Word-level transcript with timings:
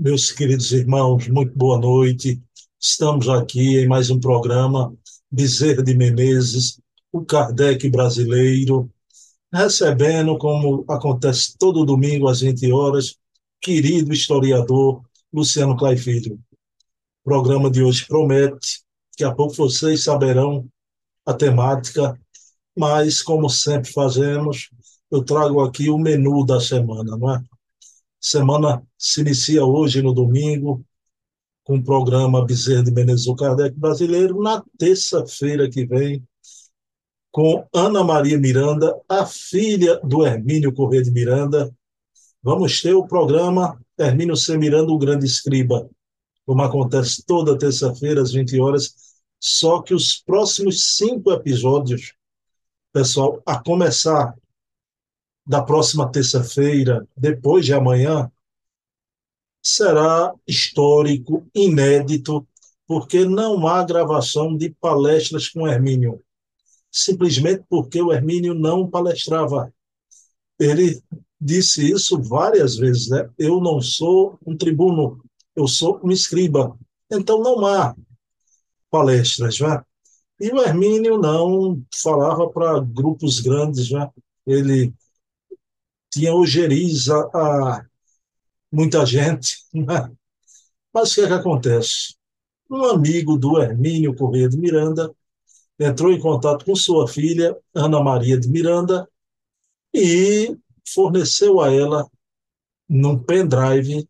Meus 0.00 0.30
queridos 0.30 0.70
irmãos, 0.70 1.26
muito 1.26 1.58
boa 1.58 1.76
noite. 1.76 2.40
Estamos 2.78 3.28
aqui 3.28 3.80
em 3.80 3.88
mais 3.88 4.10
um 4.10 4.20
programa 4.20 4.94
Bezerra 5.28 5.82
de 5.82 5.92
Menezes, 5.92 6.80
o 7.10 7.24
Kardec 7.24 7.90
brasileiro, 7.90 8.88
recebendo, 9.52 10.38
como 10.38 10.84
acontece 10.88 11.58
todo 11.58 11.84
domingo 11.84 12.28
às 12.28 12.42
20 12.42 12.70
horas, 12.70 13.16
querido 13.60 14.12
historiador 14.12 15.02
Luciano 15.32 15.76
Clay 15.76 15.96
Filho. 15.96 16.34
O 16.34 17.24
programa 17.24 17.68
de 17.68 17.82
hoje 17.82 18.06
promete, 18.06 18.84
daqui 19.10 19.24
a 19.24 19.34
pouco 19.34 19.54
vocês 19.54 20.04
saberão 20.04 20.64
a 21.26 21.34
temática, 21.34 22.16
mas 22.76 23.20
como 23.20 23.50
sempre 23.50 23.90
fazemos, 23.90 24.70
eu 25.10 25.24
trago 25.24 25.60
aqui 25.60 25.90
o 25.90 25.98
menu 25.98 26.46
da 26.46 26.60
semana, 26.60 27.16
não 27.16 27.34
é? 27.34 27.42
Semana 28.20 28.82
se 28.96 29.20
inicia 29.20 29.64
hoje, 29.64 30.02
no 30.02 30.12
domingo, 30.12 30.84
com 31.62 31.76
o 31.76 31.84
programa 31.84 32.44
Bezerra 32.44 32.82
de 32.82 32.90
Menezes 32.90 33.26
Kardec 33.36 33.78
Brasileiro, 33.78 34.42
na 34.42 34.62
terça-feira 34.78 35.68
que 35.68 35.84
vem, 35.86 36.26
com 37.30 37.66
Ana 37.72 38.02
Maria 38.02 38.38
Miranda, 38.38 38.98
a 39.08 39.26
filha 39.26 40.00
do 40.00 40.26
Hermínio 40.26 40.72
Corrêa 40.72 41.02
de 41.02 41.10
Miranda. 41.10 41.72
Vamos 42.42 42.80
ter 42.80 42.94
o 42.94 43.06
programa 43.06 43.78
Hermínio 43.98 44.36
C. 44.36 44.56
Miranda, 44.56 44.90
o 44.90 44.98
Grande 44.98 45.26
Escriba, 45.26 45.88
como 46.46 46.62
acontece 46.62 47.22
toda 47.24 47.58
terça-feira, 47.58 48.22
às 48.22 48.32
20 48.32 48.58
horas. 48.60 48.94
Só 49.38 49.82
que 49.82 49.94
os 49.94 50.16
próximos 50.16 50.96
cinco 50.96 51.30
episódios, 51.30 52.14
pessoal, 52.92 53.40
a 53.46 53.62
começar 53.62 54.34
da 55.48 55.62
próxima 55.62 56.12
terça-feira, 56.12 57.08
depois 57.16 57.64
de 57.64 57.72
amanhã, 57.72 58.30
será 59.62 60.34
histórico, 60.46 61.46
inédito, 61.54 62.46
porque 62.86 63.24
não 63.24 63.66
há 63.66 63.82
gravação 63.82 64.54
de 64.54 64.68
palestras 64.78 65.48
com 65.48 65.66
Hermínio. 65.66 66.22
Simplesmente 66.92 67.64
porque 67.66 68.00
o 68.00 68.12
Hermínio 68.12 68.52
não 68.52 68.88
palestrava. 68.88 69.72
Ele 70.58 71.02
disse 71.40 71.90
isso 71.90 72.20
várias 72.20 72.76
vezes, 72.76 73.08
né? 73.08 73.28
Eu 73.38 73.58
não 73.58 73.80
sou 73.80 74.38
um 74.46 74.54
tribuno, 74.54 75.18
eu 75.56 75.66
sou 75.66 75.98
um 76.04 76.10
escriba. 76.10 76.76
Então 77.10 77.40
não 77.40 77.64
há 77.64 77.96
palestras, 78.90 79.60
né? 79.60 79.82
E 80.40 80.50
o 80.50 80.60
Hermínio 80.60 81.18
não 81.18 81.82
falava 81.94 82.48
para 82.50 82.80
grupos 82.80 83.40
grandes, 83.40 83.90
né? 83.90 84.08
Ele 84.46 84.92
tinha 86.18 86.34
ojeriza 86.34 87.14
a 87.32 87.86
muita 88.72 89.06
gente. 89.06 89.64
Né? 89.72 90.10
Mas 90.92 91.12
o 91.12 91.14
que 91.14 91.20
é 91.20 91.26
que 91.28 91.32
acontece? 91.32 92.16
Um 92.68 92.84
amigo 92.84 93.38
do 93.38 93.60
Hermínio 93.60 94.14
Corrêa 94.14 94.48
de 94.48 94.58
Miranda 94.58 95.14
entrou 95.78 96.12
em 96.12 96.18
contato 96.18 96.64
com 96.64 96.74
sua 96.74 97.06
filha, 97.06 97.56
Ana 97.72 98.02
Maria 98.02 98.38
de 98.38 98.48
Miranda, 98.48 99.08
e 99.94 100.56
forneceu 100.92 101.60
a 101.60 101.72
ela, 101.72 102.06
num 102.88 103.16
pendrive, 103.18 104.08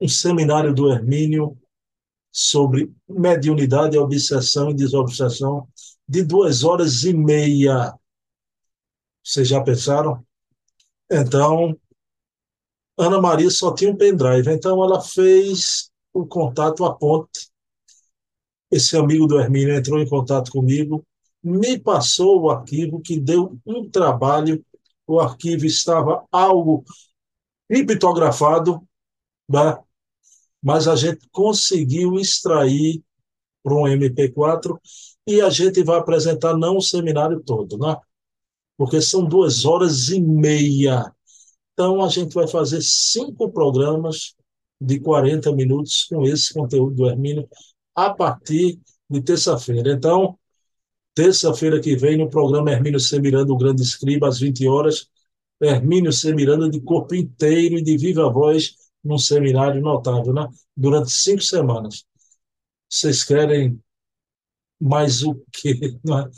um 0.00 0.08
seminário 0.08 0.74
do 0.74 0.90
Hermínio 0.90 1.58
sobre 2.32 2.90
mediunidade, 3.08 3.98
obsessão 3.98 4.70
e 4.70 4.74
desobsessão, 4.74 5.68
de 6.08 6.22
duas 6.22 6.64
horas 6.64 7.04
e 7.04 7.12
meia. 7.12 7.92
Vocês 9.24 9.48
já 9.48 9.60
pensaram? 9.62 10.24
Então, 11.10 11.74
Ana 12.98 13.20
Maria 13.20 13.50
só 13.50 13.74
tinha 13.74 13.90
um 13.90 13.96
pendrive, 13.96 14.52
então 14.52 14.82
ela 14.84 15.00
fez 15.00 15.90
o 16.12 16.26
contato, 16.26 16.84
a 16.84 16.94
ponte. 16.94 17.50
Esse 18.70 18.96
amigo 18.96 19.26
do 19.26 19.40
Hermínio 19.40 19.74
entrou 19.74 19.98
em 19.98 20.08
contato 20.08 20.50
comigo, 20.50 21.04
me 21.42 21.78
passou 21.78 22.42
o 22.42 22.50
arquivo, 22.50 23.00
que 23.00 23.18
deu 23.18 23.58
um 23.66 23.88
trabalho. 23.88 24.64
O 25.06 25.20
arquivo 25.20 25.66
estava 25.66 26.24
algo 26.30 26.84
criptografado, 27.68 28.82
né? 29.48 29.78
mas 30.62 30.88
a 30.88 30.96
gente 30.96 31.28
conseguiu 31.30 32.18
extrair 32.18 33.02
para 33.62 33.74
um 33.74 33.84
MP4 33.84 34.78
e 35.26 35.40
a 35.40 35.50
gente 35.50 35.82
vai 35.82 35.98
apresentar 35.98 36.56
não 36.56 36.76
o 36.76 36.82
seminário 36.82 37.42
todo, 37.42 37.78
né? 37.78 37.96
Porque 38.76 39.00
são 39.00 39.24
duas 39.24 39.64
horas 39.64 40.08
e 40.08 40.20
meia. 40.20 41.12
Então, 41.72 42.02
a 42.02 42.08
gente 42.08 42.34
vai 42.34 42.46
fazer 42.46 42.82
cinco 42.82 43.50
programas 43.50 44.34
de 44.80 45.00
40 45.00 45.52
minutos 45.52 46.04
com 46.04 46.24
esse 46.24 46.52
conteúdo 46.52 46.94
do 46.94 47.08
Hermínio 47.08 47.48
a 47.94 48.12
partir 48.12 48.80
de 49.08 49.20
terça-feira. 49.22 49.92
Então, 49.92 50.38
terça-feira 51.14 51.80
que 51.80 51.96
vem, 51.96 52.18
no 52.18 52.28
programa 52.28 52.70
Hermínio 52.72 53.00
C. 53.00 53.20
Miranda, 53.20 53.52
o 53.52 53.56
Grande 53.56 53.82
Escriba, 53.82 54.28
às 54.28 54.38
20 54.40 54.66
horas, 54.68 55.08
Hermínio 55.60 56.12
C. 56.12 56.34
Miranda 56.34 56.68
de 56.68 56.80
corpo 56.80 57.14
inteiro 57.14 57.78
e 57.78 57.82
de 57.82 57.96
viva 57.96 58.30
voz 58.30 58.74
num 59.02 59.18
seminário 59.18 59.80
notável, 59.80 60.32
né? 60.32 60.48
durante 60.76 61.10
cinco 61.10 61.42
semanas. 61.42 62.04
Vocês 62.88 63.22
querem 63.24 63.80
mais 64.80 65.22
o 65.22 65.34
quê? 65.52 65.98
Né? 66.04 66.30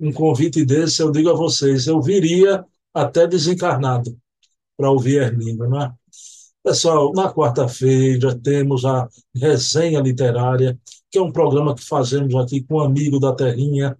Um 0.00 0.12
convite 0.12 0.64
desse, 0.64 1.02
eu 1.02 1.12
digo 1.12 1.30
a 1.30 1.34
vocês, 1.34 1.86
eu 1.86 2.00
viria 2.00 2.64
até 2.94 3.26
desencarnado 3.26 4.16
para 4.76 4.90
ouvir 4.90 5.22
Hermínio, 5.22 5.68
né? 5.68 5.92
Pessoal, 6.62 7.12
na 7.12 7.32
quarta-feira 7.32 8.38
temos 8.38 8.84
a 8.84 9.08
Resenha 9.34 10.00
Literária, 10.00 10.78
que 11.10 11.18
é 11.18 11.22
um 11.22 11.32
programa 11.32 11.74
que 11.74 11.84
fazemos 11.84 12.34
aqui 12.34 12.62
com 12.62 12.76
um 12.76 12.80
amigo 12.80 13.18
da 13.18 13.34
terrinha, 13.34 13.96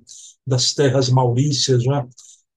das 0.46 0.74
terras 0.74 1.08
maurícias, 1.08 1.84
né? 1.84 2.06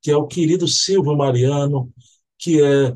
que 0.02 0.12
é 0.12 0.18
o 0.18 0.28
querido 0.28 0.68
Silvio 0.68 1.16
Mariano, 1.16 1.92
que 2.38 2.62
é 2.62 2.96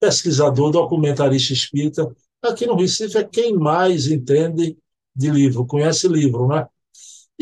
pesquisador, 0.00 0.70
documentarista 0.70 1.52
espírita. 1.52 2.14
Aqui 2.40 2.66
no 2.66 2.76
Recife 2.76 3.18
é 3.18 3.24
quem 3.24 3.54
mais 3.54 4.06
entende 4.06 4.78
de 5.14 5.30
livro, 5.30 5.66
conhece 5.66 6.08
livro, 6.08 6.46
né? 6.46 6.66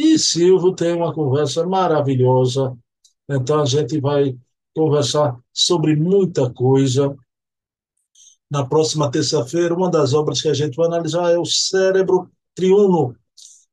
E 0.01 0.19
Silvio 0.19 0.75
tem 0.75 0.95
uma 0.95 1.13
conversa 1.13 1.67
maravilhosa. 1.67 2.75
Então 3.29 3.61
a 3.61 3.67
gente 3.67 4.01
vai 4.01 4.35
conversar 4.75 5.39
sobre 5.53 5.95
muita 5.95 6.51
coisa. 6.51 7.15
Na 8.51 8.65
próxima 8.65 9.11
terça-feira, 9.11 9.75
uma 9.75 9.91
das 9.91 10.15
obras 10.15 10.41
que 10.41 10.49
a 10.49 10.55
gente 10.55 10.75
vai 10.75 10.87
analisar 10.87 11.31
é 11.31 11.39
o 11.39 11.45
Cérebro 11.45 12.31
Triuno, 12.55 13.15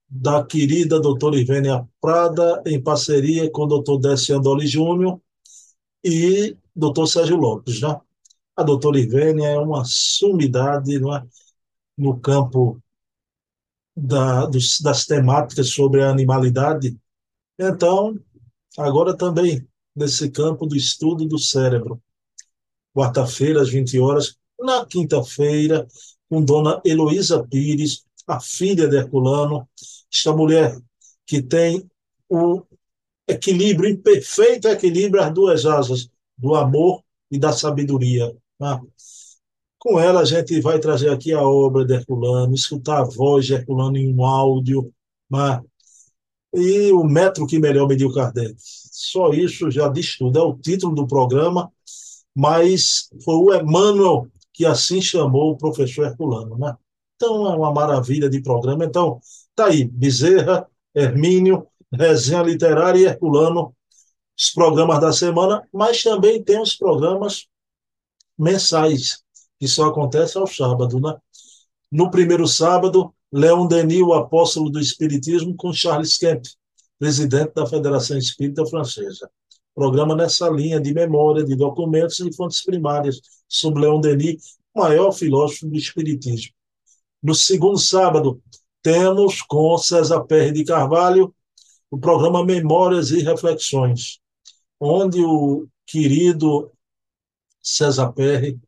da 0.10 0.44
querida 0.44 1.00
doutora 1.00 1.40
Ivênia 1.40 1.88
Prada, 2.02 2.62
em 2.66 2.82
parceria 2.84 3.50
com 3.50 3.64
o 3.64 3.68
doutor 3.68 3.98
Décio 3.98 4.38
Andoli 4.38 4.68
Júnior 4.68 5.22
e 6.04 6.58
doutor 6.76 7.08
Sérgio 7.08 7.38
Lopes. 7.38 7.80
Né? 7.80 7.98
A 8.54 8.64
doutora 8.64 9.00
Ivênia 9.00 9.48
é 9.48 9.58
uma 9.58 9.86
sumidade 9.86 10.98
é? 10.98 11.24
no 11.98 12.20
campo 12.20 12.82
da, 13.98 14.46
dos, 14.46 14.80
das 14.80 15.06
temáticas 15.06 15.70
sobre 15.72 16.04
a 16.04 16.12
animalidade. 16.12 16.96
Então, 17.58 18.16
agora 18.78 19.18
também 19.18 19.68
nesse 19.96 20.30
campo 20.30 20.68
do 20.68 20.76
estudo 20.76 21.26
do 21.26 21.40
cérebro. 21.40 22.00
Quarta-feira, 22.94 23.62
às 23.62 23.70
20 23.70 24.00
horas, 24.00 24.38
na 24.60 24.86
quinta-feira, 24.86 25.88
com 26.30 26.44
dona 26.44 26.80
Heloísa 26.86 27.44
Pires, 27.48 28.06
a 28.28 28.40
filha 28.40 28.88
de 28.88 28.98
Herculano, 28.98 29.68
esta 30.14 30.32
mulher 30.34 30.78
que 31.26 31.42
tem 31.42 31.90
o 32.30 32.64
equilíbrio, 33.28 33.98
perfeito 34.00 34.68
equilíbrio, 34.68 35.24
as 35.24 35.34
duas 35.34 35.66
asas, 35.66 36.10
do 36.38 36.54
amor 36.56 37.04
e 37.32 37.40
da 37.40 37.52
sabedoria. 37.52 38.36
Né? 38.60 38.82
Com 39.88 40.02
ela, 40.02 40.20
a 40.20 40.26
gente 40.26 40.60
vai 40.60 40.80
trazer 40.80 41.10
aqui 41.10 41.32
a 41.32 41.42
obra 41.42 41.86
de 41.86 41.94
Herculano, 41.94 42.54
escutar 42.54 43.00
a 43.00 43.06
voz 43.06 43.46
de 43.46 43.54
Herculano 43.54 43.96
em 43.96 44.14
um 44.14 44.26
áudio, 44.26 44.94
né? 45.32 45.64
e 46.54 46.92
o 46.92 47.06
metro 47.06 47.48
que 47.48 47.58
melhor 47.58 47.88
mediu 47.88 48.14
Kardec. 48.14 48.54
Só 48.60 49.32
isso 49.32 49.72
já 49.72 49.88
diz 49.88 50.18
tudo. 50.18 50.40
É 50.40 50.42
o 50.42 50.58
título 50.58 50.94
do 50.94 51.08
programa, 51.08 51.72
mas 52.36 53.08
foi 53.24 53.36
o 53.36 53.56
Emmanuel 53.56 54.28
que 54.52 54.66
assim 54.66 55.00
chamou 55.00 55.52
o 55.52 55.58
professor 55.58 56.08
Herculano. 56.08 56.58
Né? 56.58 56.76
Então, 57.16 57.50
é 57.50 57.56
uma 57.56 57.72
maravilha 57.72 58.30
de 58.30 58.42
programa. 58.42 58.84
Então, 58.84 59.22
tá 59.56 59.68
aí, 59.68 59.86
Bezerra, 59.86 60.68
Hermínio, 60.94 61.66
Resenha 61.94 62.44
Literária 62.44 63.00
e 63.00 63.06
Herculano, 63.06 63.74
os 64.38 64.50
programas 64.50 65.00
da 65.00 65.14
semana, 65.14 65.66
mas 65.72 66.04
também 66.04 66.44
tem 66.44 66.62
os 66.62 66.76
programas 66.76 67.48
mensais 68.38 69.26
que 69.60 69.68
só 69.68 69.88
acontece 69.88 70.38
ao 70.38 70.48
sábado, 70.48 71.00
né? 71.00 71.16
No 71.92 72.12
primeiro 72.12 72.48
sábado, 72.48 73.14
Leon 73.32 73.68
Denis, 73.68 74.02
o 74.02 74.14
apóstolo 74.14 74.70
do 74.70 74.80
Espiritismo, 74.80 75.56
com 75.56 75.74
Charles 75.74 76.18
Kemp, 76.18 76.44
presidente 77.00 77.54
da 77.54 77.66
Federação 77.66 78.18
Espírita 78.18 78.66
Francesa. 78.66 79.30
Programa 79.74 80.16
nessa 80.16 80.50
linha 80.50 80.80
de 80.80 80.94
memória, 80.94 81.44
de 81.44 81.56
documentos 81.56 82.20
e 82.20 82.34
fontes 82.34 82.64
primárias 82.64 83.20
sobre 83.48 83.82
Leon 83.82 84.02
Denis, 84.02 84.58
maior 84.76 85.12
filósofo 85.12 85.68
do 85.68 85.76
Espiritismo. 85.76 86.54
No 87.22 87.34
segundo 87.34 87.78
sábado, 87.78 88.42
temos 88.82 89.42
com 89.42 89.78
César 89.78 90.22
Perry 90.22 90.52
de 90.52 90.66
Carvalho 90.66 91.34
o 91.90 91.98
programa 91.98 92.46
Memórias 92.46 93.12
e 93.12 93.22
Reflexões, 93.22 94.20
onde 94.80 95.22
o 95.22 95.68
querido 95.86 96.72
César 97.62 98.12
Perry 98.14 98.60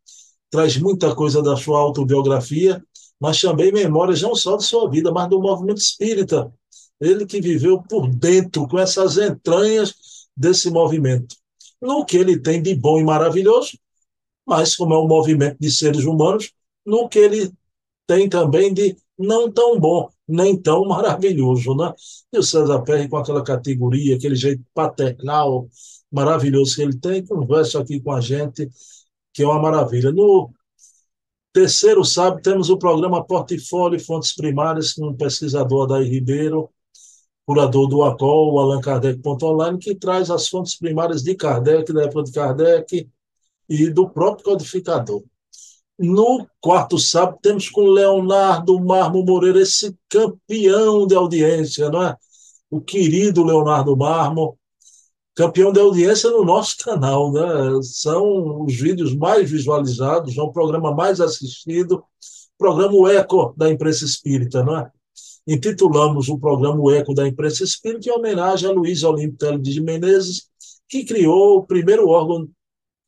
traz 0.50 0.78
muita 0.78 1.16
coisa 1.16 1.42
da 1.42 1.56
sua 1.56 1.80
autobiografia, 1.80 2.84
mas 3.20 3.40
também 3.42 3.72
memórias 3.72 4.22
não 4.22 4.36
só 4.36 4.56
de 4.58 4.66
sua 4.66 4.90
vida, 4.90 5.12
mas 5.12 5.30
do 5.30 5.42
movimento 5.42 5.80
espírita. 5.80 6.52
Ele 7.00 7.26
que 7.26 7.42
viveu 7.42 7.82
por 7.84 8.10
dentro, 8.10 8.68
com 8.68 8.80
essas 8.80 9.18
entranhas 9.18 9.94
desse 10.36 10.70
movimento. 10.70 11.36
No 11.82 12.06
que 12.06 12.18
ele 12.18 12.40
tem 12.40 12.62
de 12.62 12.76
bom 12.76 13.00
e 13.00 13.04
maravilhoso, 13.04 13.78
mas 14.46 14.76
como 14.76 14.94
é 14.94 15.00
um 15.00 15.08
movimento 15.08 15.58
de 15.60 15.72
seres 15.72 16.06
humanos, 16.06 16.52
no 16.86 17.08
que 17.08 17.20
ele 17.20 17.52
tem 18.08 18.28
também 18.28 18.74
de 18.74 18.98
não 19.18 19.52
tão 19.52 19.80
bom, 19.80 20.10
nem 20.28 20.58
tão 20.58 20.86
maravilhoso, 20.86 21.76
né? 21.76 21.94
E 22.34 22.40
o 22.40 22.44
César 22.44 22.82
Perry, 22.82 23.08
com 23.08 23.18
aquela 23.18 23.44
categoria, 23.44 24.16
aquele 24.16 24.36
jeito 24.36 24.64
paternal, 24.74 25.70
maravilhoso 26.12 26.76
que 26.76 26.82
ele 26.82 26.98
tem, 26.98 27.26
conversa 27.26 27.80
aqui 27.80 28.00
com 28.00 28.12
a 28.12 28.22
gente, 28.22 28.70
que 29.34 29.44
é 29.44 29.46
uma 29.46 29.60
maravilha. 29.60 30.12
No 30.12 30.52
terceiro 31.54 32.04
sábado, 32.04 32.42
temos 32.42 32.70
o 32.70 32.78
programa 32.78 33.26
Portfólio 33.26 34.00
Fontes 34.00 34.36
Primárias, 34.36 34.94
com 34.94 35.08
o 35.08 35.16
pesquisador 35.16 35.86
Adair 35.86 36.10
Ribeiro, 36.10 36.70
curador 37.46 37.88
do 37.88 38.04
ACOL, 38.04 38.54
o 38.54 38.60
Allan 38.60 38.82
Kardec.online, 38.82 39.80
que 39.80 39.96
traz 39.96 40.30
as 40.30 40.48
fontes 40.48 40.78
primárias 40.78 41.24
de 41.24 41.34
Kardec, 41.34 41.92
da 41.92 42.04
época 42.04 42.24
de 42.24 42.32
Kardec 42.32 43.10
e 43.68 43.90
do 43.90 44.08
próprio 44.08 44.46
codificador. 44.46 45.24
No 45.98 46.48
quarto 46.62 47.00
sábado, 47.00 47.40
temos 47.42 47.68
com 47.68 47.88
Leonardo 47.88 48.80
Marmo 48.80 49.26
Moreira, 49.26 49.62
esse 49.62 49.98
campeão 50.08 51.08
de 51.08 51.16
audiência, 51.16 51.90
não 51.90 52.04
é? 52.04 52.16
O 52.70 52.80
querido 52.80 53.44
Leonardo 53.44 53.98
Marmo, 53.98 54.59
campeão 55.40 55.72
de 55.72 55.80
audiência 55.80 56.30
no 56.30 56.44
nosso 56.44 56.76
canal, 56.80 57.32
né? 57.32 57.42
São 57.82 58.66
os 58.66 58.76
vídeos 58.76 59.16
mais 59.16 59.50
visualizados, 59.50 60.38
é 60.38 60.42
o 60.42 60.52
programa 60.52 60.94
mais 60.94 61.22
assistido, 61.22 62.04
programa 62.58 62.94
o 62.94 63.08
Eco 63.08 63.54
da 63.56 63.70
Imprensa 63.70 64.04
Espírita, 64.04 64.62
não 64.66 64.78
é? 64.78 64.92
Intitulamos 65.48 66.28
o 66.28 66.38
programa 66.38 66.82
o 66.82 66.92
Eco 66.92 67.14
da 67.14 67.26
Imprensa 67.26 67.64
Espírita 67.64 68.10
em 68.10 68.12
homenagem 68.12 68.70
a 68.70 68.74
Luiz 68.74 69.02
Olímpio 69.02 69.58
de 69.62 69.82
Menezes, 69.82 70.50
que 70.90 71.06
criou 71.06 71.60
o 71.60 71.66
primeiro 71.66 72.10
órgão 72.10 72.46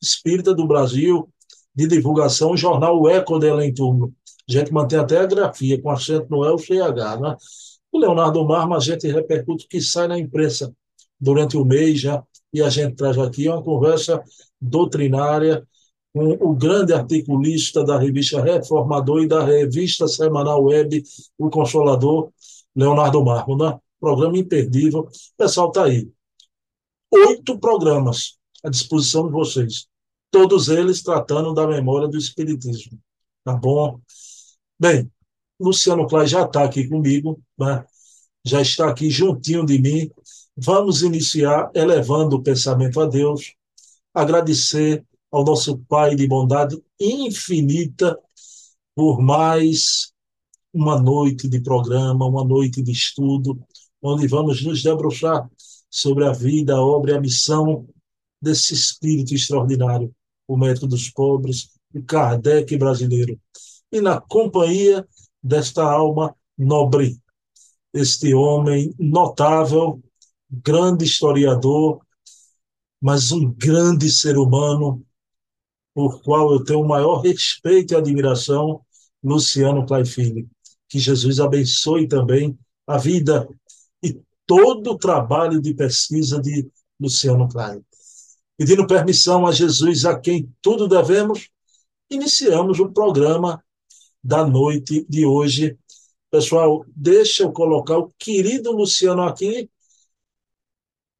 espírita 0.02 0.54
do 0.54 0.66
Brasil, 0.66 1.28
de 1.74 1.86
divulgação, 1.86 2.52
o 2.52 2.56
jornal 2.56 2.98
O 2.98 3.10
Eco 3.10 3.38
de 3.38 3.50
Além 3.50 3.74
Turno. 3.74 4.10
A 4.48 4.52
gente 4.52 4.72
mantém 4.72 4.98
até 4.98 5.18
a 5.18 5.26
grafia, 5.26 5.82
com 5.82 5.90
acento 5.90 6.28
no 6.30 6.46
L 6.46 6.56
e 6.70 6.80
H. 6.80 7.20
Né? 7.20 7.36
O 7.92 7.98
Leonardo 7.98 8.42
Marma, 8.42 8.78
a 8.78 8.80
gente 8.80 9.06
repercute 9.06 9.66
o 9.66 9.68
que 9.68 9.82
sai 9.82 10.08
na 10.08 10.18
imprensa 10.18 10.72
durante 11.22 11.56
o 11.56 11.64
mês 11.64 12.00
já, 12.00 12.22
e 12.52 12.60
a 12.60 12.68
gente 12.68 12.96
traz 12.96 13.16
aqui 13.16 13.48
uma 13.48 13.62
conversa 13.62 14.22
doutrinária 14.60 15.66
com 16.12 16.32
o 16.32 16.54
grande 16.54 16.92
articulista 16.92 17.84
da 17.84 17.98
revista 17.98 18.42
Reformador 18.42 19.22
e 19.22 19.28
da 19.28 19.42
revista 19.42 20.06
semanal 20.08 20.64
web 20.64 21.02
O 21.38 21.48
Consolador, 21.48 22.30
Leonardo 22.76 23.24
Marmo. 23.24 23.56
Né? 23.56 23.78
Programa 23.98 24.36
imperdível. 24.36 25.02
O 25.02 25.10
pessoal 25.38 25.68
está 25.68 25.84
aí. 25.84 26.10
Oito 27.10 27.58
programas 27.58 28.36
à 28.62 28.68
disposição 28.68 29.26
de 29.26 29.32
vocês 29.32 29.86
todos 30.32 30.68
eles 30.68 31.02
tratando 31.02 31.52
da 31.52 31.66
memória 31.68 32.08
do 32.08 32.16
Espiritismo. 32.16 32.98
Tá 33.44 33.54
bom? 33.54 34.00
Bem, 34.80 35.08
Luciano 35.60 36.08
Clay 36.08 36.26
já 36.26 36.44
está 36.44 36.64
aqui 36.64 36.88
comigo, 36.88 37.40
né? 37.56 37.84
já 38.44 38.60
está 38.60 38.88
aqui 38.88 39.10
juntinho 39.10 39.64
de 39.64 39.78
mim. 39.78 40.10
Vamos 40.56 41.02
iniciar 41.02 41.70
elevando 41.74 42.36
o 42.36 42.42
pensamento 42.42 43.00
a 43.00 43.06
Deus, 43.06 43.54
agradecer 44.12 45.04
ao 45.30 45.44
nosso 45.44 45.78
Pai 45.88 46.14
de 46.14 46.26
bondade 46.26 46.82
infinita 47.00 48.18
por 48.94 49.20
mais 49.20 50.12
uma 50.72 51.00
noite 51.00 51.48
de 51.48 51.60
programa, 51.60 52.26
uma 52.26 52.44
noite 52.44 52.82
de 52.82 52.92
estudo, 52.92 53.58
onde 54.02 54.26
vamos 54.26 54.62
nos 54.62 54.82
debruçar 54.82 55.48
sobre 55.90 56.24
a 56.24 56.32
vida, 56.32 56.74
a 56.74 56.82
obra 56.82 57.12
e 57.12 57.16
a 57.16 57.20
missão 57.20 57.86
desse 58.40 58.74
espírito 58.74 59.34
extraordinário 59.34 60.14
o 60.46 60.56
método 60.56 60.88
dos 60.88 61.08
pobres, 61.08 61.70
o 61.94 62.02
Kardec 62.02 62.76
brasileiro, 62.76 63.40
e 63.90 64.00
na 64.00 64.20
companhia 64.20 65.06
desta 65.42 65.82
alma 65.82 66.34
nobre, 66.56 67.18
este 67.92 68.34
homem 68.34 68.94
notável, 68.98 70.02
grande 70.52 71.04
historiador, 71.04 72.04
mas 73.00 73.32
um 73.32 73.50
grande 73.52 74.10
ser 74.10 74.36
humano, 74.36 75.04
por 75.94 76.22
qual 76.22 76.52
eu 76.52 76.64
tenho 76.64 76.80
o 76.80 76.88
maior 76.88 77.20
respeito 77.20 77.94
e 77.94 77.96
admiração, 77.96 78.80
Luciano 79.22 79.86
Filho. 80.06 80.48
Que 80.88 80.98
Jesus 80.98 81.40
abençoe 81.40 82.06
também 82.06 82.58
a 82.86 82.98
vida 82.98 83.48
e 84.02 84.20
todo 84.46 84.92
o 84.92 84.98
trabalho 84.98 85.60
de 85.60 85.74
pesquisa 85.74 86.40
de 86.40 86.68
Luciano 87.00 87.48
Clay 87.48 87.82
pedindo 88.62 88.86
permissão 88.86 89.44
a 89.44 89.50
Jesus, 89.50 90.04
a 90.04 90.16
quem 90.16 90.48
tudo 90.62 90.86
devemos, 90.86 91.48
iniciamos 92.08 92.78
o 92.78 92.92
programa 92.92 93.60
da 94.22 94.46
noite 94.46 95.04
de 95.08 95.26
hoje. 95.26 95.76
Pessoal, 96.30 96.84
deixa 96.94 97.42
eu 97.42 97.50
colocar 97.50 97.98
o 97.98 98.12
querido 98.16 98.70
Luciano 98.70 99.22
aqui 99.22 99.68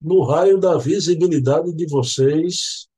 no 0.03 0.23
raio 0.25 0.59
da 0.59 0.77
visibilidade 0.79 1.73
de 1.73 1.87
vocês. 1.87 2.89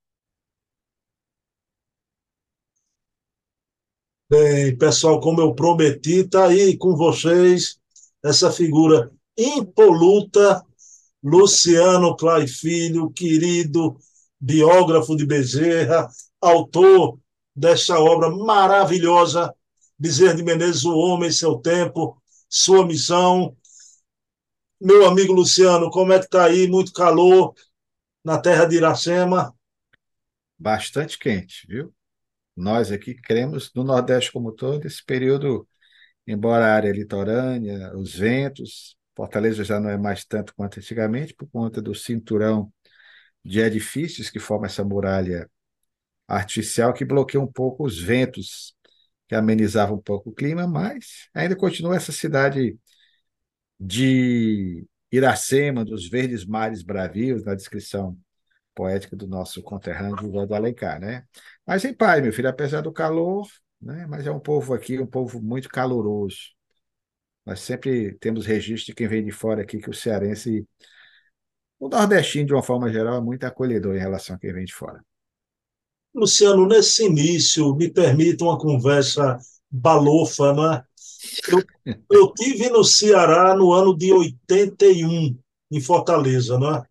Bem, 4.28 4.76
pessoal, 4.76 5.20
como 5.20 5.40
eu 5.40 5.54
prometi, 5.54 6.20
está 6.20 6.48
aí 6.48 6.76
com 6.76 6.96
vocês 6.96 7.78
essa 8.22 8.50
figura 8.50 9.12
impoluta, 9.36 10.64
Luciano 11.22 12.16
Clay 12.16 12.46
Filho, 12.46 13.10
querido 13.10 13.96
biógrafo 14.40 15.16
de 15.16 15.26
Bezerra, 15.26 16.08
autor 16.40 17.18
desta 17.54 17.98
obra 17.98 18.30
maravilhosa, 18.30 19.54
Bezerra 19.98 20.34
de 20.34 20.42
Menezes, 20.42 20.84
O 20.84 20.96
Homem, 20.96 21.30
Seu 21.30 21.56
Tempo, 21.56 22.20
Sua 22.48 22.84
Missão. 22.84 23.56
Meu 24.84 25.06
amigo 25.06 25.32
Luciano, 25.32 25.90
como 25.90 26.12
é 26.12 26.18
que 26.18 26.26
está 26.26 26.44
aí? 26.44 26.68
Muito 26.68 26.92
calor 26.92 27.54
na 28.22 28.36
terra 28.38 28.66
de 28.66 28.76
Iracema? 28.76 29.54
Bastante 30.58 31.18
quente, 31.18 31.66
viu? 31.66 31.90
Nós 32.56 32.92
aqui 32.92 33.14
cremos 33.14 33.72
no 33.74 33.82
Nordeste 33.82 34.30
como 34.30 34.52
todo, 34.52 34.86
esse 34.86 35.04
período, 35.04 35.66
embora 36.26 36.66
a 36.66 36.74
área 36.74 36.92
litorânea, 36.92 37.96
os 37.96 38.14
ventos, 38.14 38.96
Fortaleza 39.16 39.64
já 39.64 39.80
não 39.80 39.90
é 39.90 39.96
mais 39.96 40.24
tanto 40.26 40.54
quanto 40.54 40.78
antigamente, 40.78 41.34
por 41.34 41.48
conta 41.50 41.80
do 41.80 41.94
cinturão 41.94 42.70
de 43.44 43.60
edifícios 43.60 44.30
que 44.30 44.38
formam 44.38 44.66
essa 44.66 44.84
muralha 44.84 45.50
artificial 46.28 46.92
que 46.92 47.04
bloqueia 47.04 47.42
um 47.42 47.50
pouco 47.50 47.86
os 47.86 47.98
ventos, 48.00 48.74
que 49.28 49.34
amenizavam 49.34 49.96
um 49.96 50.02
pouco 50.02 50.30
o 50.30 50.34
clima, 50.34 50.66
mas 50.66 51.28
ainda 51.34 51.56
continua 51.56 51.96
essa 51.96 52.12
cidade 52.12 52.78
de 53.78 54.86
Iracema, 55.10 55.84
dos 55.84 56.08
verdes 56.08 56.44
mares 56.44 56.82
bravios, 56.82 57.44
na 57.44 57.54
descrição 57.54 58.18
poética 58.74 59.16
do 59.16 59.26
nosso 59.26 59.62
conterrâneo 59.62 60.18
José 60.18 60.46
do 60.46 60.54
Alencar, 60.54 61.00
né? 61.00 61.24
Mas 61.66 61.84
em 61.84 61.94
paz, 61.94 62.22
meu 62.22 62.32
filho, 62.32 62.48
apesar 62.48 62.80
do 62.80 62.92
calor, 62.92 63.46
né? 63.80 64.06
Mas 64.06 64.26
é 64.26 64.30
um 64.30 64.40
povo 64.40 64.74
aqui, 64.74 64.98
um 64.98 65.06
povo 65.06 65.40
muito 65.40 65.68
caloroso. 65.68 66.54
Nós 67.46 67.60
sempre 67.60 68.14
temos 68.18 68.46
registro 68.46 68.86
de 68.86 68.94
quem 68.94 69.06
vem 69.06 69.24
de 69.24 69.30
fora 69.30 69.62
aqui 69.62 69.78
que 69.78 69.90
o 69.90 69.94
cearense 69.94 70.66
o 71.78 71.88
nordestino, 71.88 72.46
de 72.46 72.54
uma 72.54 72.62
forma 72.62 72.90
geral, 72.90 73.18
é 73.18 73.20
muito 73.20 73.44
acolhedor 73.44 73.94
em 73.94 73.98
relação 73.98 74.36
a 74.36 74.38
quem 74.38 74.52
vem 74.52 74.64
de 74.64 74.72
fora. 74.72 75.04
Luciano, 76.14 76.66
nesse 76.66 77.04
início, 77.04 77.74
me 77.74 77.90
permita 77.90 78.44
uma 78.44 78.56
conversa 78.56 79.36
balofa, 79.70 80.54
né? 80.54 80.84
Eu, 81.48 81.64
eu 82.10 82.32
tive 82.32 82.68
no 82.70 82.84
Ceará 82.84 83.54
no 83.54 83.72
ano 83.72 83.96
de 83.96 84.12
81, 84.12 85.38
em 85.70 85.80
Fortaleza, 85.80 86.58
né? 86.58 86.82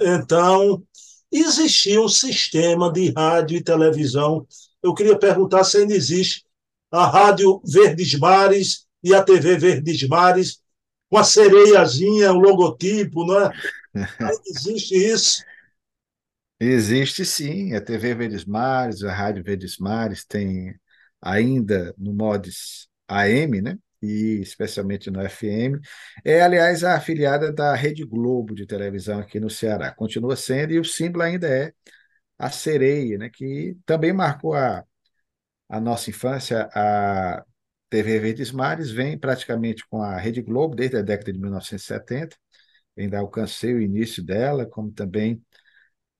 Então, 0.00 0.82
existia 1.30 2.00
um 2.00 2.08
sistema 2.08 2.92
de 2.92 3.10
rádio 3.10 3.56
e 3.56 3.62
televisão. 3.62 4.46
Eu 4.82 4.94
queria 4.94 5.18
perguntar 5.18 5.64
se 5.64 5.78
ainda 5.78 5.94
existe 5.94 6.44
a 6.90 7.06
Rádio 7.06 7.60
Verdes 7.64 8.14
Mares 8.18 8.86
e 9.02 9.14
a 9.14 9.22
TV 9.22 9.56
Verdes 9.58 10.08
Mares, 10.08 10.60
com 11.10 11.18
a 11.18 11.24
sereiazinha, 11.24 12.32
o 12.32 12.38
logotipo, 12.38 13.26
né? 13.26 13.50
existe 14.46 14.94
isso? 14.94 15.42
Existe 16.60 17.24
sim, 17.24 17.74
a 17.74 17.80
TV 17.80 18.14
Verdes 18.14 18.44
Mares, 18.44 19.02
a 19.04 19.12
Rádio 19.12 19.44
Verdes 19.44 19.78
Mares, 19.78 20.24
tem 20.24 20.74
ainda 21.20 21.94
no 21.96 22.12
mods 22.12 22.87
AM, 23.08 23.60
né? 23.62 23.78
e 24.02 24.40
especialmente 24.40 25.10
no 25.10 25.20
FM. 25.20 25.80
É, 26.24 26.40
aliás, 26.40 26.84
a 26.84 26.96
afiliada 26.96 27.52
da 27.52 27.74
Rede 27.74 28.04
Globo 28.04 28.54
de 28.54 28.66
televisão 28.66 29.18
aqui 29.18 29.40
no 29.40 29.50
Ceará. 29.50 29.92
Continua 29.92 30.36
sendo, 30.36 30.72
e 30.72 30.78
o 30.78 30.84
símbolo 30.84 31.24
ainda 31.24 31.48
é 31.48 31.72
a 32.38 32.50
sereia, 32.50 33.18
né? 33.18 33.30
que 33.30 33.76
também 33.86 34.12
marcou 34.12 34.54
a, 34.54 34.84
a 35.68 35.80
nossa 35.80 36.10
infância. 36.10 36.68
A 36.74 37.44
TV 37.90 38.20
Verdes 38.20 38.52
Mares 38.52 38.90
vem 38.90 39.18
praticamente 39.18 39.84
com 39.88 40.02
a 40.02 40.16
Rede 40.18 40.42
Globo 40.42 40.74
desde 40.76 40.98
a 40.98 41.02
década 41.02 41.32
de 41.32 41.40
1970. 41.40 42.36
Ainda 42.96 43.18
alcancei 43.18 43.74
o 43.74 43.80
início 43.80 44.24
dela, 44.24 44.66
como 44.66 44.92
também 44.92 45.42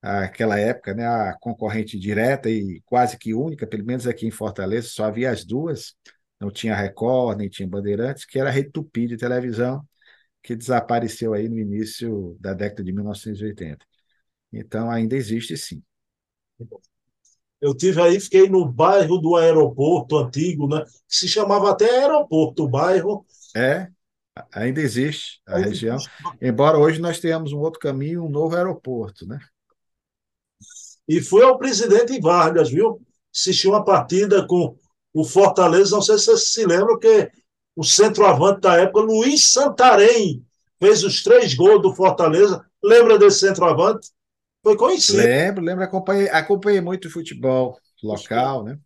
aquela 0.00 0.58
época, 0.58 0.94
né, 0.94 1.06
a 1.06 1.34
concorrente 1.40 1.98
direta 1.98 2.48
e 2.48 2.80
quase 2.86 3.18
que 3.18 3.34
única, 3.34 3.66
pelo 3.66 3.84
menos 3.84 4.06
aqui 4.06 4.26
em 4.26 4.30
Fortaleza, 4.30 4.88
só 4.88 5.04
havia 5.06 5.30
as 5.30 5.44
duas, 5.44 5.94
não 6.40 6.50
tinha 6.50 6.74
Record, 6.74 7.38
nem 7.38 7.48
tinha 7.48 7.68
Bandeirantes, 7.68 8.24
que 8.24 8.38
era 8.38 8.48
a 8.48 8.52
Rede 8.52 8.70
Tupi 8.70 9.06
de 9.06 9.16
televisão, 9.16 9.86
que 10.42 10.54
desapareceu 10.54 11.34
aí 11.34 11.48
no 11.48 11.58
início 11.58 12.36
da 12.40 12.54
década 12.54 12.84
de 12.84 12.92
1980. 12.92 13.84
Então, 14.52 14.90
ainda 14.90 15.16
existe 15.16 15.56
sim. 15.56 15.82
Eu 17.60 17.74
tive 17.74 18.00
aí, 18.00 18.20
fiquei 18.20 18.48
no 18.48 18.64
bairro 18.64 19.18
do 19.18 19.34
aeroporto 19.34 20.16
antigo, 20.16 20.68
né? 20.68 20.84
Que 21.08 21.16
se 21.16 21.28
chamava 21.28 21.70
até 21.70 22.02
aeroporto, 22.02 22.64
o 22.64 22.68
bairro. 22.68 23.26
É, 23.56 23.88
ainda 24.52 24.80
existe 24.80 25.40
a 25.44 25.56
ainda 25.56 25.68
região. 25.68 25.96
Existe. 25.96 26.12
Embora 26.40 26.78
hoje 26.78 27.00
nós 27.00 27.18
tenhamos 27.18 27.52
um 27.52 27.58
outro 27.58 27.80
caminho, 27.80 28.24
um 28.24 28.30
novo 28.30 28.54
aeroporto, 28.54 29.26
né? 29.26 29.40
E 31.08 31.20
foi 31.20 31.42
ao 31.42 31.58
presidente 31.58 32.20
Vargas, 32.20 32.70
viu? 32.70 33.02
Assistiu 33.34 33.70
uma 33.70 33.84
partida 33.84 34.46
com 34.46 34.76
o 35.12 35.24
Fortaleza, 35.24 35.94
não 35.94 36.02
sei 36.02 36.18
se 36.18 36.26
vocês 36.26 36.52
se 36.52 36.66
lembram 36.66 36.98
que 36.98 37.30
o 37.74 37.84
centroavante 37.84 38.60
da 38.60 38.76
época, 38.76 39.00
Luiz 39.00 39.52
Santarém, 39.52 40.44
fez 40.80 41.04
os 41.04 41.22
três 41.22 41.54
gols 41.54 41.82
do 41.82 41.94
Fortaleza. 41.94 42.64
Lembra 42.82 43.18
desse 43.18 43.40
centroavante? 43.40 44.10
Foi 44.62 44.76
conhecido. 44.76 45.18
Lembro, 45.18 45.64
lembro, 45.64 45.84
acompanhei, 45.84 46.28
acompanhei 46.28 46.80
muito 46.80 47.10
futebol 47.10 47.78
local, 48.02 48.64
né? 48.64 48.78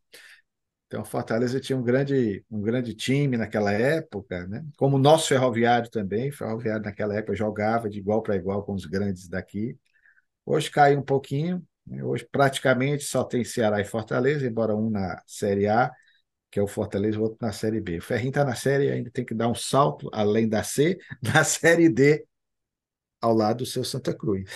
Então, 0.87 1.05
Fortaleza 1.07 1.59
tinha 1.59 1.77
um 1.77 1.83
grande, 1.83 2.45
um 2.51 2.61
grande 2.61 2.95
time 2.95 3.39
naquela 3.39 3.73
época, 3.73 4.47
né? 4.47 4.63
Como 4.77 4.97
o 4.97 5.01
nosso 5.01 5.29
Ferroviário 5.29 5.91
também. 5.91 6.31
Ferroviário 6.31 6.85
naquela 6.85 7.17
época 7.17 7.35
jogava 7.35 7.89
de 7.89 7.99
igual 7.99 8.23
para 8.23 8.37
igual 8.37 8.63
com 8.63 8.75
os 8.75 8.85
grandes 8.85 9.27
daqui. 9.27 9.75
Hoje 10.45 10.71
caiu 10.71 10.99
um 10.99 11.03
pouquinho. 11.03 11.63
Né? 11.87 12.05
Hoje 12.05 12.29
praticamente 12.31 13.05
só 13.05 13.25
tem 13.25 13.43
Ceará 13.43 13.81
e 13.81 13.87
Fortaleza, 13.87 14.47
embora 14.47 14.77
um 14.77 14.91
na 14.91 15.23
Série 15.27 15.67
A, 15.67 15.91
que 16.53 16.61
é 16.61 16.63
o 16.63 16.69
Fortaleza, 16.69 17.19
o 17.19 17.23
outro 17.23 17.39
na 17.41 17.51
Série 17.51 17.81
B. 17.81 17.97
O 17.97 18.03
Ferrinho 18.03 18.29
está 18.29 18.45
na 18.45 18.55
Série 18.55 18.91
ainda 18.91 19.11
tem 19.11 19.25
que 19.25 19.33
dar 19.33 19.49
um 19.49 19.55
salto, 19.55 20.11
além 20.13 20.47
da 20.47 20.63
C, 20.63 20.99
na 21.23 21.43
Série 21.45 21.89
D, 21.89 22.27
ao 23.23 23.35
lado 23.35 23.59
do 23.59 23.67
seu 23.67 23.83
Santa 23.83 24.15
Cruz. 24.15 24.51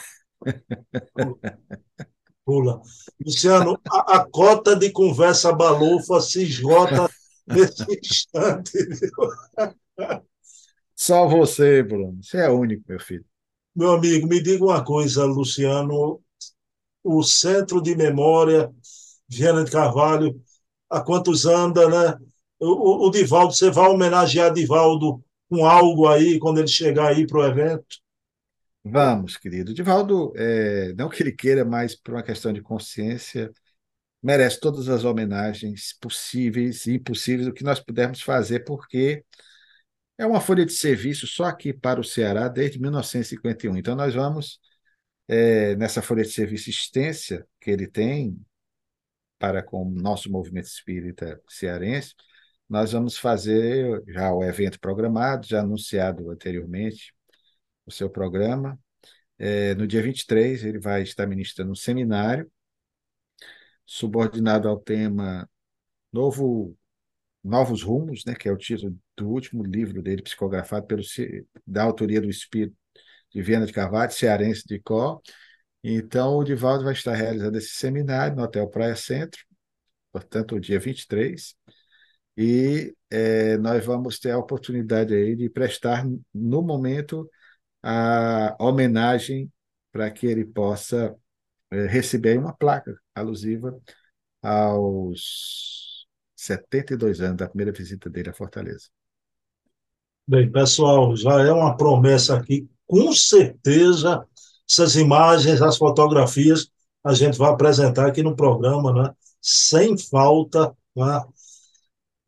Pula. 2.45 2.83
Luciano, 3.19 3.81
a, 3.91 4.19
a, 4.19 4.31
cota 4.31 4.77
de 4.77 4.91
conversa 4.93 5.53
balofa 5.53 6.21
se 6.21 6.43
esgota 6.43 7.11
nesse 7.49 7.85
instante. 7.99 8.73
Só 10.95 11.27
você, 11.27 11.83
Bruno. 11.83 12.23
Você 12.23 12.37
é 12.37 12.51
único, 12.51 12.85
meu 12.87 13.01
filho. 13.01 13.25
Meu 13.75 13.93
amigo, 13.93 14.29
me 14.29 14.43
diga 14.43 14.65
uma 14.65 14.85
coisa, 14.85 15.25
Luciano. 15.25 16.21
O 17.03 17.23
Centro 17.23 17.81
de 17.81 17.97
Memória 17.97 18.71
Viana 19.29 19.65
de 19.65 19.71
Carvalho, 19.71 20.41
há 20.91 21.01
quantos 21.01 21.47
anda, 21.47 21.89
né? 21.89 22.19
O, 22.59 23.07
o, 23.07 23.11
Divaldo, 23.11 23.53
você 23.53 23.71
vai 23.71 23.89
homenagear 23.89 24.53
Divaldo 24.53 25.23
com 25.49 25.67
algo 25.67 26.09
aí 26.09 26.39
quando 26.39 26.59
ele 26.59 26.69
chegar 26.69 27.09
aí 27.09 27.27
para 27.27 27.39
o 27.39 27.45
evento? 27.45 27.99
Vamos, 28.83 29.37
querido. 29.37 29.75
Divaldo, 29.75 30.33
é, 30.37 30.93
não 30.95 31.09
que 31.09 31.23
ele 31.23 31.33
queira, 31.33 31.65
mas 31.65 31.95
por 31.95 32.15
uma 32.15 32.23
questão 32.23 32.53
de 32.53 32.63
consciência, 32.63 33.51
merece 34.23 34.61
todas 34.61 34.89
as 34.89 35.05
homenagens 35.05 35.97
possíveis 36.01 36.87
e 36.87 36.95
impossíveis, 36.95 37.49
o 37.49 37.53
que 37.53 37.65
nós 37.65 37.81
pudermos 37.81 38.23
fazer, 38.23 38.65
porque 38.65 39.25
é 40.19 40.27
uma 40.27 40.41
folha 40.41 40.65
de 40.65 40.73
serviço 40.73 41.27
só 41.27 41.45
aqui 41.45 41.73
para 41.73 42.01
o 42.01 42.05
Ceará 42.05 42.49
desde 42.49 42.81
1951. 42.81 43.77
Então, 43.77 43.95
nós 43.95 44.15
vamos, 44.15 44.61
é, 45.29 45.77
nessa 45.77 46.01
folha 46.01 46.23
de 46.23 46.31
serviço 46.31 46.71
extensa 46.71 47.47
que 47.61 47.71
ele 47.71 47.87
tem 47.87 48.39
para 49.39 49.63
com 49.63 49.83
o 49.83 49.91
nosso 49.91 50.31
movimento 50.31 50.67
espírita 50.67 51.41
cearense, 51.49 52.15
nós 52.69 52.93
vamos 52.93 53.17
fazer 53.17 54.03
já 54.09 54.33
o 54.33 54.43
evento 54.45 54.81
programado, 54.81 55.47
já 55.47 55.61
anunciado 55.61 56.31
anteriormente, 56.31 57.15
o 57.87 57.93
seu 57.93 58.11
programa. 58.11 58.79
É, 59.39 59.75
no 59.75 59.87
dia 59.87 60.03
23, 60.03 60.65
ele 60.65 60.81
vai 60.81 61.03
estar 61.03 61.27
ministrando 61.27 61.73
um 61.73 61.75
seminário 61.75 62.51
subordinado 63.85 64.69
ao 64.69 64.79
tema 64.81 65.49
Novo, 66.13 66.77
Novos 67.43 67.83
Rumos, 67.83 68.25
né, 68.25 68.35
que 68.35 68.49
é 68.49 68.53
o 68.53 68.57
título 68.57 68.99
do 69.17 69.29
último 69.29 69.63
livro 69.63 70.03
dele, 70.03 70.23
psicografado 70.23 70.87
pelo, 70.87 71.03
da 71.67 71.85
autoria 71.85 72.21
do 72.21 72.29
Espírito 72.29 72.77
de 73.33 73.43
Viana 73.43 73.67
de 73.67 73.73
Carvalho, 73.73 74.11
cearense 74.11 74.65
de 74.67 74.81
Có. 74.81 75.21
Então, 75.89 76.37
o 76.37 76.43
Divaldo 76.43 76.83
vai 76.83 76.95
estar 76.95 77.15
realizando 77.15 77.57
esse 77.57 77.77
seminário 77.77 78.35
no 78.35 78.43
Hotel 78.43 78.69
Praia 78.69 78.97
Centro, 78.97 79.41
portanto, 80.11 80.57
o 80.57 80.61
dia 80.61 80.81
23, 80.81 81.55
e 82.37 82.93
é, 83.09 83.57
nós 83.59 83.87
vamos 83.87 84.19
ter 84.19 84.33
a 84.33 84.39
oportunidade 84.39 85.15
aí 85.15 85.37
de 85.37 85.49
prestar, 85.49 86.05
no 86.35 86.61
momento, 86.61 87.31
a 87.81 88.57
homenagem 88.59 89.49
para 89.93 90.11
que 90.11 90.27
ele 90.27 90.45
possa 90.45 91.15
é, 91.71 91.87
receber 91.87 92.37
uma 92.37 92.53
placa 92.53 93.01
alusiva 93.15 93.79
aos 94.43 96.05
72 96.35 97.21
anos 97.21 97.37
da 97.37 97.49
primeira 97.49 97.71
visita 97.71 98.11
dele 98.11 98.31
à 98.31 98.35
Fortaleza. 98.35 98.89
Bem, 100.27 100.51
pessoal, 100.51 101.15
já 101.15 101.43
é 101.43 101.53
uma 101.53 101.77
promessa 101.77 102.37
aqui, 102.37 102.69
com 102.89 103.13
certeza, 103.13 104.27
essas 104.69 104.97
imagens, 104.97 105.63
as 105.63 105.77
fotografias, 105.77 106.69
a 107.05 107.15
gente 107.15 107.39
vai 107.39 107.51
apresentar 107.51 108.07
aqui 108.07 108.23
no 108.23 108.35
programa, 108.35 108.93
né? 108.93 109.15
sem 109.41 109.97
falta. 109.97 110.77
Né? 110.95 111.25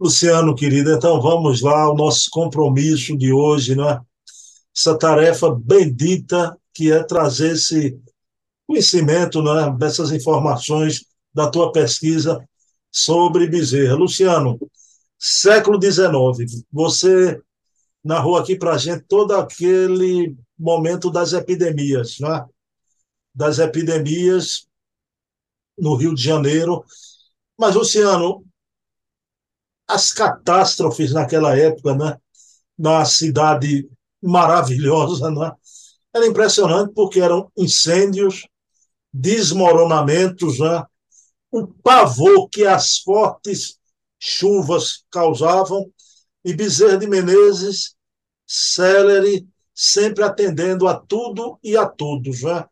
Luciano, 0.01 0.55
querido, 0.55 0.93
então 0.93 1.21
vamos 1.21 1.61
lá, 1.61 1.91
o 1.91 1.97
nosso 1.97 2.31
compromisso 2.31 3.17
de 3.17 3.33
hoje, 3.33 3.75
né? 3.75 4.01
essa 4.77 4.97
tarefa 4.97 5.53
bendita 5.53 6.57
que 6.73 6.93
é 6.93 7.03
trazer 7.03 7.55
esse 7.55 7.99
conhecimento, 8.65 9.43
né, 9.43 9.75
dessas 9.77 10.13
informações 10.13 11.05
da 11.35 11.51
tua 11.51 11.73
pesquisa 11.73 12.47
sobre 12.93 13.49
Bezerra. 13.49 13.97
Luciano, 13.97 14.59
século 15.19 15.81
XIX, 15.83 16.65
você 16.71 17.41
narrou 18.05 18.37
aqui 18.37 18.55
para 18.55 18.75
a 18.75 18.79
gente 18.79 19.05
todo 19.09 19.35
aquele 19.35 20.37
momento 20.59 21.11
das 21.11 21.33
epidemias, 21.33 22.19
né? 22.19 22.45
das 23.35 23.59
epidemias 23.59 24.67
no 25.79 25.95
Rio 25.95 26.15
de 26.15 26.23
Janeiro. 26.23 26.85
Mas, 27.57 27.75
Luciano, 27.75 28.45
as 29.87 30.13
catástrofes 30.13 31.13
naquela 31.13 31.57
época, 31.57 31.95
né? 31.95 32.19
na 32.77 33.05
cidade 33.05 33.89
maravilhosa, 34.23 35.31
né? 35.31 35.53
Era 36.15 36.27
impressionante 36.27 36.93
porque 36.95 37.21
eram 37.21 37.51
incêndios, 37.57 38.47
desmoronamentos, 39.13 40.59
né? 40.59 40.85
o 41.51 41.67
pavor 41.67 42.49
que 42.49 42.67
as 42.67 42.99
fortes 42.99 43.79
chuvas 44.19 45.05
causavam, 45.11 45.91
e 46.45 46.55
Bezerra 46.55 46.97
de 46.97 47.07
Menezes, 47.07 47.95
célere, 48.47 49.47
sempre 49.81 50.25
atendendo 50.25 50.89
a 50.89 50.99
tudo 50.99 51.57
e 51.63 51.77
a 51.77 51.87
todos. 51.87 52.43
Né? 52.43 52.69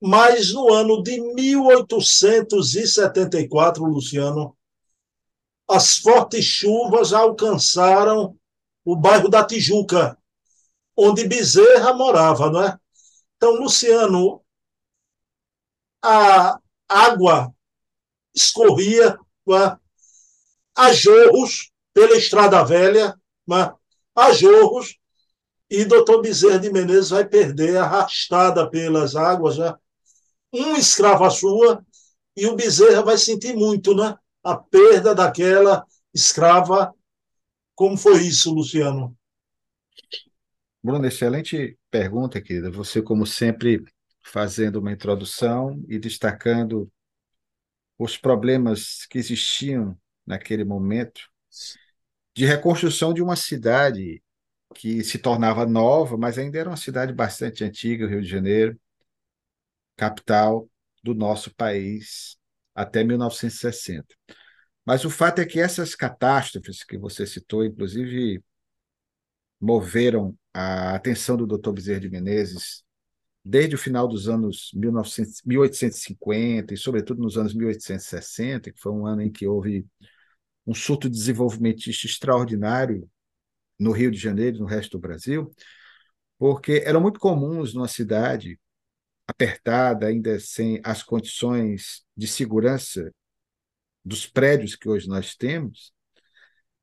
Mas 0.00 0.54
no 0.54 0.72
ano 0.72 1.02
de 1.02 1.20
1874, 1.20 3.84
Luciano, 3.84 4.56
as 5.68 5.98
fortes 5.98 6.42
chuvas 6.42 7.12
alcançaram 7.12 8.34
o 8.82 8.96
bairro 8.96 9.28
da 9.28 9.44
Tijuca, 9.44 10.16
onde 10.96 11.28
Bezerra 11.28 11.92
morava, 11.92 12.50
não 12.50 12.64
é? 12.64 12.78
Então, 13.36 13.56
Luciano, 13.56 14.42
a 16.02 16.58
água 16.88 17.54
escorria 18.34 19.18
é? 19.50 19.76
a 20.74 20.94
jorros 20.94 21.70
pela 21.92 22.16
Estrada 22.16 22.64
Velha, 22.64 23.20
é? 23.52 23.70
a 24.14 24.32
jorros, 24.32 24.98
e 25.70 25.84
doutor 25.84 26.20
Bezerra 26.20 26.58
de 26.58 26.70
Menezes 26.70 27.10
vai 27.10 27.24
perder 27.24 27.76
arrastada 27.76 28.68
pelas 28.68 29.14
águas, 29.14 29.56
né? 29.56 29.72
um 30.52 30.74
escravo 30.74 31.24
a 31.24 31.30
sua, 31.30 31.84
e 32.36 32.46
o 32.46 32.56
Bezerra 32.56 33.02
vai 33.02 33.16
sentir 33.16 33.54
muito, 33.54 33.94
né? 33.94 34.16
a 34.42 34.56
perda 34.56 35.14
daquela 35.14 35.84
escrava. 36.12 36.92
Como 37.74 37.96
foi 37.96 38.22
isso, 38.22 38.52
Luciano? 38.52 39.16
Bruno, 40.82 41.06
excelente 41.06 41.78
pergunta, 41.90 42.40
querida. 42.40 42.70
Você, 42.70 43.00
como 43.00 43.26
sempre, 43.26 43.84
fazendo 44.22 44.76
uma 44.76 44.92
introdução 44.92 45.82
e 45.88 45.98
destacando 45.98 46.90
os 47.98 48.16
problemas 48.16 49.06
que 49.06 49.18
existiam 49.18 49.96
naquele 50.26 50.64
momento 50.64 51.20
de 52.34 52.46
reconstrução 52.46 53.12
de 53.12 53.22
uma 53.22 53.36
cidade 53.36 54.22
que 54.74 55.02
se 55.04 55.18
tornava 55.18 55.66
nova, 55.66 56.16
mas 56.16 56.38
ainda 56.38 56.58
era 56.58 56.70
uma 56.70 56.76
cidade 56.76 57.12
bastante 57.12 57.64
antiga, 57.64 58.06
o 58.06 58.08
Rio 58.08 58.22
de 58.22 58.28
Janeiro, 58.28 58.78
capital 59.96 60.68
do 61.02 61.14
nosso 61.14 61.54
país 61.54 62.36
até 62.74 63.04
1960. 63.04 64.06
Mas 64.84 65.04
o 65.04 65.10
fato 65.10 65.40
é 65.40 65.46
que 65.46 65.60
essas 65.60 65.94
catástrofes 65.94 66.84
que 66.84 66.98
você 66.98 67.26
citou, 67.26 67.64
inclusive, 67.64 68.42
moveram 69.60 70.36
a 70.54 70.94
atenção 70.94 71.36
do 71.36 71.46
Dr. 71.46 71.72
Bezerra 71.72 72.00
de 72.00 72.10
Menezes 72.10 72.82
desde 73.44 73.74
o 73.74 73.78
final 73.78 74.06
dos 74.06 74.28
anos 74.28 74.70
1900, 74.74 75.42
1850 75.44 76.74
e, 76.74 76.76
sobretudo, 76.76 77.22
nos 77.22 77.36
anos 77.36 77.54
1860, 77.54 78.72
que 78.72 78.80
foi 78.80 78.92
um 78.92 79.06
ano 79.06 79.22
em 79.22 79.30
que 79.30 79.46
houve 79.46 79.86
um 80.66 80.74
surto 80.74 81.08
desenvolvimentista 81.08 82.06
extraordinário 82.06 83.08
no 83.80 83.92
Rio 83.92 84.10
de 84.10 84.18
Janeiro 84.18 84.58
no 84.58 84.66
resto 84.66 84.92
do 84.92 85.00
Brasil, 85.00 85.50
porque 86.38 86.82
eram 86.84 87.00
muito 87.00 87.18
comuns 87.18 87.74
numa 87.74 87.88
cidade 87.88 88.60
apertada, 89.26 90.06
ainda 90.06 90.38
sem 90.40 90.80
as 90.84 91.02
condições 91.02 92.04
de 92.16 92.26
segurança 92.26 93.10
dos 94.04 94.26
prédios 94.26 94.76
que 94.76 94.88
hoje 94.88 95.08
nós 95.08 95.34
temos, 95.34 95.92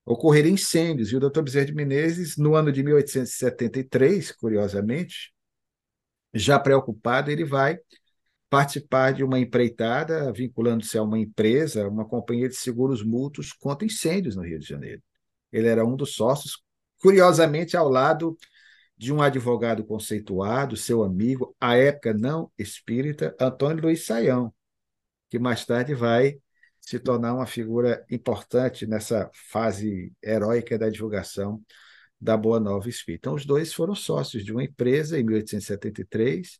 ocorreram 0.05 0.49
incêndios. 0.49 1.11
E 1.11 1.15
o 1.15 1.19
doutor 1.19 1.43
Bezerra 1.43 1.65
de 1.65 1.75
Menezes, 1.75 2.37
no 2.37 2.55
ano 2.55 2.71
de 2.71 2.81
1873, 2.83 4.31
curiosamente, 4.31 5.33
já 6.33 6.59
preocupado, 6.59 7.29
ele 7.29 7.43
vai 7.43 7.77
participar 8.49 9.11
de 9.13 9.23
uma 9.23 9.39
empreitada 9.39 10.31
vinculando-se 10.31 10.97
a 10.97 11.03
uma 11.03 11.19
empresa, 11.19 11.87
uma 11.87 12.05
companhia 12.07 12.47
de 12.47 12.55
seguros 12.55 13.03
mútuos 13.03 13.51
contra 13.51 13.85
incêndios 13.85 14.35
no 14.35 14.43
Rio 14.43 14.59
de 14.59 14.67
Janeiro. 14.67 15.01
Ele 15.51 15.67
era 15.67 15.85
um 15.85 15.95
dos 15.95 16.13
sócios, 16.13 16.61
curiosamente, 17.01 17.75
ao 17.77 17.89
lado 17.89 18.37
de 18.97 19.13
um 19.13 19.21
advogado 19.21 19.85
conceituado, 19.85 20.75
seu 20.75 21.03
amigo, 21.03 21.55
à 21.59 21.75
época 21.75 22.13
não 22.13 22.51
espírita, 22.57 23.35
Antônio 23.39 23.83
Luiz 23.83 24.05
Saião, 24.05 24.53
que 25.29 25.37
mais 25.37 25.65
tarde 25.65 25.93
vai 25.93 26.39
se 26.81 26.99
tornar 26.99 27.33
uma 27.33 27.45
figura 27.45 28.05
importante 28.09 28.87
nessa 28.87 29.29
fase 29.51 30.13
heróica 30.23 30.77
da 30.77 30.89
divulgação 30.89 31.61
da 32.19 32.35
Boa 32.35 32.59
Nova 32.59 32.89
Espírita. 32.89 33.27
Então, 33.27 33.35
os 33.35 33.45
dois 33.45 33.73
foram 33.73 33.93
sócios 33.93 34.43
de 34.43 34.51
uma 34.51 34.63
empresa 34.63 35.19
em 35.19 35.23
1873 35.23 36.59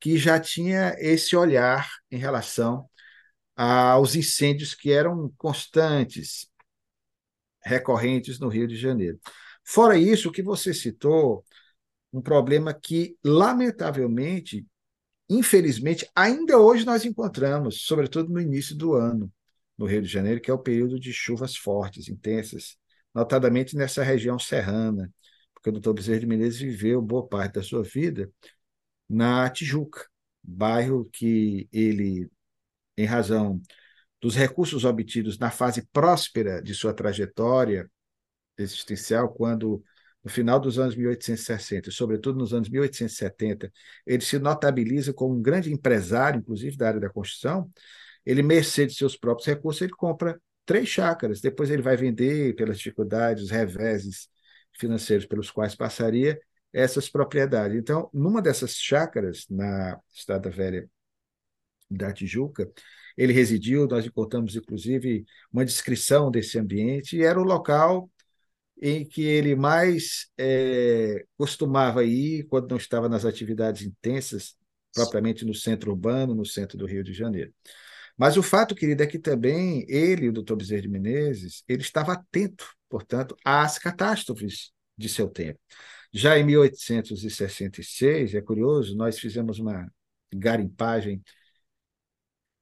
que 0.00 0.18
já 0.18 0.38
tinha 0.40 0.96
esse 0.98 1.36
olhar 1.36 1.88
em 2.10 2.18
relação 2.18 2.90
aos 3.54 4.16
incêndios 4.16 4.74
que 4.74 4.90
eram 4.90 5.32
constantes, 5.38 6.50
recorrentes 7.64 8.40
no 8.40 8.48
Rio 8.48 8.66
de 8.66 8.76
Janeiro. 8.76 9.20
Fora 9.64 9.96
isso, 9.96 10.28
o 10.28 10.32
que 10.32 10.42
você 10.42 10.74
citou, 10.74 11.44
um 12.12 12.20
problema 12.20 12.74
que, 12.74 13.16
lamentavelmente, 13.24 14.66
infelizmente, 15.28 16.08
ainda 16.14 16.58
hoje 16.58 16.84
nós 16.84 17.04
encontramos, 17.04 17.82
sobretudo 17.82 18.32
no 18.32 18.40
início 18.40 18.76
do 18.76 18.94
ano, 18.94 19.32
no 19.78 19.86
Rio 19.86 20.02
de 20.02 20.08
Janeiro, 20.08 20.40
que 20.40 20.50
é 20.50 20.54
o 20.54 20.58
período 20.58 21.00
de 21.00 21.12
chuvas 21.12 21.56
fortes, 21.56 22.08
intensas, 22.08 22.76
notadamente 23.14 23.76
nessa 23.76 24.02
região 24.02 24.38
serrana, 24.38 25.10
porque 25.54 25.70
o 25.70 25.72
doutor 25.72 25.94
Bezerra 25.94 26.20
de 26.20 26.26
Menezes 26.26 26.60
viveu 26.60 27.00
boa 27.00 27.26
parte 27.26 27.54
da 27.54 27.62
sua 27.62 27.82
vida 27.82 28.30
na 29.08 29.48
Tijuca, 29.50 30.06
bairro 30.42 31.08
que 31.12 31.68
ele, 31.72 32.30
em 32.96 33.04
razão 33.06 33.60
dos 34.20 34.34
recursos 34.34 34.84
obtidos 34.84 35.38
na 35.38 35.50
fase 35.50 35.86
próspera 35.92 36.62
de 36.62 36.74
sua 36.74 36.94
trajetória 36.94 37.90
existencial, 38.58 39.32
quando 39.32 39.82
no 40.22 40.30
final 40.30 40.60
dos 40.60 40.78
anos 40.78 40.94
1860, 40.94 41.90
sobretudo 41.90 42.38
nos 42.38 42.54
anos 42.54 42.68
1870, 42.68 43.72
ele 44.06 44.22
se 44.22 44.38
notabiliza 44.38 45.12
como 45.12 45.34
um 45.34 45.42
grande 45.42 45.72
empresário, 45.72 46.38
inclusive 46.38 46.76
da 46.76 46.88
área 46.88 47.00
da 47.00 47.10
construção, 47.10 47.70
ele, 48.24 48.42
mercê 48.42 48.86
de 48.86 48.94
seus 48.94 49.16
próprios 49.16 49.46
recursos, 49.46 49.82
ele 49.82 49.92
compra 49.92 50.40
três 50.64 50.88
chácaras. 50.88 51.40
Depois 51.40 51.70
ele 51.70 51.82
vai 51.82 51.96
vender 51.96 52.54
pelas 52.54 52.78
dificuldades, 52.78 53.44
os 53.44 53.50
reveses 53.50 54.28
financeiros 54.78 55.26
pelos 55.26 55.50
quais 55.50 55.74
passaria 55.74 56.38
essas 56.72 57.08
propriedades. 57.08 57.76
Então, 57.76 58.08
numa 58.12 58.40
dessas 58.40 58.74
chácaras, 58.76 59.44
na 59.50 59.98
Estrada 60.14 60.48
Velha 60.50 60.88
da 61.90 62.12
Tijuca, 62.12 62.70
ele 63.16 63.32
residiu, 63.32 63.86
nós 63.86 64.06
encontramos, 64.06 64.56
inclusive, 64.56 65.26
uma 65.52 65.64
descrição 65.64 66.30
desse 66.30 66.58
ambiente, 66.58 67.16
e 67.16 67.22
era 67.22 67.38
o 67.38 67.44
local 67.44 68.10
em 68.82 69.04
que 69.06 69.22
ele 69.22 69.54
mais 69.54 70.28
é, 70.36 71.24
costumava 71.38 72.04
ir 72.04 72.44
quando 72.48 72.68
não 72.70 72.76
estava 72.76 73.08
nas 73.08 73.24
atividades 73.24 73.82
intensas, 73.82 74.56
propriamente 74.92 75.44
no 75.44 75.54
centro 75.54 75.92
urbano, 75.92 76.34
no 76.34 76.44
centro 76.44 76.76
do 76.76 76.84
Rio 76.84 77.04
de 77.04 77.12
Janeiro. 77.12 77.54
Mas 78.16 78.36
o 78.36 78.42
fato, 78.42 78.74
querido, 78.74 79.02
é 79.02 79.06
que 79.06 79.20
também 79.20 79.86
ele, 79.88 80.28
o 80.28 80.32
doutor 80.32 80.56
Bezerra 80.56 80.82
de 80.82 80.88
Menezes, 80.88 81.62
ele 81.68 81.82
estava 81.82 82.12
atento, 82.12 82.66
portanto, 82.88 83.36
às 83.44 83.78
catástrofes 83.78 84.72
de 84.98 85.08
seu 85.08 85.28
tempo. 85.28 85.60
Já 86.12 86.36
em 86.36 86.44
1866, 86.44 88.34
é 88.34 88.42
curioso, 88.42 88.96
nós 88.96 89.18
fizemos 89.18 89.60
uma 89.60 89.86
garimpagem, 90.34 91.22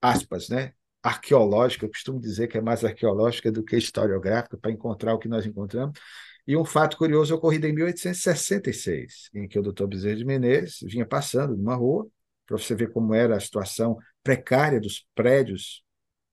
aspas, 0.00 0.48
né? 0.48 0.74
Arqueológica, 1.02 1.86
eu 1.86 1.90
costumo 1.90 2.20
dizer 2.20 2.48
que 2.48 2.58
é 2.58 2.60
mais 2.60 2.84
arqueológica 2.84 3.50
do 3.50 3.64
que 3.64 3.76
historiográfica, 3.76 4.56
para 4.56 4.70
encontrar 4.70 5.14
o 5.14 5.18
que 5.18 5.28
nós 5.28 5.46
encontramos. 5.46 5.98
E 6.46 6.56
um 6.56 6.64
fato 6.64 6.96
curioso 6.96 7.34
ocorrido 7.34 7.66
em 7.66 7.72
1866, 7.72 9.30
em 9.34 9.46
que 9.46 9.58
o 9.58 9.62
doutor 9.62 9.86
Bezerra 9.86 10.16
de 10.16 10.24
Menezes 10.24 10.80
vinha 10.82 11.06
passando 11.06 11.56
numa 11.56 11.74
rua, 11.74 12.08
para 12.46 12.58
você 12.58 12.74
ver 12.74 12.92
como 12.92 13.14
era 13.14 13.36
a 13.36 13.40
situação 13.40 13.96
precária 14.22 14.80
dos 14.80 15.06
prédios 15.14 15.84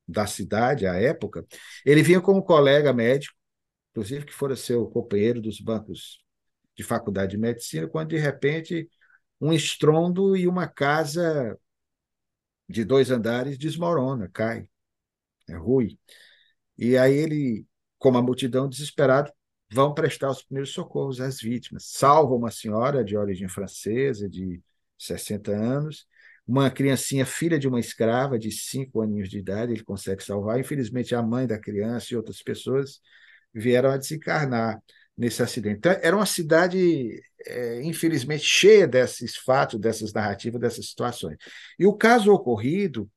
da 0.08 0.26
cidade 0.26 0.88
à 0.88 0.96
época. 0.96 1.46
Ele 1.86 2.02
vinha 2.02 2.22
com 2.22 2.34
um 2.34 2.42
colega 2.42 2.92
médico, 2.94 3.36
inclusive 3.92 4.26
que 4.26 4.34
fora 4.34 4.56
seu 4.56 4.88
companheiro 4.88 5.42
dos 5.42 5.60
bancos 5.60 6.20
de 6.76 6.84
faculdade 6.84 7.32
de 7.32 7.38
medicina, 7.38 7.88
quando 7.88 8.10
de 8.10 8.18
repente 8.18 8.90
um 9.40 9.54
estrondo 9.54 10.36
e 10.36 10.48
uma 10.48 10.68
casa 10.68 11.58
de 12.68 12.84
dois 12.84 13.12
andares 13.12 13.58
desmorona, 13.58 14.30
cai, 14.30 14.68
é 15.50 15.56
ruim. 15.56 15.98
E 16.78 16.98
aí 16.98 17.14
ele, 17.14 17.66
como 17.98 18.18
a 18.18 18.22
multidão 18.22 18.68
desesperado, 18.70 19.32
vão 19.72 19.94
prestar 19.94 20.30
os 20.30 20.44
primeiros 20.44 20.72
socorros 20.72 21.20
às 21.20 21.40
vítimas. 21.40 21.86
Salvam 21.86 22.38
uma 22.38 22.52
senhora 22.52 23.04
de 23.04 23.18
origem 23.18 23.48
francesa, 23.48 24.30
de 24.30 24.62
60 24.98 25.52
anos, 25.52 26.08
uma 26.48 26.70
criancinha, 26.72 27.26
filha 27.26 27.60
de 27.60 27.68
uma 27.68 27.80
escrava 27.80 28.40
de 28.40 28.52
5 28.52 29.02
aninhos 29.02 29.30
de 29.30 29.40
idade, 29.40 29.74
ele 29.74 29.84
consegue 29.84 30.24
salvar. 30.24 30.60
Infelizmente, 30.60 31.14
a 31.14 31.22
mãe 31.22 31.46
da 31.46 31.60
criança 31.60 32.14
e 32.14 32.18
outras 32.18 32.42
pessoas 32.42 33.02
vieram 33.54 33.90
a 33.90 33.98
desencarnar 33.98 34.82
nesse 35.18 35.42
acidente. 35.42 35.78
Então, 35.78 35.92
era 36.02 36.16
uma 36.16 36.26
cidade, 36.26 37.22
é, 37.46 37.82
infelizmente, 37.84 38.44
cheia 38.44 38.88
desses 38.88 39.36
fatos, 39.38 39.80
dessas 39.80 40.14
narrativas, 40.14 40.62
dessas 40.62 40.90
situações. 40.90 41.38
E 41.80 41.86
o 41.86 41.94
caso 41.94 42.32
ocorrido, 42.32 43.10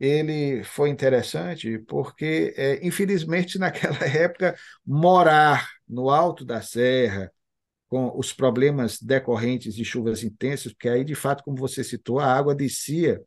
ele 0.00 0.64
foi 0.64 0.88
interessante 0.90 1.78
porque, 1.80 2.54
é, 2.56 2.84
infelizmente, 2.86 3.58
naquela 3.60 4.04
época, 4.06 4.56
morar 4.86 5.68
no 5.88 6.10
alto 6.10 6.44
da 6.44 6.62
serra, 6.62 7.30
com 7.88 8.18
os 8.18 8.32
problemas 8.32 9.00
decorrentes 9.02 9.74
de 9.74 9.84
chuvas 9.84 10.24
intensas, 10.24 10.72
porque 10.72 10.88
aí, 10.88 11.04
de 11.04 11.14
fato, 11.14 11.44
como 11.44 11.58
você 11.58 11.84
citou, 11.84 12.18
a 12.18 12.26
água 12.26 12.54
descia, 12.54 13.20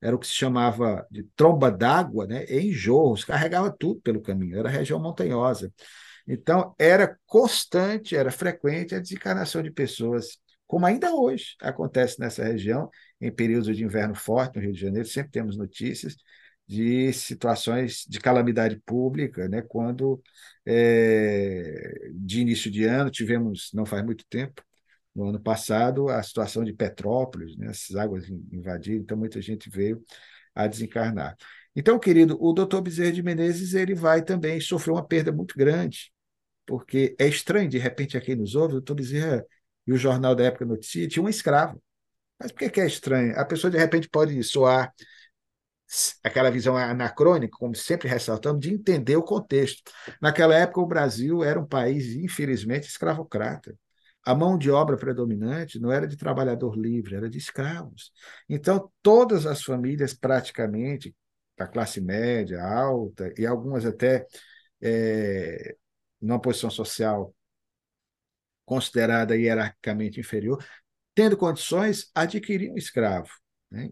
era 0.00 0.14
o 0.14 0.18
que 0.18 0.26
se 0.26 0.34
chamava 0.34 1.04
de 1.10 1.24
tromba 1.36 1.70
d'água, 1.72 2.26
né, 2.26 2.44
em 2.44 2.72
jorros, 2.72 3.24
carregava 3.24 3.74
tudo 3.76 4.00
pelo 4.00 4.22
caminho, 4.22 4.58
era 4.58 4.68
região 4.68 5.00
montanhosa. 5.00 5.72
Então, 6.32 6.74
era 6.78 7.18
constante, 7.26 8.16
era 8.16 8.30
frequente 8.30 8.94
a 8.94 8.98
desencarnação 8.98 9.62
de 9.62 9.70
pessoas, 9.70 10.38
como 10.66 10.86
ainda 10.86 11.14
hoje 11.14 11.56
acontece 11.60 12.18
nessa 12.18 12.42
região, 12.42 12.88
em 13.20 13.30
períodos 13.30 13.76
de 13.76 13.84
inverno 13.84 14.14
forte 14.14 14.56
no 14.56 14.62
Rio 14.62 14.72
de 14.72 14.80
Janeiro, 14.80 15.06
sempre 15.06 15.30
temos 15.30 15.58
notícias 15.58 16.16
de 16.66 17.12
situações 17.12 18.06
de 18.08 18.18
calamidade 18.18 18.80
pública, 18.86 19.46
né, 19.46 19.60
quando 19.60 20.22
é, 20.64 22.08
de 22.14 22.40
início 22.40 22.70
de 22.70 22.84
ano 22.84 23.10
tivemos, 23.10 23.70
não 23.74 23.84
faz 23.84 24.02
muito 24.02 24.24
tempo, 24.30 24.62
no 25.14 25.28
ano 25.28 25.40
passado, 25.40 26.08
a 26.08 26.22
situação 26.22 26.64
de 26.64 26.72
Petrópolis, 26.72 27.58
né, 27.58 27.66
essas 27.66 27.94
águas 27.94 28.26
invadiram, 28.50 29.02
então 29.02 29.18
muita 29.18 29.38
gente 29.42 29.68
veio 29.68 30.02
a 30.54 30.66
desencarnar. 30.66 31.36
Então, 31.76 31.98
querido, 31.98 32.38
o 32.40 32.54
doutor 32.54 32.80
Bezerra 32.80 33.12
de 33.12 33.22
Menezes 33.22 33.74
ele 33.74 33.94
vai 33.94 34.22
também 34.22 34.58
sofrer 34.60 34.92
uma 34.92 35.06
perda 35.06 35.30
muito 35.30 35.54
grande, 35.58 36.10
porque 36.66 37.14
é 37.18 37.26
estranho, 37.28 37.68
de 37.68 37.78
repente, 37.78 38.16
aqui 38.16 38.34
nos 38.34 38.54
ouve, 38.54 38.74
o 38.74 38.76
doutor 38.76 38.94
Bezerra 38.94 39.44
e 39.86 39.92
o 39.92 39.96
jornal 39.96 40.34
da 40.34 40.44
época 40.44 40.64
noticia, 40.64 41.08
tinha 41.08 41.22
um 41.22 41.28
escravo. 41.28 41.82
Mas 42.38 42.52
por 42.52 42.70
que 42.70 42.80
é 42.80 42.86
estranho? 42.86 43.38
A 43.38 43.44
pessoa, 43.44 43.70
de 43.70 43.78
repente, 43.78 44.08
pode 44.08 44.42
soar 44.42 44.92
aquela 46.22 46.50
visão 46.50 46.76
anacrônica, 46.76 47.56
como 47.58 47.74
sempre 47.74 48.08
ressaltamos, 48.08 48.60
de 48.60 48.72
entender 48.72 49.16
o 49.16 49.22
contexto. 49.22 49.92
Naquela 50.20 50.54
época, 50.54 50.80
o 50.80 50.86
Brasil 50.86 51.44
era 51.44 51.60
um 51.60 51.66
país, 51.66 52.14
infelizmente, 52.14 52.88
escravocrata. 52.88 53.76
A 54.24 54.34
mão 54.34 54.56
de 54.56 54.70
obra 54.70 54.96
predominante 54.96 55.80
não 55.80 55.92
era 55.92 56.06
de 56.06 56.16
trabalhador 56.16 56.76
livre, 56.76 57.16
era 57.16 57.28
de 57.28 57.38
escravos. 57.38 58.12
Então, 58.48 58.90
todas 59.02 59.46
as 59.46 59.62
famílias, 59.62 60.14
praticamente, 60.14 61.14
da 61.56 61.66
classe 61.66 62.00
média, 62.00 62.62
alta, 62.62 63.32
e 63.36 63.44
algumas 63.44 63.84
até 63.84 64.26
é, 64.80 65.76
numa 66.22 66.40
posição 66.40 66.70
social 66.70 67.34
considerada 68.64 69.36
hierarquicamente 69.36 70.20
inferior, 70.20 70.64
tendo 71.14 71.36
condições, 71.36 72.10
adquiriam 72.14 72.76
escravo. 72.76 73.30
Né? 73.70 73.90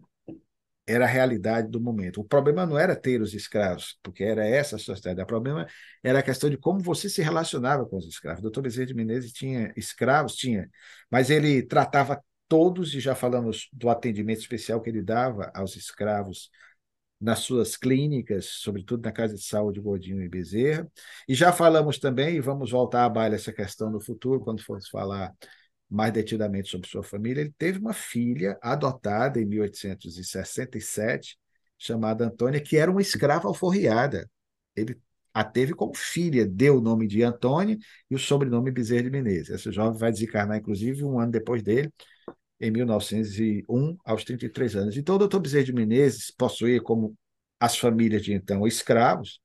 era 0.91 1.05
a 1.05 1.09
realidade 1.09 1.69
do 1.69 1.81
momento. 1.81 2.21
O 2.21 2.25
problema 2.25 2.67
não 2.67 2.79
era 2.79 2.97
ter 2.97 3.21
os 3.23 3.33
escravos, 3.35 3.99
porque 4.03 4.25
era 4.25 4.47
essa 4.47 4.77
a 4.77 4.79
sociedade. 4.79 5.23
O 5.23 5.27
problema 5.27 5.67
era 6.03 6.19
a 6.19 6.23
questão 6.23 6.51
de 6.51 6.57
como 6.57 6.81
você 6.81 7.09
se 7.09 7.23
relacionava 7.23 7.87
com 7.87 7.97
os 7.97 8.07
escravos. 8.07 8.41
O 8.41 8.43
doutor 8.43 8.63
Bezerra 8.63 8.87
de 8.87 8.95
Menezes 8.95 9.33
tinha 9.33 9.73
escravos, 9.77 10.35
tinha, 10.35 10.69
mas 11.11 11.31
ele 11.31 11.63
tratava 11.63 12.23
todos, 12.49 12.95
e 12.95 13.01
já 13.01 13.15
falamos 13.15 13.69
do 13.73 13.89
atendimento 13.89 14.41
especial 14.41 14.81
que 14.81 14.91
ele 14.91 15.03
dava 15.03 15.51
aos 15.55 15.77
escravos 15.77 16.51
nas 17.21 17.41
suas 17.41 17.77
clínicas, 17.77 18.47
sobretudo 18.47 19.05
na 19.05 19.13
Casa 19.13 19.35
de 19.35 19.43
Saúde 19.43 19.81
Godinho 19.81 20.23
e 20.23 20.29
Bezerra. 20.29 20.91
E 21.29 21.35
já 21.35 21.53
falamos 21.53 21.99
também, 21.99 22.37
e 22.37 22.41
vamos 22.41 22.71
voltar 22.71 23.05
a 23.05 23.09
baile 23.09 23.35
essa 23.35 23.53
questão 23.53 23.91
no 23.91 24.01
futuro, 24.01 24.41
quando 24.41 24.63
formos 24.63 24.89
falar 24.89 25.35
mais 25.89 26.13
detidamente 26.13 26.71
sobre 26.71 26.89
sua 26.89 27.03
família, 27.03 27.41
ele 27.41 27.55
teve 27.59 27.79
uma 27.79 27.93
filha 27.93 28.57
adotada 28.63 29.41
em 29.41 29.45
1867, 29.45 31.37
chamada 31.77 32.25
Antônia, 32.27 32.61
que 32.61 32.77
era 32.77 32.91
uma 32.91 33.01
escrava 33.03 33.49
alforriada. 33.49 34.31
Ele 34.77 34.97
a 35.33 35.45
teve 35.45 35.75
como 35.75 35.95
filha, 35.95 36.47
deu 36.47 36.79
o 36.79 36.81
nome 36.81 37.07
de 37.07 37.23
Antônia 37.23 37.79
e 38.11 38.15
o 38.15 38.19
sobrenome 38.19 38.71
Bezerra 38.71 39.05
de 39.05 39.11
Menezes. 39.11 39.51
Essa 39.51 39.71
jovem 39.71 39.99
vai 39.99 40.11
desencarnar, 40.11 40.59
inclusive, 40.59 41.05
um 41.05 41.21
ano 41.21 41.31
depois 41.31 41.63
dele, 41.63 41.93
em 42.61 42.71
1901, 42.71 43.97
aos 44.05 44.25
33 44.25 44.77
anos. 44.77 44.97
Então, 44.97 45.15
o 45.15 45.19
doutor 45.19 45.41
Bezerra 45.41 45.65
de 45.65 45.73
Menezes 45.73 46.31
possuía, 46.31 46.81
como 46.81 47.17
as 47.59 47.77
famílias 47.77 48.23
de 48.23 48.33
então, 48.33 48.67
escravos, 48.67 49.41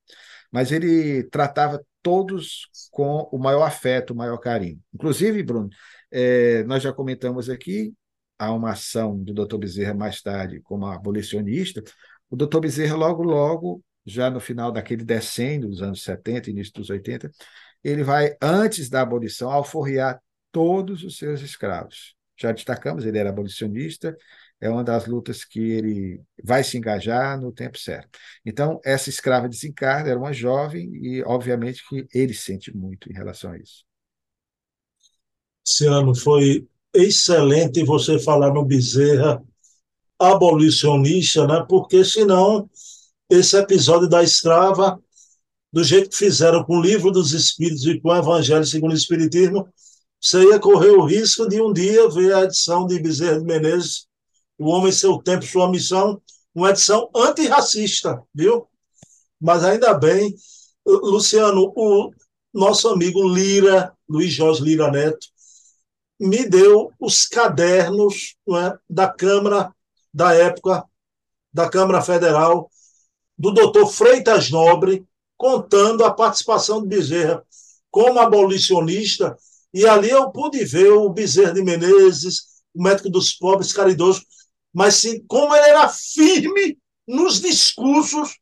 mas 0.52 0.72
ele 0.72 1.24
tratava 1.24 1.84
todos 2.02 2.70
com 2.92 3.28
o 3.32 3.38
maior 3.38 3.64
afeto, 3.64 4.14
o 4.14 4.16
maior 4.16 4.38
carinho. 4.38 4.80
Inclusive, 4.94 5.42
Bruno, 5.44 5.70
é, 6.12 6.64
nós 6.64 6.84
já 6.84 6.94
comentamos 6.94 7.50
aqui, 7.50 7.94
há 8.38 8.54
uma 8.54 8.72
ação 8.72 9.18
do 9.18 9.34
doutor 9.34 9.58
Bezerra 9.58 9.94
mais 9.94 10.22
tarde 10.22 10.62
como 10.62 10.86
abolicionista. 10.86 11.84
O 12.30 12.36
doutor 12.36 12.62
Bezerra, 12.62 12.96
logo, 12.96 13.24
logo, 13.24 13.84
já 14.06 14.30
no 14.30 14.40
final 14.40 14.72
daquele 14.72 15.04
decênio 15.04 15.70
dos 15.70 15.82
anos 15.82 16.04
70, 16.04 16.50
início 16.50 16.74
dos 16.74 16.90
80, 16.90 17.32
ele 17.84 18.04
vai, 18.04 18.36
antes 18.42 18.90
da 18.90 19.02
abolição, 19.02 19.52
alforriar 19.52 20.22
todos 20.52 21.04
os 21.04 21.18
seus 21.18 21.42
escravos. 21.42 22.15
Já 22.38 22.52
destacamos, 22.52 23.06
ele 23.06 23.18
era 23.18 23.30
abolicionista, 23.30 24.16
é 24.60 24.70
uma 24.70 24.84
das 24.84 25.06
lutas 25.06 25.44
que 25.44 25.60
ele 25.60 26.22
vai 26.44 26.64
se 26.64 26.78
engajar 26.78 27.40
no 27.40 27.52
tempo 27.52 27.78
certo. 27.78 28.18
Então, 28.46 28.80
essa 28.84 29.10
escrava 29.10 29.50
desencarna, 29.50 30.10
era 30.10 30.20
uma 30.20 30.34
jovem, 30.34 30.90
e 30.96 31.24
obviamente 31.24 31.84
que 31.88 32.08
ele 32.14 32.34
sente 32.34 32.76
muito 32.76 33.10
em 33.10 33.14
relação 33.14 33.52
a 33.52 33.58
isso. 33.58 33.86
Luciano, 35.68 36.16
foi 36.16 36.68
excelente 36.94 37.84
você 37.84 38.20
falar 38.20 38.54
no 38.54 38.64
Bezerra 38.64 39.44
abolicionista, 40.20 41.46
né? 41.48 41.66
porque 41.68 42.06
senão 42.06 42.70
esse 43.30 43.58
episódio 43.58 44.08
da 44.08 44.24
escrava, 44.24 45.00
do 45.74 45.84
jeito 45.84 46.10
que 46.10 46.16
fizeram 46.16 46.64
com 46.64 46.78
o 46.78 46.82
livro 46.82 47.12
dos 47.12 47.34
Espíritos 47.34 47.86
e 47.86 48.00
com 48.00 48.10
o 48.10 48.16
Evangelho 48.16 48.66
segundo 48.66 48.92
o 48.92 48.96
Espiritismo, 48.96 49.68
você 50.20 50.44
ia 50.44 50.60
correr 50.60 50.92
o 50.92 51.06
risco 51.06 51.48
de 51.48 51.62
um 51.62 51.72
dia 51.72 52.10
ver 52.10 52.34
a 52.34 52.44
edição 52.44 52.88
de 52.88 53.00
Bezerra 53.00 53.40
de 53.40 53.46
Menezes, 53.46 54.08
O 54.58 54.70
Homem, 54.70 54.92
Seu 54.92 55.18
Tempo, 55.22 55.46
Sua 55.46 55.70
Missão, 55.70 56.22
uma 56.54 56.70
edição 56.70 57.10
antirracista, 57.16 58.24
viu? 58.34 58.68
Mas 59.40 59.64
ainda 59.64 59.94
bem, 59.94 60.36
Luciano, 60.86 61.72
o 61.76 62.12
nosso 62.54 62.88
amigo 62.88 63.28
Lira, 63.28 63.94
Luiz 64.08 64.34
Jorge 64.34 64.64
Lira 64.64 64.90
Neto, 64.90 65.28
me 66.20 66.48
deu 66.48 66.92
os 67.00 67.26
cadernos 67.26 68.36
é, 68.50 68.78
da 68.90 69.08
Câmara, 69.12 69.74
da 70.14 70.34
época, 70.34 70.86
da 71.54 71.70
Câmara 71.70 72.02
Federal, 72.02 72.70
do 73.38 73.52
doutor 73.52 73.88
Freitas 73.88 74.50
Nobre, 74.50 75.06
contando 75.38 76.06
a 76.06 76.14
participação 76.14 76.82
de 76.82 76.88
Bezerra 76.88 77.46
como 77.92 78.20
abolicionista, 78.20 79.38
e 79.76 79.86
ali 79.86 80.10
eu 80.10 80.32
pude 80.32 80.64
ver 80.64 80.90
o 80.90 81.10
Bezerra 81.10 81.54
de 81.54 81.62
Menezes, 81.62 82.64
o 82.74 82.82
médico 82.82 83.10
dos 83.10 83.34
pobres, 83.34 83.74
caridoso, 83.74 84.26
mas 84.74 84.96
sim 84.96 85.22
como 85.28 85.54
ele 85.54 85.68
era 85.68 85.90
firme 85.90 86.78
nos 87.06 87.42
discursos 87.42 88.40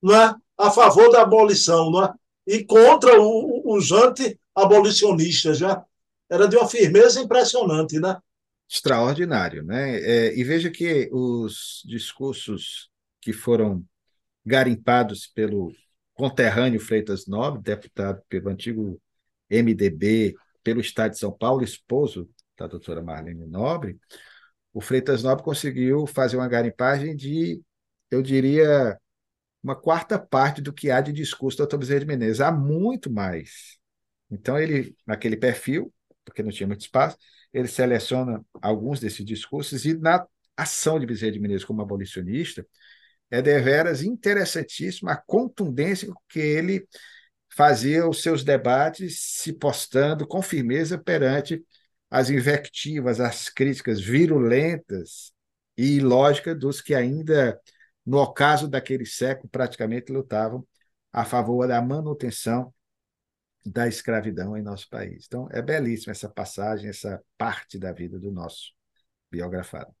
não 0.00 0.14
é, 0.14 0.34
a 0.56 0.70
favor 0.70 1.10
da 1.10 1.22
abolição 1.22 1.90
não 1.90 2.04
é, 2.04 2.14
e 2.46 2.64
contra 2.64 3.20
o, 3.20 3.74
os 3.74 3.90
anti-abolicionistas. 3.90 5.58
Já 5.58 5.84
era 6.30 6.46
de 6.46 6.56
uma 6.56 6.68
firmeza 6.68 7.20
impressionante, 7.20 7.98
né? 7.98 8.16
Extraordinário, 8.70 9.64
né? 9.64 9.98
É, 10.00 10.38
e 10.38 10.44
veja 10.44 10.70
que 10.70 11.10
os 11.12 11.82
discursos 11.84 12.88
que 13.20 13.32
foram 13.32 13.84
garimpados 14.44 15.26
pelo 15.26 15.72
conterrâneo 16.14 16.78
Freitas 16.78 17.26
Nobre, 17.26 17.60
deputado 17.60 18.22
pelo 18.28 18.50
antigo 18.50 19.00
MDB, 19.50 20.36
pelo 20.66 20.80
Estado 20.80 21.12
de 21.12 21.18
São 21.20 21.30
Paulo, 21.30 21.62
esposo 21.62 22.28
da 22.58 22.66
doutora 22.66 23.00
Marlene 23.00 23.46
Nobre, 23.46 24.00
o 24.74 24.80
Freitas 24.80 25.22
Nobre 25.22 25.44
conseguiu 25.44 26.08
fazer 26.08 26.36
uma 26.36 26.48
garimpagem 26.48 27.14
de, 27.14 27.62
eu 28.10 28.20
diria, 28.20 28.98
uma 29.62 29.76
quarta 29.76 30.18
parte 30.18 30.60
do 30.60 30.72
que 30.72 30.90
há 30.90 31.00
de 31.00 31.12
discurso 31.12 31.56
do 31.56 31.60
doutor 31.60 31.78
Bezerra 31.78 32.00
de 32.00 32.06
Menezes. 32.06 32.40
Há 32.40 32.50
muito 32.50 33.08
mais. 33.12 33.78
Então, 34.28 34.58
ele, 34.58 34.96
naquele 35.06 35.36
perfil, 35.36 35.94
porque 36.24 36.42
não 36.42 36.50
tinha 36.50 36.66
muito 36.66 36.80
espaço, 36.80 37.16
ele 37.52 37.68
seleciona 37.68 38.44
alguns 38.60 38.98
desses 38.98 39.24
discursos 39.24 39.84
e 39.84 39.96
na 39.96 40.26
ação 40.56 40.98
de 40.98 41.06
Bezerra 41.06 41.30
de 41.30 41.38
Menezes 41.38 41.64
como 41.64 41.80
abolicionista, 41.80 42.66
é 43.30 43.40
deveras 43.40 44.02
interessantíssima 44.02 45.12
a 45.12 45.16
contundência 45.16 46.12
que 46.28 46.40
ele 46.40 46.88
fazia 47.56 48.06
os 48.06 48.22
seus 48.22 48.44
debates 48.44 49.18
se 49.18 49.50
postando 49.50 50.26
com 50.26 50.42
firmeza 50.42 50.98
perante 50.98 51.64
as 52.10 52.28
invectivas, 52.28 53.18
as 53.18 53.48
críticas 53.48 53.98
virulentas 53.98 55.32
e 55.74 55.96
ilógicas 55.96 56.58
dos 56.58 56.82
que 56.82 56.94
ainda, 56.94 57.58
no 58.04 58.18
ocaso 58.18 58.68
daquele 58.68 59.06
século, 59.06 59.48
praticamente 59.48 60.12
lutavam 60.12 60.66
a 61.10 61.24
favor 61.24 61.66
da 61.66 61.80
manutenção 61.80 62.72
da 63.64 63.88
escravidão 63.88 64.54
em 64.54 64.62
nosso 64.62 64.86
país. 64.90 65.24
Então, 65.26 65.48
é 65.50 65.62
belíssima 65.62 66.12
essa 66.12 66.28
passagem, 66.28 66.90
essa 66.90 67.22
parte 67.38 67.78
da 67.78 67.90
vida 67.90 68.18
do 68.18 68.30
nosso 68.30 68.72
biografado. 69.30 69.92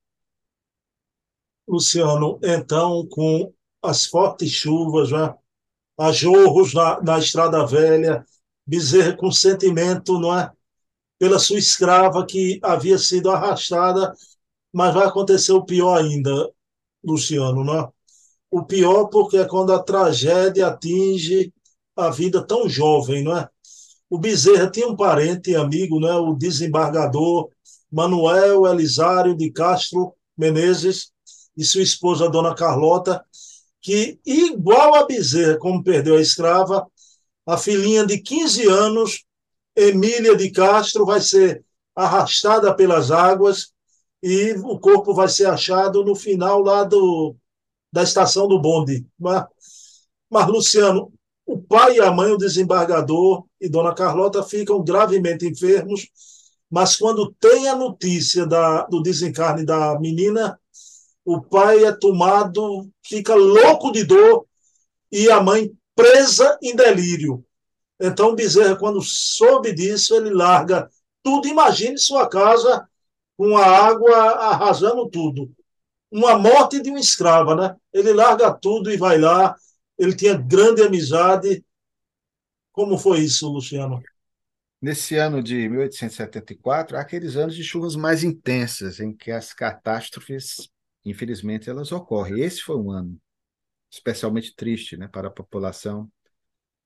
Luciano, 1.66 2.38
então, 2.42 3.08
com 3.08 3.52
as 3.82 4.04
fortes 4.04 4.50
chuvas, 4.50 5.08
já, 5.08 5.36
a 5.98 6.12
jorros 6.12 6.74
na, 6.74 7.00
na 7.00 7.18
Estrada 7.18 7.66
Velha, 7.66 8.24
Bezerra 8.66 9.16
com 9.16 9.30
sentimento, 9.30 10.18
não 10.18 10.36
é? 10.36 10.50
Pela 11.18 11.38
sua 11.38 11.58
escrava 11.58 12.26
que 12.26 12.58
havia 12.62 12.98
sido 12.98 13.30
arrastada, 13.30 14.12
mas 14.72 14.92
vai 14.92 15.06
acontecer 15.06 15.52
o 15.52 15.64
pior 15.64 15.96
ainda, 15.96 16.50
Luciano, 17.04 17.62
não 17.62 17.78
é? 17.78 17.88
O 18.50 18.64
pior 18.64 19.06
porque 19.06 19.38
é 19.38 19.44
quando 19.44 19.72
a 19.72 19.82
tragédia 19.82 20.66
atinge 20.66 21.52
a 21.96 22.10
vida 22.10 22.44
tão 22.44 22.68
jovem, 22.68 23.22
não 23.22 23.36
é? 23.36 23.48
O 24.10 24.18
Bezerra 24.18 24.70
tinha 24.70 24.88
um 24.88 24.96
parente 24.96 25.50
e 25.50 25.56
amigo, 25.56 25.98
né, 25.98 26.12
o 26.14 26.34
desembargador 26.34 27.48
Manuel 27.90 28.66
Elisário 28.66 29.36
de 29.36 29.50
Castro 29.50 30.14
Menezes 30.36 31.10
e 31.56 31.64
sua 31.64 31.82
esposa, 31.82 32.28
Dona 32.28 32.54
Carlota, 32.54 33.24
que, 33.86 34.18
igual 34.26 34.96
a 34.96 35.06
Bezerra, 35.06 35.58
como 35.58 35.80
perdeu 35.80 36.16
a 36.16 36.20
escrava, 36.20 36.84
a 37.46 37.56
filhinha 37.56 38.04
de 38.04 38.18
15 38.18 38.66
anos, 38.66 39.24
Emília 39.76 40.34
de 40.34 40.50
Castro, 40.50 41.06
vai 41.06 41.20
ser 41.20 41.64
arrastada 41.94 42.74
pelas 42.74 43.12
águas 43.12 43.72
e 44.20 44.54
o 44.54 44.76
corpo 44.80 45.14
vai 45.14 45.28
ser 45.28 45.46
achado 45.46 46.04
no 46.04 46.16
final 46.16 46.62
lá 46.62 46.82
do, 46.82 47.36
da 47.92 48.02
estação 48.02 48.48
do 48.48 48.60
bonde. 48.60 49.06
Mas, 49.16 49.44
mas, 50.28 50.48
Luciano, 50.48 51.12
o 51.46 51.56
pai 51.56 51.98
e 51.98 52.00
a 52.00 52.10
mãe, 52.10 52.32
o 52.32 52.36
desembargador 52.36 53.44
e 53.60 53.68
Dona 53.68 53.94
Carlota 53.94 54.42
ficam 54.42 54.82
gravemente 54.82 55.46
enfermos, 55.46 56.08
mas 56.68 56.96
quando 56.96 57.32
tem 57.38 57.68
a 57.68 57.76
notícia 57.76 58.44
da, 58.44 58.82
do 58.86 59.00
desencarne 59.00 59.64
da 59.64 59.96
menina, 60.00 60.58
o 61.26 61.42
pai 61.42 61.84
é 61.84 61.90
tomado, 61.90 62.88
fica 63.04 63.34
louco 63.34 63.90
de 63.90 64.04
dor 64.04 64.46
e 65.10 65.28
a 65.28 65.42
mãe 65.42 65.72
presa 65.92 66.56
em 66.62 66.76
delírio. 66.76 67.44
Então 68.00 68.32
Bezerra, 68.32 68.76
quando 68.76 69.02
soube 69.02 69.72
disso, 69.72 70.14
ele 70.14 70.30
larga 70.30 70.88
tudo. 71.24 71.48
Imagine 71.48 71.98
sua 71.98 72.28
casa 72.28 72.88
com 73.36 73.56
a 73.56 73.66
água 73.66 74.16
arrasando 74.16 75.08
tudo. 75.08 75.52
Uma 76.12 76.38
morte 76.38 76.80
de 76.80 76.92
um 76.92 76.96
escravo, 76.96 77.56
né? 77.56 77.74
Ele 77.92 78.12
larga 78.12 78.52
tudo 78.52 78.92
e 78.92 78.96
vai 78.96 79.18
lá. 79.18 79.56
Ele 79.98 80.14
tinha 80.14 80.34
grande 80.34 80.80
amizade. 80.82 81.64
Como 82.70 82.96
foi 82.96 83.18
isso, 83.20 83.48
Luciano? 83.48 84.00
Nesse 84.80 85.16
ano 85.16 85.42
de 85.42 85.68
1874, 85.68 86.96
há 86.96 87.00
aqueles 87.00 87.34
anos 87.34 87.56
de 87.56 87.64
chuvas 87.64 87.96
mais 87.96 88.22
intensas, 88.22 89.00
em 89.00 89.12
que 89.12 89.32
as 89.32 89.52
catástrofes, 89.52 90.68
infelizmente, 91.10 91.70
elas 91.70 91.92
ocorrem. 91.92 92.40
Esse 92.40 92.60
foi 92.62 92.76
um 92.76 92.90
ano 92.90 93.20
especialmente 93.90 94.54
triste 94.54 94.96
né, 94.96 95.08
para 95.08 95.28
a 95.28 95.30
população 95.30 96.10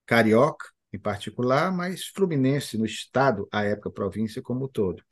carioca, 0.05 0.67
em 0.93 0.99
particular, 0.99 1.71
mas 1.71 2.05
fluminense 2.07 2.77
no 2.77 2.85
estado, 2.85 3.47
à 3.51 3.63
época 3.63 3.91
província 3.91 4.41
como 4.41 4.65
um 4.65 4.67
todo. 4.67 5.03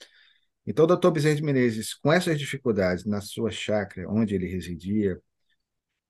Então, 0.66 0.86
o 0.86 0.88
doutor 0.88 1.12
Bezerra 1.12 1.36
de 1.36 1.44
Menezes, 1.44 1.94
com 1.94 2.12
essas 2.12 2.38
dificuldades 2.38 3.06
na 3.06 3.22
sua 3.22 3.50
chácara, 3.52 4.10
onde 4.10 4.36
ele 4.36 4.48
residia, 4.48 5.20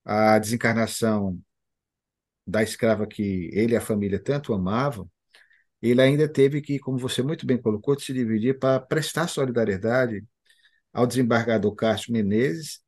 a 0.03 0.39
desencarnação 0.39 1.39
da 2.45 2.63
escrava 2.63 3.05
que 3.07 3.49
ele 3.53 3.73
e 3.73 3.77
a 3.77 3.81
família 3.81 4.19
tanto 4.19 4.53
amavam, 4.53 5.09
ele 5.81 6.01
ainda 6.01 6.27
teve 6.27 6.61
que, 6.61 6.79
como 6.79 6.97
você 6.97 7.21
muito 7.23 7.45
bem 7.45 7.61
colocou, 7.61 7.99
se 7.99 8.13
dividir 8.13 8.59
para 8.59 8.79
prestar 8.79 9.27
solidariedade 9.27 10.25
ao 10.93 11.07
desembargador 11.07 11.75
Castro 11.75 12.13
Menezes, 12.13 12.81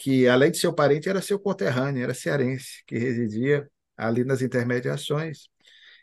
que, 0.00 0.26
além 0.26 0.50
de 0.50 0.58
seu 0.58 0.72
parente, 0.72 1.10
era 1.10 1.20
seu 1.20 1.38
conterrâneo, 1.38 2.02
era 2.02 2.14
cearense, 2.14 2.82
que 2.86 2.96
residia 2.98 3.70
ali 3.96 4.24
nas 4.24 4.40
intermediações. 4.40 5.48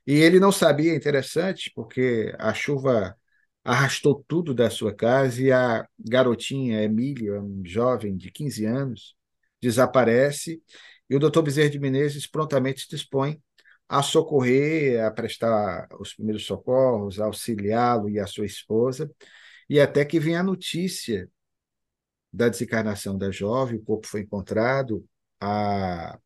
E 0.05 0.13
ele 0.13 0.39
não 0.39 0.51
sabia, 0.51 0.95
interessante, 0.95 1.71
porque 1.75 2.31
a 2.37 2.53
chuva 2.53 3.17
arrastou 3.63 4.23
tudo 4.27 4.53
da 4.53 4.69
sua 4.69 4.93
casa 4.93 5.41
e 5.41 5.51
a 5.51 5.87
garotinha 5.99 6.83
Emília, 6.83 7.41
um 7.41 7.63
jovem 7.65 8.15
de 8.15 8.31
15 8.31 8.65
anos, 8.65 9.15
desaparece 9.59 10.61
e 11.09 11.15
o 11.15 11.19
doutor 11.19 11.41
Bezerra 11.41 11.69
de 11.71 11.79
Menezes 11.79 12.27
prontamente 12.27 12.81
se 12.81 12.89
dispõe 12.89 13.41
a 13.89 14.03
socorrer, 14.03 15.03
a 15.03 15.09
prestar 15.09 15.87
os 15.99 16.13
primeiros 16.13 16.45
socorros, 16.45 17.19
a 17.19 17.25
auxiliá-lo 17.25 18.09
e 18.09 18.19
a 18.19 18.27
sua 18.27 18.45
esposa, 18.45 19.09
e 19.67 19.79
até 19.79 20.05
que 20.05 20.19
vem 20.19 20.35
a 20.35 20.43
notícia 20.43 21.29
da 22.37 22.49
desencarnação 22.49 23.17
da 23.17 23.31
jovem, 23.31 23.79
o 23.79 23.83
corpo 23.83 24.05
foi 24.07 24.21
encontrado 24.21 25.03
a 25.41 26.19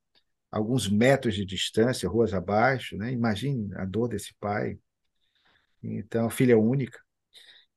alguns 0.51 0.89
metros 0.89 1.35
de 1.35 1.45
distância, 1.45 2.09
ruas 2.09 2.33
abaixo, 2.33 2.97
né? 2.97 3.13
Imagine 3.13 3.73
a 3.75 3.85
dor 3.85 4.09
desse 4.09 4.33
pai. 4.37 4.77
Então, 5.81 6.29
filha 6.29 6.57
única. 6.57 6.99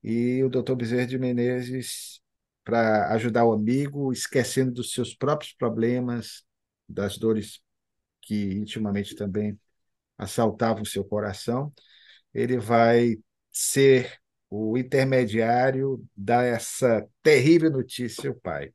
E 0.02 0.42
o 0.42 0.50
doutor 0.50 0.74
Bezerra 0.74 1.06
de 1.06 1.16
Menezes, 1.16 2.20
para 2.64 3.12
ajudar 3.14 3.44
o 3.44 3.52
amigo, 3.52 4.12
esquecendo 4.12 4.72
dos 4.72 4.92
seus 4.92 5.14
próprios 5.14 5.52
problemas, 5.52 6.44
das 6.88 7.16
dores 7.16 7.62
que 8.20 8.54
intimamente 8.54 9.14
também 9.14 9.58
assaltavam 10.18 10.84
seu 10.84 11.04
coração, 11.04 11.72
ele 12.34 12.58
vai 12.58 13.16
ser 13.52 14.18
o 14.56 14.78
intermediário 14.78 16.04
dessa 16.16 17.04
terrível 17.22 17.70
notícia 17.70 18.30
ao 18.30 18.36
pai. 18.36 18.72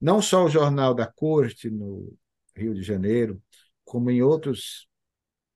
Não 0.00 0.22
só 0.22 0.44
o 0.44 0.48
Jornal 0.48 0.94
da 0.94 1.06
Corte, 1.06 1.68
no 1.68 2.16
Rio 2.54 2.72
de 2.72 2.82
Janeiro, 2.82 3.42
como 3.84 4.10
em 4.10 4.22
outros 4.22 4.88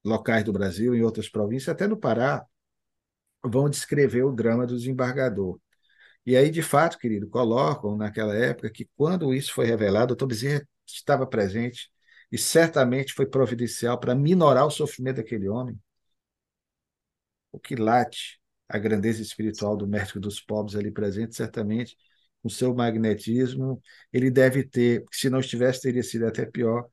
locais 0.04 0.42
do 0.44 0.52
Brasil, 0.52 0.94
em 0.94 1.02
outras 1.02 1.28
províncias, 1.28 1.68
até 1.68 1.86
no 1.86 1.96
Pará, 1.96 2.44
vão 3.44 3.70
descrever 3.70 4.24
o 4.24 4.32
drama 4.32 4.66
do 4.66 4.76
desembargador. 4.76 5.60
E 6.26 6.36
aí, 6.36 6.50
de 6.50 6.62
fato, 6.62 6.98
querido, 6.98 7.28
colocam 7.28 7.96
naquela 7.96 8.34
época 8.34 8.70
que 8.70 8.88
quando 8.96 9.32
isso 9.32 9.52
foi 9.54 9.66
revelado, 9.66 10.06
o 10.06 10.16
doutor 10.16 10.26
Bezerra 10.26 10.66
estava 10.86 11.26
presente 11.26 11.88
e 12.32 12.38
certamente 12.38 13.12
foi 13.12 13.26
providencial 13.26 13.98
para 13.98 14.14
minorar 14.14 14.66
o 14.66 14.70
sofrimento 14.70 15.16
daquele 15.16 15.48
homem. 15.48 15.78
O 17.52 17.58
que 17.60 17.76
late 17.76 18.39
a 18.70 18.78
grandeza 18.78 19.20
espiritual 19.22 19.76
do 19.76 19.87
mestre 19.87 20.20
dos 20.20 20.40
pobres 20.40 20.76
ali 20.76 20.90
presente, 20.90 21.35
certamente, 21.37 21.96
com 22.42 22.48
seu 22.48 22.74
magnetismo, 22.74 23.83
ele 24.12 24.30
deve 24.30 24.64
ter, 24.64 25.04
se 25.12 25.28
não 25.28 25.40
estivesse, 25.40 25.83
teria 25.83 26.02
sido 26.02 26.26
até 26.26 26.46
pior, 26.46 26.88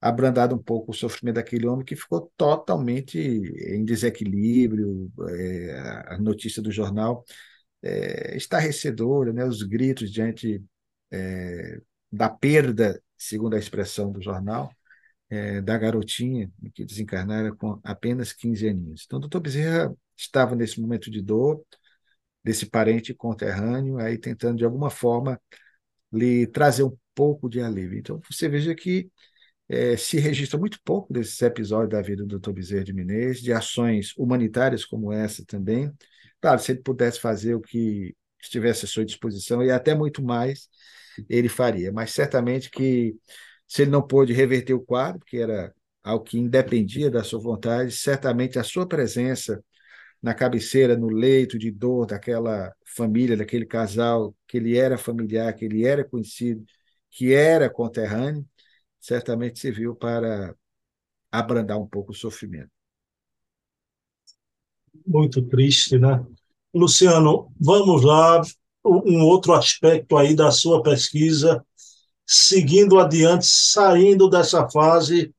abrandado 0.00 0.54
um 0.54 0.62
pouco 0.62 0.92
o 0.92 0.94
sofrimento 0.94 1.36
daquele 1.36 1.66
homem 1.66 1.84
que 1.84 1.96
ficou 1.96 2.32
totalmente 2.36 3.18
em 3.18 3.84
desequilíbrio. 3.84 5.10
É, 5.30 5.78
a 6.08 6.18
notícia 6.18 6.62
do 6.62 6.70
jornal 6.70 7.24
é, 7.82 8.36
estarrecedora, 8.36 9.32
né? 9.32 9.44
os 9.44 9.62
gritos 9.62 10.10
diante 10.12 10.62
é, 11.10 11.80
da 12.12 12.28
perda, 12.28 13.02
segundo 13.16 13.54
a 13.56 13.58
expressão 13.58 14.12
do 14.12 14.22
jornal, 14.22 14.70
é, 15.30 15.60
da 15.60 15.76
garotinha 15.78 16.50
que 16.74 16.84
desencarnara 16.84 17.54
com 17.54 17.80
apenas 17.82 18.32
15 18.32 18.68
aninhos. 18.68 19.04
Então, 19.06 19.18
o 19.18 19.20
doutor 19.20 19.40
Bezerra 19.40 19.94
estava 20.16 20.54
nesse 20.54 20.80
momento 20.80 21.10
de 21.10 21.22
dor, 21.22 21.64
desse 22.42 22.66
parente 22.66 23.12
conterrâneo, 23.14 23.98
aí 23.98 24.18
tentando 24.18 24.58
de 24.58 24.64
alguma 24.64 24.90
forma 24.90 25.40
lhe 26.12 26.46
trazer 26.46 26.84
um 26.84 26.96
pouco 27.14 27.48
de 27.48 27.60
alívio. 27.60 27.98
Então, 27.98 28.20
você 28.28 28.48
veja 28.48 28.74
que 28.74 29.10
é, 29.68 29.96
se 29.96 30.18
registra 30.18 30.58
muito 30.58 30.80
pouco 30.84 31.12
desses 31.12 31.40
episódios 31.42 31.90
da 31.90 32.00
vida 32.02 32.24
do 32.24 32.38
Dr. 32.38 32.52
Bezerra 32.52 32.84
de 32.84 32.92
Menezes, 32.92 33.42
de 33.42 33.52
ações 33.52 34.12
humanitárias 34.16 34.84
como 34.84 35.12
essa 35.12 35.44
também. 35.44 35.92
Claro, 36.40 36.60
se 36.60 36.72
ele 36.72 36.82
pudesse 36.82 37.20
fazer 37.20 37.54
o 37.54 37.60
que 37.60 38.14
estivesse 38.40 38.84
à 38.84 38.88
sua 38.88 39.04
disposição 39.04 39.62
e 39.62 39.70
até 39.70 39.94
muito 39.94 40.22
mais, 40.22 40.68
ele 41.28 41.48
faria. 41.48 41.92
Mas 41.92 42.12
certamente 42.12 42.70
que 42.70 43.16
se 43.66 43.82
ele 43.82 43.90
não 43.90 44.06
pôde 44.06 44.32
reverter 44.32 44.74
o 44.74 44.80
quadro, 44.80 45.24
que 45.26 45.38
era 45.38 45.74
algo 46.02 46.24
que 46.24 46.38
independia 46.38 47.10
da 47.10 47.24
sua 47.24 47.40
vontade, 47.40 47.90
certamente 47.92 48.58
a 48.58 48.62
sua 48.62 48.86
presença 48.86 49.62
na 50.22 50.34
cabeceira, 50.34 50.96
no 50.96 51.08
leito 51.08 51.58
de 51.58 51.70
dor 51.70 52.06
daquela 52.06 52.74
família, 52.84 53.36
daquele 53.36 53.66
casal, 53.66 54.34
que 54.46 54.56
ele 54.56 54.76
era 54.76 54.98
familiar, 54.98 55.52
que 55.54 55.64
ele 55.64 55.84
era 55.84 56.04
conhecido, 56.04 56.64
que 57.10 57.32
era 57.32 57.70
conterrâneo, 57.70 58.46
certamente 59.00 59.58
serviu 59.58 59.94
para 59.94 60.54
abrandar 61.30 61.78
um 61.78 61.86
pouco 61.86 62.12
o 62.12 62.14
sofrimento. 62.14 62.70
Muito 65.06 65.42
triste, 65.42 65.98
né? 65.98 66.24
Luciano, 66.74 67.52
vamos 67.60 68.02
lá, 68.02 68.40
um 68.84 69.22
outro 69.22 69.52
aspecto 69.52 70.16
aí 70.16 70.34
da 70.34 70.50
sua 70.50 70.82
pesquisa, 70.82 71.64
seguindo 72.26 72.98
adiante, 72.98 73.46
saindo 73.46 74.28
dessa 74.28 74.68
fase 74.68 75.32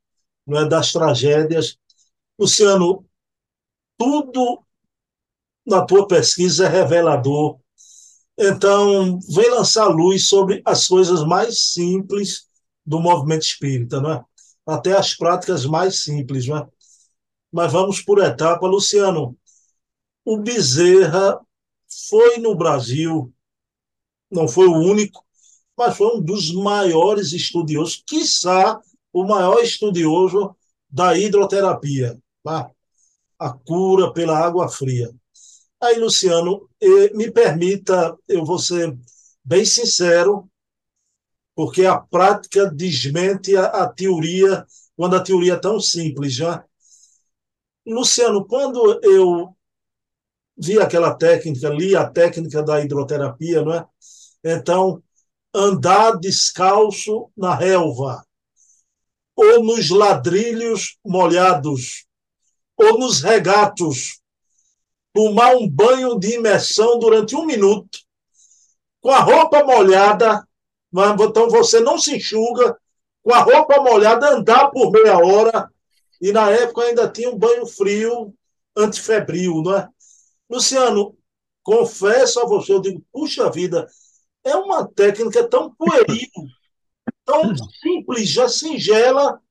não 0.48 0.62
é, 0.62 0.70
das 0.70 0.94
tragédias. 0.94 1.78
Luciano, 2.40 3.06
tudo 3.98 4.66
na 5.68 5.86
tua 5.86 6.08
pesquisa 6.08 6.66
é 6.66 6.70
revelador. 6.70 7.60
Então, 8.38 9.20
vem 9.30 9.50
lançar 9.50 9.88
luz 9.88 10.28
sobre 10.28 10.62
as 10.64 10.88
coisas 10.88 11.24
mais 11.26 11.74
simples 11.74 12.48
do 12.86 13.00
movimento 13.02 13.44
espírita, 13.44 14.00
não 14.00 14.14
é? 14.14 14.24
Até 14.66 14.94
as 14.94 15.14
práticas 15.14 15.66
mais 15.66 16.04
simples, 16.04 16.48
não 16.48 16.58
é? 16.58 16.68
Mas 17.52 17.72
vamos 17.72 18.02
por 18.02 18.20
etapa. 18.20 18.66
Luciano, 18.66 19.38
o 20.24 20.38
Bezerra 20.38 21.40
foi 22.10 22.38
no 22.38 22.56
Brasil, 22.56 23.34
não 24.32 24.48
foi 24.48 24.68
o 24.68 24.76
único, 24.76 25.26
mas 25.78 25.98
foi 25.98 26.08
um 26.16 26.22
dos 26.22 26.54
maiores 26.54 27.34
estudiosos, 27.34 28.04
quiçá 28.06 28.80
o 29.12 29.24
maior 29.26 29.60
estudioso 29.62 30.56
da 30.90 31.18
hidroterapia, 31.18 32.18
tá? 32.44 32.70
a 33.40 33.52
cura 33.52 34.12
pela 34.14 34.38
água 34.38 34.70
fria. 34.70 35.14
Aí, 35.82 36.00
Luciano, 36.00 36.68
me 37.14 37.32
permita, 37.32 38.18
eu 38.28 38.44
vou 38.44 38.58
ser 38.58 38.98
bem 39.44 39.64
sincero, 39.64 40.50
porque 41.56 41.86
a 41.86 41.98
prática 41.98 42.70
desmente 42.70 43.56
a, 43.56 43.66
a 43.66 43.88
teoria, 43.88 44.66
quando 44.96 45.16
a 45.16 45.24
teoria 45.24 45.54
é 45.54 45.60
tão 45.60 45.80
simples 45.80 46.34
já. 46.34 46.66
Luciano, 47.86 48.46
quando 48.46 49.00
eu 49.04 49.56
vi 50.58 50.80
aquela 50.80 51.14
técnica, 51.14 51.70
li 51.70 51.96
a 51.96 52.10
técnica 52.10 52.64
da 52.64 52.82
hidroterapia, 52.82 53.62
não 53.62 53.74
é? 53.74 53.86
Então, 54.44 55.02
andar 55.54 56.18
descalço 56.20 57.32
na 57.38 57.54
relva, 57.56 58.26
ou 59.36 59.64
nos 59.64 59.90
ladrilhos 59.92 60.98
molhados, 61.06 62.08
ou 62.76 63.00
nos 63.00 63.22
regatos, 63.22 64.20
tomar 65.18 65.56
um 65.56 65.68
banho 65.68 66.20
de 66.20 66.36
imersão 66.36 67.00
durante 67.00 67.36
um 67.36 67.44
minuto, 67.44 68.02
com 69.02 69.10
a 69.10 69.18
roupa 69.18 69.64
molhada, 69.64 70.48
então 71.28 71.50
você 71.50 71.80
não 71.80 71.98
se 71.98 72.18
enxuga, 72.18 72.78
com 73.24 73.34
a 73.34 73.40
roupa 73.40 73.82
molhada, 73.82 74.30
andar 74.30 74.70
por 74.70 74.92
meia 74.92 75.18
hora, 75.18 75.72
e 76.22 76.32
na 76.32 76.52
época 76.52 76.84
ainda 76.84 77.10
tinha 77.10 77.32
um 77.32 77.36
banho 77.36 77.66
frio, 77.66 78.32
antifebril, 78.78 79.64
não 79.64 79.76
é? 79.76 79.90
Luciano, 80.48 81.18
confesso 81.64 82.40
a 82.40 82.46
você, 82.46 82.74
eu 82.74 82.80
digo, 82.80 83.04
puxa 83.12 83.50
vida, 83.50 83.88
é 84.44 84.56
uma 84.56 84.88
técnica 84.88 85.50
tão 85.50 85.74
pueril, 85.74 86.30
tão 87.26 87.56
simples, 87.82 88.30
já 88.30 88.48
singela, 88.48 89.42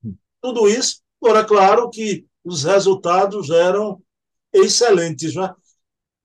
tudo 0.41 0.69
isso. 0.69 1.01
Agora, 1.21 1.45
claro 1.45 1.91
que 1.91 2.25
os 2.45 2.63
resultados 2.63 3.51
eram 3.51 4.01
excelentes. 4.59 5.35
Né? 5.35 5.53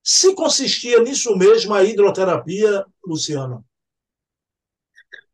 Se 0.02 0.34
consistia 0.34 1.00
nisso 1.00 1.36
mesmo 1.36 1.74
a 1.74 1.84
hidroterapia, 1.84 2.84
Luciano? 3.06 3.64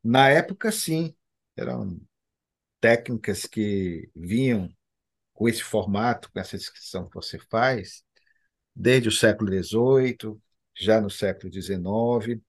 Na 0.03 0.29
época, 0.29 0.71
sim. 0.71 1.15
Eram 1.57 2.01
técnicas 2.81 3.45
que 3.47 4.11
vinham 4.15 4.69
com 5.33 5.49
esse 5.49 5.63
formato, 5.63 6.31
com 6.33 6.39
essa 6.39 6.57
descrição 6.57 7.09
que 7.09 7.15
você 7.15 7.39
faz, 7.51 8.03
desde 8.75 9.09
o 9.09 9.13
século 9.13 9.51
XVIII, 9.51 10.37
já 10.77 11.01
no 11.01 11.11
século 11.11 11.53
XIX, 11.53 12.41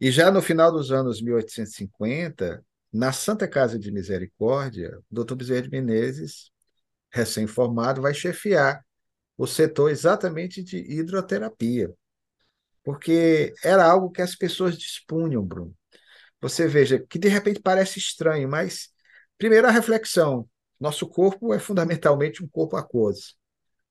e 0.00 0.10
já 0.10 0.30
no 0.30 0.40
final 0.40 0.72
dos 0.72 0.90
anos 0.90 1.20
1850, 1.20 2.64
na 2.92 3.12
Santa 3.12 3.46
Casa 3.46 3.78
de 3.78 3.92
Misericórdia, 3.92 4.98
o 5.10 5.14
doutor 5.14 5.36
Bezerra 5.36 5.62
de 5.62 5.70
Menezes, 5.70 6.50
recém-formado, 7.12 8.02
vai 8.02 8.14
chefiar 8.14 8.84
o 9.40 9.46
setor 9.46 9.90
exatamente 9.90 10.62
de 10.62 10.76
hidroterapia, 10.76 11.90
porque 12.84 13.54
era 13.64 13.90
algo 13.90 14.10
que 14.10 14.20
as 14.20 14.36
pessoas 14.36 14.76
dispunham, 14.76 15.42
Bruno. 15.42 15.74
Você 16.42 16.68
veja 16.68 16.98
que 16.98 17.18
de 17.18 17.28
repente 17.28 17.58
parece 17.58 17.98
estranho, 17.98 18.46
mas 18.50 18.90
primeiro 19.38 19.66
a 19.66 19.70
reflexão: 19.70 20.46
nosso 20.78 21.08
corpo 21.08 21.54
é 21.54 21.58
fundamentalmente 21.58 22.44
um 22.44 22.48
corpo 22.48 22.76
aquoso. 22.76 23.34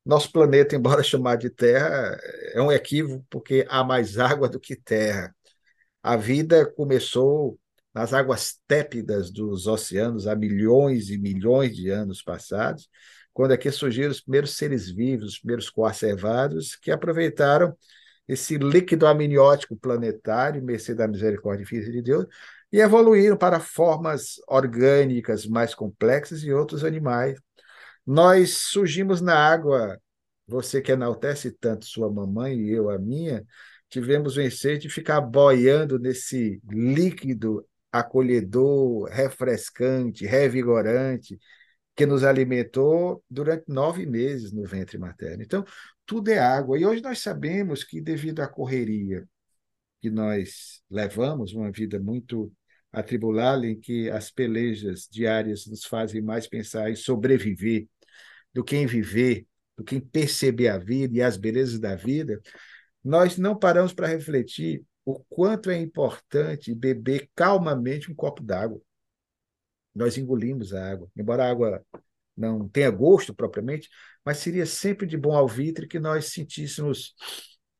Nosso 0.05 0.31
planeta, 0.31 0.75
embora 0.77 1.01
chamado 1.01 1.39
de 1.39 1.49
Terra, 1.49 2.15
é 2.53 2.61
um 2.61 2.71
equívoco 2.71 3.25
porque 3.27 3.65
há 3.69 3.83
mais 3.83 4.19
água 4.19 4.47
do 4.47 4.59
que 4.59 4.75
terra. 4.75 5.35
A 6.03 6.15
vida 6.15 6.63
começou 6.63 7.59
nas 7.91 8.13
águas 8.13 8.59
tépidas 8.67 9.31
dos 9.31 9.65
oceanos 9.65 10.27
há 10.27 10.35
milhões 10.35 11.09
e 11.09 11.17
milhões 11.17 11.75
de 11.75 11.89
anos 11.89 12.21
passados, 12.21 12.87
quando 13.39 13.53
aqui 13.53 13.71
surgiram 13.71 14.11
os 14.11 14.19
primeiros 14.19 14.57
seres 14.57 14.91
vivos, 14.91 15.29
os 15.29 15.39
primeiros 15.39 15.69
coacervados, 15.69 16.75
que 16.75 16.91
aproveitaram 16.91 17.73
esse 18.27 18.57
líquido 18.57 19.07
amniótico 19.07 19.77
planetário, 19.77 20.61
mercê 20.61 20.93
da 20.93 21.07
misericórdia 21.07 21.65
física 21.65 21.89
de 21.89 22.01
Deus, 22.01 22.25
e 22.69 22.81
evoluíram 22.81 23.37
para 23.37 23.61
formas 23.61 24.41
orgânicas 24.45 25.45
mais 25.45 25.73
complexas 25.73 26.43
e 26.43 26.51
outros 26.51 26.83
animais. 26.83 27.39
Nós 28.05 28.57
surgimos 28.57 29.21
na 29.21 29.35
água, 29.35 29.97
você 30.45 30.81
que 30.81 30.91
enaltece 30.91 31.49
tanto 31.49 31.85
sua 31.85 32.11
mamãe 32.11 32.59
e 32.59 32.71
eu 32.71 32.89
a 32.89 32.99
minha, 32.99 33.45
tivemos 33.87 34.35
o 34.35 34.41
ensejo 34.41 34.81
de 34.81 34.89
ficar 34.89 35.21
boiando 35.21 35.97
nesse 35.97 36.61
líquido 36.69 37.65
acolhedor, 37.89 39.07
refrescante, 39.09 40.25
revigorante, 40.25 41.39
que 41.99 42.05
nos 42.05 42.23
alimentou 42.23 43.21
durante 43.29 43.65
nove 43.67 44.05
meses 44.05 44.53
no 44.53 44.63
ventre 44.65 44.97
materno. 44.97 45.43
Então, 45.43 45.65
tudo 46.05 46.29
é 46.29 46.39
água. 46.39 46.79
E 46.79 46.85
hoje 46.85 47.01
nós 47.01 47.19
sabemos 47.19 47.83
que, 47.83 47.99
devido 47.99 48.39
à 48.39 48.47
correria 48.47 49.27
que 50.01 50.09
nós 50.09 50.81
levamos, 50.89 51.53
uma 51.53 51.69
vida 51.69 51.99
muito 51.99 52.53
atribulada, 52.89 53.67
em 53.67 53.77
que 53.77 54.09
as 54.09 54.31
pelejas 54.31 55.09
diárias 55.11 55.67
nos 55.67 55.83
fazem 55.83 56.21
mais 56.21 56.47
pensar 56.47 56.89
em 56.89 56.95
sobreviver 56.95 57.85
do 58.53 58.63
que 58.63 58.77
em 58.77 58.85
viver, 58.85 59.45
do 59.75 59.83
que 59.83 59.97
em 59.97 59.99
perceber 59.99 60.69
a 60.69 60.77
vida 60.77 61.17
e 61.17 61.21
as 61.21 61.35
belezas 61.35 61.79
da 61.79 61.97
vida, 61.97 62.41
nós 63.03 63.37
não 63.37 63.59
paramos 63.59 63.91
para 63.91 64.07
refletir 64.07 64.85
o 65.03 65.19
quanto 65.27 65.69
é 65.69 65.77
importante 65.77 66.73
beber 66.73 67.29
calmamente 67.35 68.09
um 68.09 68.15
copo 68.15 68.41
d'água. 68.41 68.81
Nós 69.93 70.17
engolimos 70.17 70.73
a 70.73 70.91
água, 70.91 71.09
embora 71.15 71.43
a 71.43 71.49
água 71.49 71.85
não 72.35 72.67
tenha 72.69 72.89
gosto 72.89 73.33
propriamente, 73.33 73.89
mas 74.23 74.37
seria 74.37 74.65
sempre 74.65 75.05
de 75.05 75.17
bom 75.17 75.35
alvitre 75.35 75.87
que 75.87 75.99
nós 75.99 76.25
sentíssemos 76.27 77.13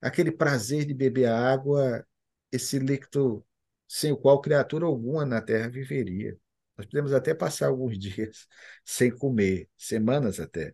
aquele 0.02 0.32
prazer 0.32 0.86
de 0.86 0.94
beber 0.94 1.28
a 1.28 1.52
água, 1.52 2.06
esse 2.52 2.80
líquido 2.80 3.46
sem 3.88 4.12
o 4.12 4.18
qual 4.18 4.42
criatura 4.42 4.86
alguma 4.86 5.26
na 5.26 5.42
Terra 5.42 5.70
viveria. 5.70 6.38
Nós 6.78 6.86
podemos 6.86 7.14
até 7.14 7.34
passar 7.34 7.68
alguns 7.68 7.98
dias 8.00 8.48
sem 8.86 9.12
comer, 9.12 9.70
semanas 9.78 10.40
até, 10.40 10.74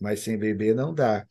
mas 0.00 0.20
sem 0.20 0.38
beber 0.38 0.74
não 0.74 0.94
dá. 0.94 1.26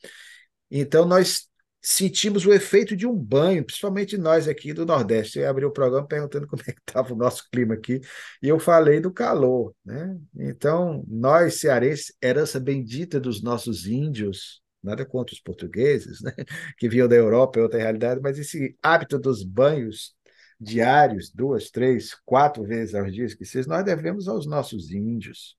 Então, 0.70 1.06
nós 1.06 1.50
sentimos 1.84 2.46
o 2.46 2.54
efeito 2.54 2.96
de 2.96 3.06
um 3.06 3.14
banho, 3.14 3.66
principalmente 3.66 4.18
nós 4.18 4.48
aqui 4.48 4.72
do 4.74 4.86
Nordeste. 4.86 5.40
Eu 5.40 5.50
abri 5.50 5.66
o 5.66 5.72
programa 5.72 6.08
perguntando 6.08 6.48
como 6.48 6.62
é 6.66 6.72
que 6.72 6.80
estava 6.80 7.14
o 7.14 7.18
nosso 7.18 7.50
clima 7.52 7.74
aqui, 7.74 8.00
e 8.42 8.48
eu 8.48 8.58
falei 8.58 9.02
do 9.02 9.12
calor. 9.12 9.76
Né? 9.86 10.18
Então, 10.36 11.04
nós, 11.08 11.56
cearenses, 11.60 12.16
herança 12.22 12.60
bendita 12.60 13.20
dos 13.20 13.44
nossos 13.44 13.86
índios, 13.86 14.62
nada 14.82 15.06
contra 15.06 15.34
os 15.34 15.42
portugueses, 15.42 16.22
né? 16.22 16.32
que 16.78 16.88
vinham 16.88 17.08
da 17.08 17.16
Europa, 17.16 17.60
é 17.60 17.64
outra 17.64 17.80
realidade, 17.80 18.22
mas 18.22 18.40
esse 18.40 18.78
hábito 18.82 19.20
dos 19.20 19.44
banhos 19.44 20.16
diários, 20.60 21.30
duas, 21.30 21.70
três, 21.70 22.16
quatro 22.26 22.64
vezes 22.64 22.96
aos 22.96 23.14
dias 23.14 23.34
que 23.34 23.44
nós 23.68 23.84
devemos 23.84 24.28
aos 24.30 24.46
nossos 24.46 24.92
índios 24.92 25.58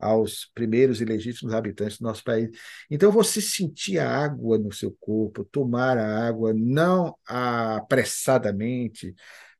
aos 0.00 0.50
primeiros 0.54 1.00
e 1.00 1.04
legítimos 1.04 1.54
habitantes 1.54 1.98
do 1.98 2.04
nosso 2.04 2.24
país. 2.24 2.50
Então, 2.90 3.12
você 3.12 3.40
sentir 3.40 3.98
a 3.98 4.08
água 4.08 4.58
no 4.58 4.72
seu 4.72 4.96
corpo, 4.98 5.44
tomar 5.44 5.98
a 5.98 6.26
água 6.26 6.52
não 6.54 7.14
apressadamente, 7.26 9.14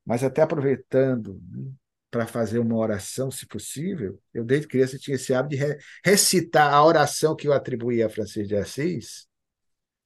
mas 0.04 0.24
até 0.24 0.42
aproveitando 0.42 1.40
né, 1.50 1.70
para 2.10 2.26
fazer 2.26 2.58
uma 2.58 2.76
oração, 2.76 3.30
se 3.30 3.46
possível. 3.46 4.20
Eu, 4.34 4.44
desde 4.44 4.66
criança, 4.66 4.98
tinha 4.98 5.14
esse 5.14 5.32
hábito 5.32 5.62
de 5.62 5.78
recitar 6.04 6.72
a 6.72 6.84
oração 6.84 7.36
que 7.36 7.46
eu 7.46 7.52
atribuía 7.52 8.06
a 8.06 8.10
Francisco 8.10 8.48
de 8.48 8.56
Assis, 8.56 9.28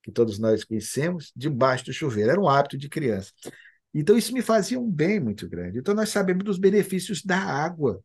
que 0.02 0.12
todos 0.12 0.38
nós 0.38 0.64
conhecemos, 0.64 1.32
debaixo 1.34 1.86
do 1.86 1.92
chuveiro. 1.92 2.30
Era 2.30 2.40
um 2.40 2.48
hábito 2.48 2.76
de 2.76 2.88
criança. 2.90 3.32
Então, 3.94 4.18
isso 4.18 4.34
me 4.34 4.42
fazia 4.42 4.78
um 4.78 4.90
bem 4.90 5.20
muito 5.20 5.48
grande. 5.48 5.78
Então, 5.78 5.94
nós 5.94 6.10
sabemos 6.10 6.44
dos 6.44 6.58
benefícios 6.58 7.22
da 7.22 7.38
água 7.38 8.02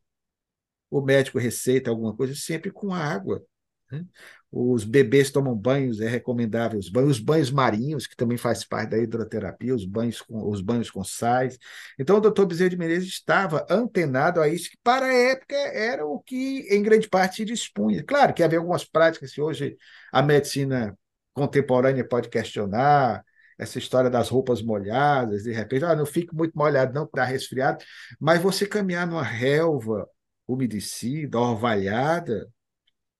o 0.90 1.00
médico 1.00 1.38
receita 1.38 1.90
alguma 1.90 2.14
coisa 2.14 2.34
sempre 2.34 2.70
com 2.70 2.92
água. 2.92 3.42
Né? 3.90 4.04
Os 4.52 4.84
bebês 4.84 5.30
tomam 5.30 5.54
banhos, 5.54 6.00
é 6.00 6.08
recomendável 6.08 6.78
os 6.78 6.88
banhos, 6.88 7.10
os 7.12 7.20
banhos 7.20 7.50
marinhos, 7.50 8.06
que 8.06 8.16
também 8.16 8.36
faz 8.36 8.64
parte 8.64 8.90
da 8.90 8.98
hidroterapia, 8.98 9.74
os 9.74 9.84
banhos 9.84 10.20
com, 10.20 10.50
os 10.50 10.60
banhos 10.60 10.90
com 10.90 11.04
sais. 11.04 11.56
Então, 11.98 12.16
o 12.16 12.20
doutor 12.20 12.46
Bezerra 12.46 12.70
de 12.70 12.76
Menezes 12.76 13.08
estava 13.08 13.64
antenado 13.70 14.40
a 14.40 14.48
isso, 14.48 14.70
que 14.70 14.78
para 14.82 15.06
a 15.06 15.14
época 15.14 15.54
era 15.54 16.04
o 16.04 16.18
que, 16.20 16.66
em 16.68 16.82
grande 16.82 17.08
parte, 17.08 17.44
dispunha. 17.44 18.02
Claro 18.02 18.34
que 18.34 18.42
havia 18.42 18.58
algumas 18.58 18.84
práticas 18.84 19.32
que 19.32 19.40
hoje 19.40 19.76
a 20.12 20.20
medicina 20.22 20.98
contemporânea 21.32 22.06
pode 22.06 22.28
questionar, 22.28 23.24
essa 23.60 23.78
história 23.78 24.08
das 24.08 24.30
roupas 24.30 24.62
molhadas, 24.62 25.42
de 25.42 25.52
repente, 25.52 25.84
ah, 25.84 25.94
não 25.94 26.06
fique 26.06 26.34
muito 26.34 26.54
molhado, 26.56 26.94
não, 26.94 27.04
está 27.04 27.24
resfriado, 27.24 27.84
mas 28.18 28.40
você 28.40 28.66
caminhar 28.66 29.06
numa 29.06 29.22
relva 29.22 30.08
umedecida, 30.52 31.38
orvalhada, 31.38 32.48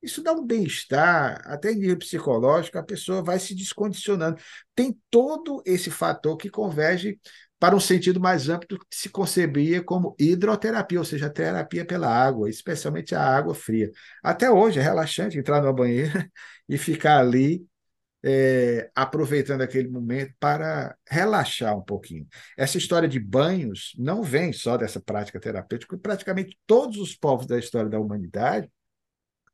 isso 0.03 0.22
dá 0.22 0.33
um 0.33 0.47
bem-estar, 0.47 1.43
até 1.45 1.72
em 1.72 1.76
nível 1.76 1.99
psicológico, 1.99 2.78
a 2.78 2.83
pessoa 2.83 3.22
vai 3.22 3.39
se 3.39 3.55
descondicionando. 3.55 4.41
Tem 4.74 4.99
todo 5.11 5.62
esse 5.66 5.91
fator 5.91 6.37
que 6.39 6.49
converge 6.49 7.20
para 7.59 7.76
um 7.76 7.81
sentido 7.81 8.18
mais 8.18 8.49
amplo 8.49 8.78
que 8.78 8.97
se 8.97 9.11
concebia 9.11 9.83
como 9.83 10.16
hidroterapia, 10.18 10.99
ou 10.99 11.05
seja, 11.05 11.28
terapia 11.28 11.85
pela 11.85 12.09
água, 12.09 12.49
especialmente 12.49 13.14
a 13.14 13.22
água 13.22 13.55
fria. 13.55 13.91
Até 14.22 14.51
hoje 14.51 14.78
é 14.78 14.83
relaxante 14.83 15.39
entrar 15.39 15.61
numa 15.61 15.72
banheira 15.72 16.31
e 16.66 16.78
ficar 16.78 17.18
ali 17.18 17.66
é, 18.24 18.90
aproveitando 18.94 19.62
aquele 19.62 19.88
momento 19.88 20.34
para 20.38 20.96
relaxar 21.08 21.76
um 21.76 21.82
pouquinho. 21.82 22.26
Essa 22.56 22.78
história 22.78 23.08
de 23.08 23.18
banhos 23.18 23.92
não 23.98 24.22
vem 24.22 24.52
só 24.52 24.76
dessa 24.76 25.00
prática 25.00 25.40
terapêutica, 25.40 25.98
praticamente 25.98 26.58
todos 26.66 26.98
os 26.98 27.14
povos 27.14 27.46
da 27.46 27.58
história 27.58 27.88
da 27.88 27.98
humanidade 27.98 28.70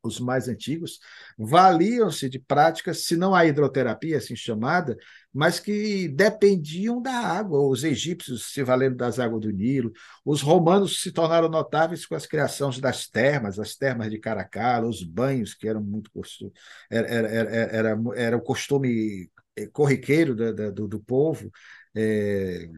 os 0.07 0.19
mais 0.19 0.47
antigos, 0.47 0.99
valiam-se 1.37 2.29
de 2.29 2.39
práticas, 2.39 3.05
se 3.05 3.15
não 3.15 3.35
a 3.35 3.45
hidroterapia, 3.45 4.17
assim 4.17 4.35
chamada, 4.35 4.97
mas 5.33 5.59
que 5.59 6.07
dependiam 6.07 7.01
da 7.01 7.11
água. 7.11 7.59
Os 7.67 7.83
egípcios 7.83 8.51
se 8.51 8.63
valendo 8.63 8.95
das 8.95 9.19
águas 9.19 9.41
do 9.41 9.51
Nilo, 9.51 9.91
os 10.25 10.41
romanos 10.41 11.01
se 11.01 11.11
tornaram 11.11 11.49
notáveis 11.49 12.05
com 12.05 12.15
as 12.15 12.25
criações 12.25 12.79
das 12.79 13.07
termas, 13.07 13.59
as 13.59 13.75
termas 13.75 14.09
de 14.09 14.19
Caracala, 14.19 14.87
os 14.87 15.03
banhos, 15.03 15.53
que 15.53 15.67
eram 15.67 15.81
muito 15.81 16.09
costume, 16.11 16.51
era, 16.89 17.07
era, 17.07 17.49
era, 17.51 17.97
era 18.15 18.37
o 18.37 18.41
costume 18.41 19.29
eh, 19.55 19.67
corriqueiro 19.67 20.35
do, 20.35 20.71
do, 20.71 20.87
do 20.87 20.99
povo. 20.99 21.51
É, 21.95 22.69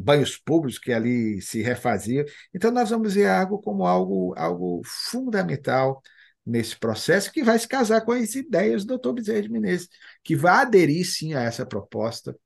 banhos 0.00 0.36
públicos 0.36 0.78
que 0.78 0.92
ali 0.92 1.40
se 1.42 1.62
refaziam. 1.62 2.24
Então, 2.54 2.70
nós 2.70 2.90
vamos 2.90 3.14
ver 3.14 3.26
a 3.26 3.40
água 3.40 3.60
como 3.60 3.86
algo, 3.86 4.34
algo 4.36 4.82
fundamental 4.84 6.02
nesse 6.44 6.78
processo, 6.78 7.32
que 7.32 7.42
vai 7.42 7.58
se 7.58 7.68
casar 7.68 8.02
com 8.02 8.12
as 8.12 8.34
ideias 8.34 8.84
do 8.84 8.98
Dr. 8.98 9.12
Bezerra 9.12 9.42
de 9.42 9.50
Menezes, 9.50 9.88
que 10.24 10.34
vai 10.36 10.62
aderir 10.62 11.06
sim 11.06 11.34
a 11.34 11.42
essa 11.42 11.66
proposta. 11.66 12.36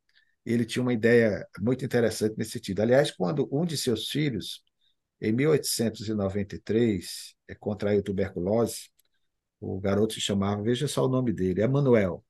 Ele 0.45 0.65
tinha 0.65 0.83
uma 0.83 0.93
ideia 0.93 1.47
muito 1.61 1.85
interessante 1.85 2.37
nesse 2.37 2.53
sentido. 2.53 2.81
Aliás, 2.81 3.11
quando 3.11 3.49
um 3.51 3.65
de 3.65 3.77
seus 3.77 4.09
filhos, 4.09 4.63
em 5.21 5.33
1893, 5.33 7.35
é, 7.49 7.55
contraiu 7.55 8.03
tuberculose, 8.03 8.91
o 9.61 9.81
garoto 9.81 10.15
se 10.15 10.21
chamava, 10.21 10.63
veja 10.63 10.87
só 10.87 11.07
o 11.07 11.09
nome 11.09 11.33
dele, 11.33 11.63
Emanuel. 11.63 12.25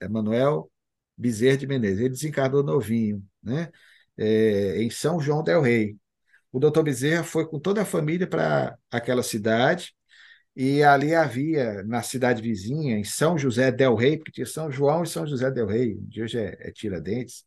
Emanuel 0.00 0.70
Bezerra 1.16 1.56
de 1.58 1.66
Menezes. 1.66 2.00
Ele 2.00 2.08
desencarnou 2.10 2.62
novinho, 2.62 3.24
né? 3.42 3.70
É, 4.16 4.82
em 4.82 4.90
São 4.90 5.20
João 5.20 5.42
del 5.42 5.62
Rei. 5.62 5.96
O 6.52 6.58
doutor 6.58 6.82
Bezerra 6.82 7.24
foi 7.24 7.46
com 7.46 7.58
toda 7.60 7.82
a 7.82 7.84
família 7.84 8.26
para 8.26 8.78
aquela 8.90 9.22
cidade, 9.22 9.94
e 10.60 10.82
ali 10.82 11.14
havia, 11.14 11.84
na 11.84 12.02
cidade 12.02 12.42
vizinha, 12.42 12.98
em 12.98 13.04
São 13.04 13.38
José 13.38 13.70
del 13.70 13.94
Rei, 13.94 14.16
porque 14.18 14.32
tinha 14.32 14.44
São 14.44 14.72
João 14.72 15.04
e 15.04 15.06
São 15.06 15.24
José 15.24 15.48
del 15.52 15.68
Rei, 15.68 15.96
de 16.00 16.20
hoje 16.20 16.36
é, 16.36 16.56
é 16.58 16.72
Tiradentes, 16.72 17.44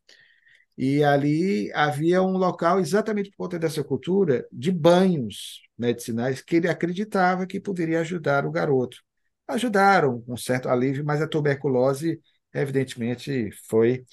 e 0.78 1.04
ali 1.04 1.70
havia 1.74 2.22
um 2.22 2.38
local, 2.38 2.80
exatamente 2.80 3.30
por 3.32 3.36
conta 3.38 3.60
dessa 3.60 3.84
cultura, 3.84 4.48
de 4.50 4.72
banhos 4.72 5.62
medicinais 5.78 6.42
que 6.42 6.56
ele 6.56 6.70
acreditava 6.70 7.46
que 7.46 7.60
poderia 7.60 8.00
ajudar 8.00 8.46
o 8.46 8.52
garoto. 8.52 8.98
Ajudaram 9.46 10.22
com 10.22 10.34
um 10.34 10.38
certo 10.38 10.70
alívio, 10.70 11.04
mas 11.04 11.22
a 11.22 11.28
tuberculose, 11.28 12.18
evidentemente, 12.54 13.52
foi 13.68 14.06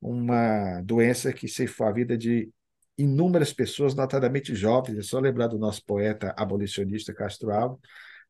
uma 0.00 0.80
doença 0.82 1.32
que 1.32 1.46
ceifou 1.46 1.86
a 1.86 1.92
vida 1.92 2.18
de 2.18 2.50
inúmeras 2.98 3.52
pessoas, 3.52 3.94
notadamente 3.94 4.52
jovens. 4.52 4.98
É 4.98 5.02
só 5.02 5.20
lembrar 5.20 5.46
do 5.46 5.58
nosso 5.58 5.84
poeta 5.84 6.34
abolicionista 6.36 7.14
Castro 7.14 7.52
Alves, 7.52 7.78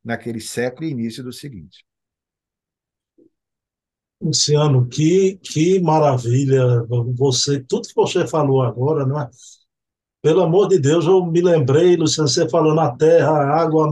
naquele 0.03 0.39
século 0.41 0.85
e 0.87 0.91
início 0.91 1.23
do 1.23 1.33
seguinte. 1.33 1.85
Luciano, 4.21 4.87
que, 4.87 5.37
que 5.43 5.79
maravilha 5.81 6.85
você, 7.15 7.59
tudo 7.61 7.87
que 7.87 7.95
você 7.95 8.25
falou 8.25 8.61
agora, 8.61 9.05
não 9.05 9.19
é? 9.19 9.29
Pelo 10.21 10.41
amor 10.43 10.69
de 10.69 10.79
Deus, 10.79 11.05
eu 11.05 11.25
me 11.25 11.41
lembrei, 11.41 11.97
Luciano, 11.97 12.29
você 12.29 12.49
falou 12.49 12.73
na 12.73 12.95
terra, 12.95 13.31
a 13.31 13.61
água, 13.61 13.91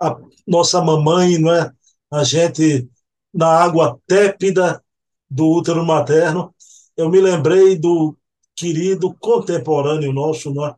a 0.00 0.16
nossa 0.46 0.80
mamãe, 0.82 1.38
não 1.38 1.52
é? 1.52 1.72
A 2.10 2.24
gente 2.24 2.88
na 3.34 3.48
água 3.48 4.00
tépida 4.06 4.82
do 5.30 5.46
útero 5.50 5.84
materno. 5.84 6.54
Eu 6.96 7.10
me 7.10 7.20
lembrei 7.20 7.76
do 7.78 8.16
querido 8.54 9.14
contemporâneo 9.20 10.12
nosso, 10.12 10.52
não 10.54 10.66
é? 10.66 10.74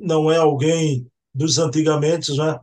Não 0.00 0.32
é 0.32 0.36
alguém 0.38 1.06
dos 1.34 1.58
antigamente, 1.58 2.36
não 2.36 2.50
é? 2.50 2.60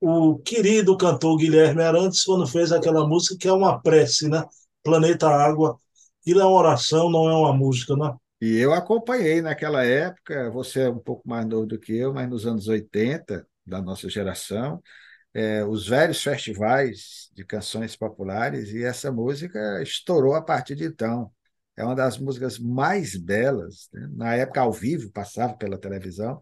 O 0.00 0.38
querido 0.38 0.96
cantor 0.96 1.38
Guilherme 1.38 1.82
Arantes, 1.82 2.24
quando 2.24 2.46
fez 2.46 2.72
aquela 2.72 3.06
música 3.06 3.36
que 3.38 3.48
é 3.48 3.52
uma 3.52 3.80
prece, 3.80 4.28
né? 4.28 4.44
Planeta 4.82 5.28
Água. 5.28 5.78
Aquilo 6.20 6.40
é 6.40 6.44
uma 6.44 6.58
oração, 6.58 7.10
não 7.10 7.28
é 7.28 7.34
uma 7.34 7.52
música, 7.52 7.96
né? 7.96 8.14
E 8.40 8.58
eu 8.58 8.72
acompanhei 8.72 9.40
naquela 9.40 9.84
época, 9.84 10.50
você 10.50 10.82
é 10.82 10.90
um 10.90 10.98
pouco 10.98 11.26
mais 11.28 11.46
novo 11.46 11.66
do 11.66 11.78
que 11.78 11.96
eu, 11.96 12.12
mas 12.12 12.28
nos 12.28 12.46
anos 12.46 12.68
80, 12.68 13.46
da 13.64 13.80
nossa 13.80 14.08
geração, 14.08 14.82
é, 15.32 15.64
os 15.64 15.88
velhos 15.88 16.22
festivais 16.22 17.30
de 17.34 17.44
canções 17.44 17.96
populares, 17.96 18.70
e 18.70 18.84
essa 18.84 19.10
música 19.10 19.82
estourou 19.82 20.34
a 20.34 20.42
partir 20.42 20.74
de 20.74 20.84
então. 20.84 21.30
É 21.76 21.84
uma 21.84 21.94
das 21.94 22.18
músicas 22.18 22.58
mais 22.58 23.16
belas, 23.16 23.88
né? 23.92 24.08
na 24.12 24.34
época 24.34 24.60
ao 24.60 24.72
vivo, 24.72 25.10
passava 25.10 25.54
pela 25.56 25.78
televisão, 25.78 26.40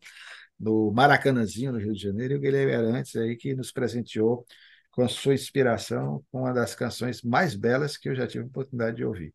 no 0.63 0.93
Maracanãzinho, 0.93 1.73
no 1.73 1.79
Rio 1.79 1.93
de 1.93 2.01
Janeiro, 2.01 2.35
e 2.35 2.37
o 2.37 2.41
Guilherme 2.41 2.73
Arantes 2.73 3.17
aí 3.17 3.37
que 3.37 3.53
nos 3.55 3.73
presenteou 3.73 4.47
com 4.93 5.03
a 5.03 5.09
sua 5.09 5.35
inspiração, 5.35 6.25
com 6.31 6.43
uma 6.43 6.53
das 6.55 6.75
canções 6.75 7.21
mais 7.23 7.57
belas 7.57 7.97
que 7.97 8.09
eu 8.09 8.15
já 8.15 8.27
tive 8.29 8.45
a 8.45 8.47
oportunidade 8.47 8.97
de 8.97 9.05
ouvir. 9.05 9.35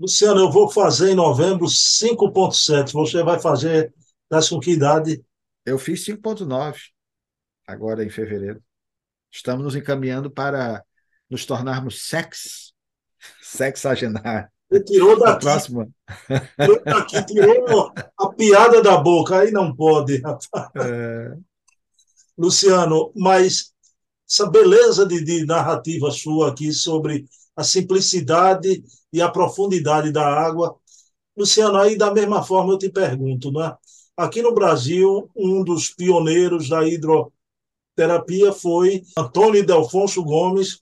Luciano, 0.00 0.40
eu 0.40 0.50
vou 0.50 0.70
fazer 0.70 1.10
em 1.10 1.14
novembro 1.14 1.68
5.7. 1.68 2.92
Você 2.92 3.22
vai 3.22 3.38
fazer, 3.38 3.92
das 4.30 4.48
com 4.48 4.58
que 4.58 4.72
idade? 4.72 5.22
Eu 5.66 5.78
fiz 5.78 6.04
5.9, 6.04 6.78
agora 7.66 8.04
em 8.04 8.10
fevereiro. 8.10 8.62
Estamos 9.30 9.64
nos 9.64 9.76
encaminhando 9.76 10.30
para 10.30 10.82
nos 11.28 11.44
tornarmos 11.44 12.08
sex, 12.08 12.72
sexagenário. 13.42 14.53
Você 14.74 14.84
tirou 14.84 15.18
daqui. 15.18 15.30
A 15.30 15.36
próxima. 15.36 15.88
Tirou 16.58 16.82
daqui, 16.84 17.26
tirou 17.26 17.92
a 18.18 18.28
piada 18.30 18.82
da 18.82 18.96
boca, 18.96 19.38
aí 19.38 19.52
não 19.52 19.74
pode, 19.74 20.20
É. 20.76 21.36
Luciano, 22.36 23.12
mas 23.14 23.72
essa 24.28 24.50
beleza 24.50 25.06
de, 25.06 25.22
de 25.24 25.44
narrativa 25.46 26.10
sua 26.10 26.50
aqui 26.50 26.72
sobre 26.72 27.26
a 27.56 27.62
simplicidade 27.62 28.82
e 29.12 29.22
a 29.22 29.30
profundidade 29.30 30.10
da 30.10 30.26
água. 30.26 30.76
Luciano, 31.36 31.76
aí 31.76 31.96
da 31.96 32.12
mesma 32.12 32.42
forma 32.42 32.72
eu 32.72 32.78
te 32.78 32.90
pergunto, 32.90 33.52
né? 33.52 33.76
Aqui 34.16 34.42
no 34.42 34.52
Brasil, 34.52 35.30
um 35.36 35.62
dos 35.62 35.90
pioneiros 35.90 36.68
da 36.68 36.84
hidroterapia 36.84 38.52
foi 38.52 39.02
Antônio 39.16 39.64
Delfonso 39.64 40.22
Gomes, 40.24 40.80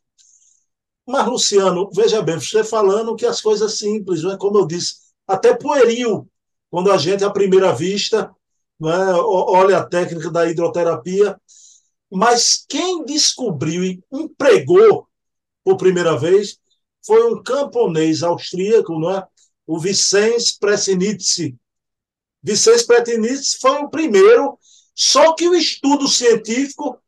mas, 1.13 1.27
Luciano, 1.27 1.91
veja 1.93 2.23
bem, 2.23 2.41
você 2.41 2.65
falando 2.65 3.15
que 3.15 3.27
as 3.27 3.39
coisas 3.39 3.77
simples, 3.77 4.23
né? 4.23 4.35
como 4.39 4.57
eu 4.57 4.67
disse, 4.67 4.95
até 5.27 5.55
pueril, 5.55 6.27
quando 6.71 6.91
a 6.91 6.97
gente, 6.97 7.23
à 7.23 7.29
primeira 7.29 7.71
vista, 7.71 8.35
né, 8.81 9.13
olha 9.21 9.77
a 9.77 9.87
técnica 9.87 10.31
da 10.31 10.51
hidroterapia, 10.51 11.39
mas 12.11 12.65
quem 12.67 13.05
descobriu 13.05 13.85
e 13.85 14.03
empregou 14.11 15.07
por 15.63 15.77
primeira 15.77 16.17
vez 16.17 16.59
foi 17.05 17.31
um 17.31 17.43
camponês 17.43 18.23
austríaco, 18.23 18.99
não 18.99 19.11
é? 19.11 19.27
o 19.67 19.79
Vicens 19.79 20.57
Presinitzi. 20.59 21.55
Vicens 22.43 22.85
Presinitzi 22.85 23.59
foi 23.61 23.83
o 23.83 23.91
primeiro, 23.91 24.59
só 24.95 25.35
que 25.35 25.47
o 25.47 25.55
estudo 25.55 26.09
científico 26.09 26.99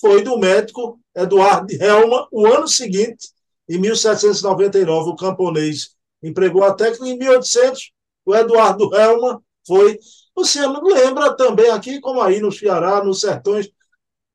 foi 0.00 0.24
do 0.24 0.36
médico 0.36 0.98
Eduardo 1.14 1.72
Helma, 1.80 2.26
o 2.32 2.44
ano 2.44 2.66
seguinte, 2.66 3.28
em 3.68 3.78
1799, 3.78 5.10
o 5.10 5.16
camponês 5.16 5.96
empregou 6.22 6.64
a 6.64 6.74
técnica. 6.74 7.06
Em 7.06 7.18
1800, 7.18 7.92
o 8.24 8.34
Eduardo 8.34 8.94
Helman 8.94 9.38
foi. 9.66 9.98
Luciano 10.36 10.82
lembra 10.82 11.36
também 11.36 11.70
aqui, 11.70 12.00
como 12.00 12.20
aí 12.20 12.40
no 12.40 12.50
Ceará, 12.50 13.04
nos 13.04 13.20
sertões, 13.20 13.70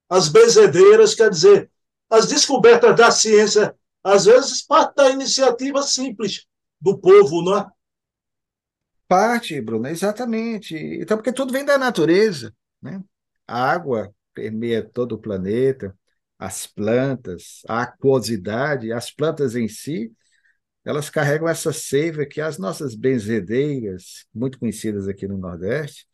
as 0.10 0.30
benzedeiras, 0.30 1.16
quer 1.16 1.30
dizer, 1.30 1.70
as 2.10 2.28
descobertas 2.28 2.96
da 2.96 3.12
ciência, 3.12 3.76
às 4.04 4.26
vezes, 4.26 4.62
parte 4.62 4.96
da 4.96 5.10
iniciativa 5.10 5.82
simples 5.82 6.46
do 6.80 6.98
povo, 6.98 7.42
não 7.42 7.58
é? 7.58 7.68
Parte, 9.08 9.60
Bruno, 9.62 9.88
exatamente. 9.88 10.76
Então, 10.76 11.18
porque 11.18 11.34
tudo 11.34 11.52
vem 11.52 11.66
da 11.66 11.78
natureza, 11.78 12.54
né? 12.82 13.02
A 13.48 13.72
água 13.72 14.14
permeia 14.34 14.84
todo 14.84 15.14
o 15.14 15.18
planeta, 15.18 15.98
as 16.40 16.68
plantas, 16.68 17.62
a 17.68 17.84
aquosidade, 17.84 18.92
as 18.92 19.12
plantas 19.12 19.56
em 19.56 19.68
si, 19.68 20.12
elas 20.86 21.10
carregam 21.10 21.50
essa 21.50 21.74
seiva 21.74 22.26
que 22.26 22.40
as 22.40 22.58
nossas 22.58 22.96
benzedeiras, 22.96 24.26
muito 24.34 24.60
conhecidas 24.60 25.08
aqui 25.08 25.28
no 25.28 25.38
Nordeste, 25.38 26.08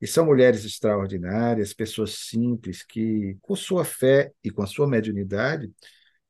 e 0.00 0.06
são 0.06 0.26
mulheres 0.26 0.64
extraordinárias, 0.64 1.74
pessoas 1.74 2.12
simples 2.28 2.82
que, 2.82 3.36
com 3.40 3.54
sua 3.54 3.84
fé 3.84 4.32
e 4.42 4.50
com 4.50 4.62
a 4.62 4.66
sua 4.66 4.88
mediunidade, 4.88 5.70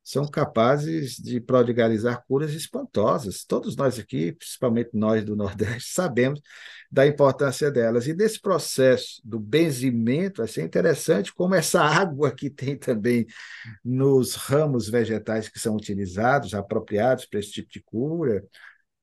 são 0.02 0.26
capazes 0.26 1.16
de 1.16 1.40
prodigalizar 1.40 2.24
curas 2.26 2.52
espantosas. 2.52 3.44
Todos 3.44 3.76
nós 3.76 3.98
aqui, 3.98 4.32
principalmente 4.32 4.90
nós 4.92 5.24
do 5.24 5.36
Nordeste, 5.36 5.92
sabemos 5.94 6.40
da 6.90 7.06
importância 7.06 7.70
delas. 7.70 8.06
E 8.06 8.14
nesse 8.14 8.40
processo 8.40 9.20
do 9.24 9.38
benzimento, 9.38 10.42
assim, 10.42 10.62
é 10.62 10.64
interessante 10.64 11.32
como 11.32 11.54
essa 11.54 11.80
água 11.84 12.32
que 12.32 12.50
tem 12.50 12.76
também 12.76 13.26
nos 13.84 14.34
ramos 14.34 14.88
vegetais 14.88 15.48
que 15.48 15.58
são 15.58 15.76
utilizados, 15.76 16.54
apropriados 16.54 17.26
para 17.26 17.38
esse 17.38 17.52
tipo 17.52 17.70
de 17.70 17.80
cura, 17.80 18.44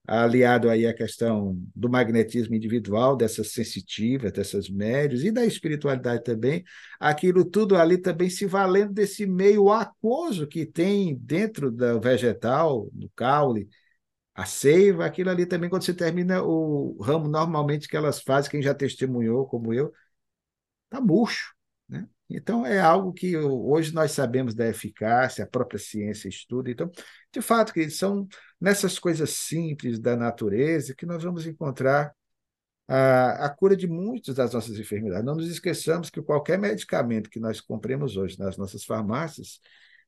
aliado 0.08 0.70
aí 0.70 0.88
à 0.88 0.94
questão 0.94 1.62
do 1.76 1.90
magnetismo 1.90 2.56
individual, 2.56 3.16
dessas 3.18 3.52
sensitivas, 3.52 4.32
dessas 4.32 4.70
médios, 4.70 5.24
e 5.24 5.32
da 5.32 5.46
espiritualidade 5.46 6.24
também, 6.24 6.64
aquilo 6.98 7.44
tudo 7.44 7.76
ali 7.76 7.98
também 7.98 8.30
se 8.30 8.46
valendo 8.46 8.94
desse 8.94 9.26
meio 9.26 9.70
aquoso 9.70 10.48
que 10.48 10.66
tem 10.66 11.16
dentro 11.18 11.70
do 11.70 12.00
vegetal, 12.00 12.90
do 12.94 13.10
caule, 13.10 13.68
a 14.34 14.46
seiva, 14.46 15.06
aquilo 15.06 15.30
ali 15.30 15.46
também, 15.46 15.70
quando 15.70 15.84
você 15.84 15.94
termina 15.94 16.44
o 16.44 16.96
ramo 17.02 17.28
normalmente 17.28 17.88
que 17.88 17.98
elas 17.98 18.22
fazem, 18.22 18.52
quem 18.52 18.62
já 18.62 18.74
testemunhou, 18.74 19.48
como 19.48 19.74
eu, 19.74 19.92
está 20.86 21.02
murcho. 21.02 21.54
Né? 21.90 22.08
Então, 22.30 22.66
é 22.66 22.80
algo 22.80 23.12
que 23.14 23.36
hoje 23.36 23.94
nós 23.94 24.12
sabemos 24.12 24.54
da 24.54 24.68
eficácia, 24.68 25.44
a 25.44 25.48
própria 25.48 25.80
ciência 25.80 26.30
estuda. 26.30 26.70
Então, 26.70 26.90
de 27.32 27.42
fato, 27.42 27.74
que 27.74 27.90
são 27.90 28.28
nessas 28.60 29.00
coisas 29.00 29.32
simples 29.32 30.00
da 30.00 30.16
natureza 30.16 30.96
que 30.96 31.06
nós 31.06 31.24
vamos 31.24 31.46
encontrar 31.46 32.14
a, 32.88 33.46
a 33.46 33.50
cura 33.50 33.76
de 33.76 33.88
muitas 33.88 34.36
das 34.36 34.54
nossas 34.54 34.78
enfermidades. 34.80 35.26
Não 35.26 35.36
nos 35.36 35.50
esqueçamos 35.50 36.10
que 36.10 36.22
qualquer 36.22 36.58
medicamento 36.58 37.30
que 37.30 37.40
nós 37.40 37.60
compremos 37.62 38.18
hoje 38.18 38.40
nas 38.40 38.58
nossas 38.58 38.84
farmácias, 38.86 39.60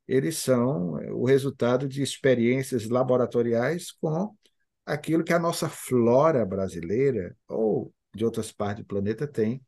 eles 0.08 0.38
são 0.38 0.94
o 1.14 1.24
resultado 1.26 1.88
de 1.88 2.02
experiências 2.02 2.88
laboratoriais 2.88 3.92
com 3.92 4.34
aquilo 4.84 5.24
que 5.24 5.32
a 5.32 5.38
nossa 5.38 5.68
flora 5.68 6.44
brasileira 6.44 7.36
ou 7.48 7.92
de 8.14 8.24
outras 8.24 8.50
partes 8.50 8.82
do 8.84 8.88
planeta 8.88 9.26
tem 9.26 9.64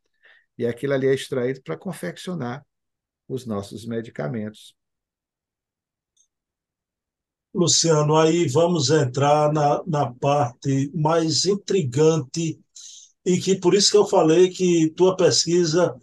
e 0.59 0.67
aquilo 0.67 0.95
ali 0.95 1.07
é 1.07 1.15
extraído 1.15 1.63
para 1.63 1.77
confeccionar 1.77 2.65
os 3.29 3.47
nossos 3.47 3.87
medicamentos. 3.87 4.75
Luciano, 7.55 8.17
aí 8.17 8.49
vamos 8.49 8.91
entrar 8.91 9.53
na, 9.53 9.83
na 9.87 10.13
parte 10.15 10.91
mais 10.95 11.45
intrigante 11.45 12.59
e 13.25 13.39
que 13.39 13.57
por 13.57 13.75
isso 13.75 13.91
que 13.91 13.97
eu 13.97 14.07
falei 14.07 14.49
que 14.49 14.91
tua 14.97 15.17
pesquisa 15.17 15.95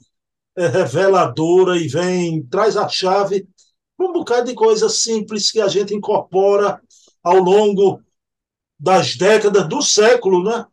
é 0.56 0.68
reveladora 0.68 1.78
e 1.78 1.88
vem, 1.88 2.44
traz 2.44 2.78
a 2.78 2.88
chave 2.88 3.48
um 4.00 4.14
bocado 4.14 4.48
de 4.48 4.56
coisas 4.56 5.02
simples 5.02 5.52
que 5.52 5.60
a 5.60 5.68
gente 5.68 5.94
incorpora 5.94 6.82
ao 7.24 7.38
longo 7.38 8.02
das 8.80 9.16
décadas 9.16 9.68
do 9.68 9.82
século, 9.82 10.44
né? 10.44 10.66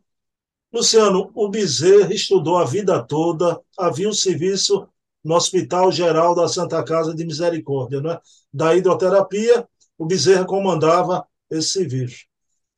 Luciano, 0.71 1.31
o 1.33 1.49
Bezerra 1.49 2.13
estudou 2.13 2.57
a 2.57 2.65
vida 2.65 3.03
toda, 3.03 3.59
havia 3.77 4.07
um 4.07 4.13
serviço 4.13 4.87
no 5.23 5.35
Hospital 5.35 5.91
Geral 5.91 6.35
da 6.35 6.47
Santa 6.47 6.81
Casa 6.83 7.13
de 7.13 7.25
Misericórdia, 7.25 7.99
né? 8.01 8.17
da 8.53 8.75
hidroterapia, 8.75 9.67
o 9.97 10.05
Bezerra 10.05 10.45
comandava 10.45 11.27
esse 11.49 11.69
serviço. 11.69 12.25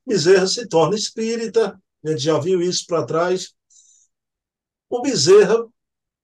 Bezerra 0.06 0.46
se 0.46 0.66
torna 0.68 0.96
espírita, 0.96 1.80
a 2.04 2.10
gente 2.10 2.22
já 2.22 2.38
viu 2.38 2.62
isso 2.62 2.86
para 2.86 3.04
trás. 3.04 3.52
O 4.88 5.02
Bezerra 5.02 5.66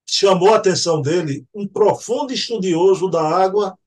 chamou 0.08 0.54
a 0.54 0.56
atenção 0.56 1.02
dele, 1.02 1.46
um 1.54 1.66
profundo 1.66 2.32
estudioso 2.32 3.08
da 3.08 3.22
água. 3.22 3.78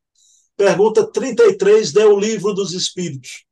Pergunta 0.55 1.05
33 1.05 1.95
é 1.95 2.05
o 2.05 2.20
livro 2.20 2.53
dos 2.53 2.74
espíritos. 2.74 3.45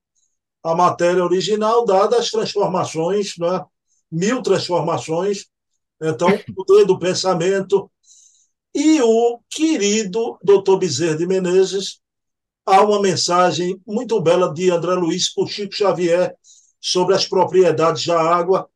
A 0.63 0.75
matéria 0.75 1.23
original, 1.23 1.85
dada 1.85 2.17
as 2.17 2.29
transformações, 2.29 3.37
né? 3.37 3.65
mil 4.11 4.41
transformações, 4.41 5.45
então, 6.01 6.27
o 6.55 6.85
do 6.85 6.99
pensamento. 6.99 7.89
E 8.73 9.01
o 9.01 9.39
querido 9.49 10.37
doutor 10.43 10.77
Bezerra 10.77 11.17
de 11.17 11.25
Menezes, 11.25 11.99
há 12.67 12.83
uma 12.83 13.01
mensagem 13.01 13.81
muito 13.87 14.19
bela 14.21 14.53
de 14.53 14.69
André 14.69 14.93
Luiz 14.93 15.33
por 15.33 15.47
Chico 15.47 15.73
Xavier 15.73 16.35
sobre 16.81 17.15
as 17.15 17.25
propriedades 17.25 18.05
da 18.05 18.19
água. 18.21 18.69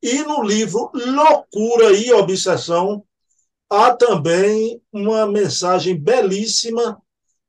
E 0.00 0.22
no 0.22 0.42
livro 0.42 0.90
Loucura 0.94 1.92
e 1.92 2.12
Obsessão, 2.12 3.04
há 3.68 3.92
também 3.92 4.80
uma 4.92 5.26
mensagem 5.26 5.98
belíssima 5.98 7.02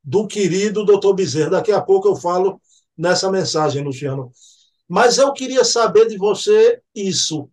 do 0.04 0.26
querido 0.26 0.84
doutor 0.84 1.14
Bezerra. 1.14 1.52
Daqui 1.52 1.72
a 1.72 1.82
pouco 1.82 2.08
eu 2.08 2.16
falo 2.16 2.60
nessa 2.98 3.32
mensagem, 3.32 3.84
Luciano. 3.84 4.32
Mas 4.88 5.20
eu 5.20 5.32
queria 5.34 5.64
saber 5.64 6.08
de 6.08 6.18
você 6.18 6.82
isso. 6.96 7.48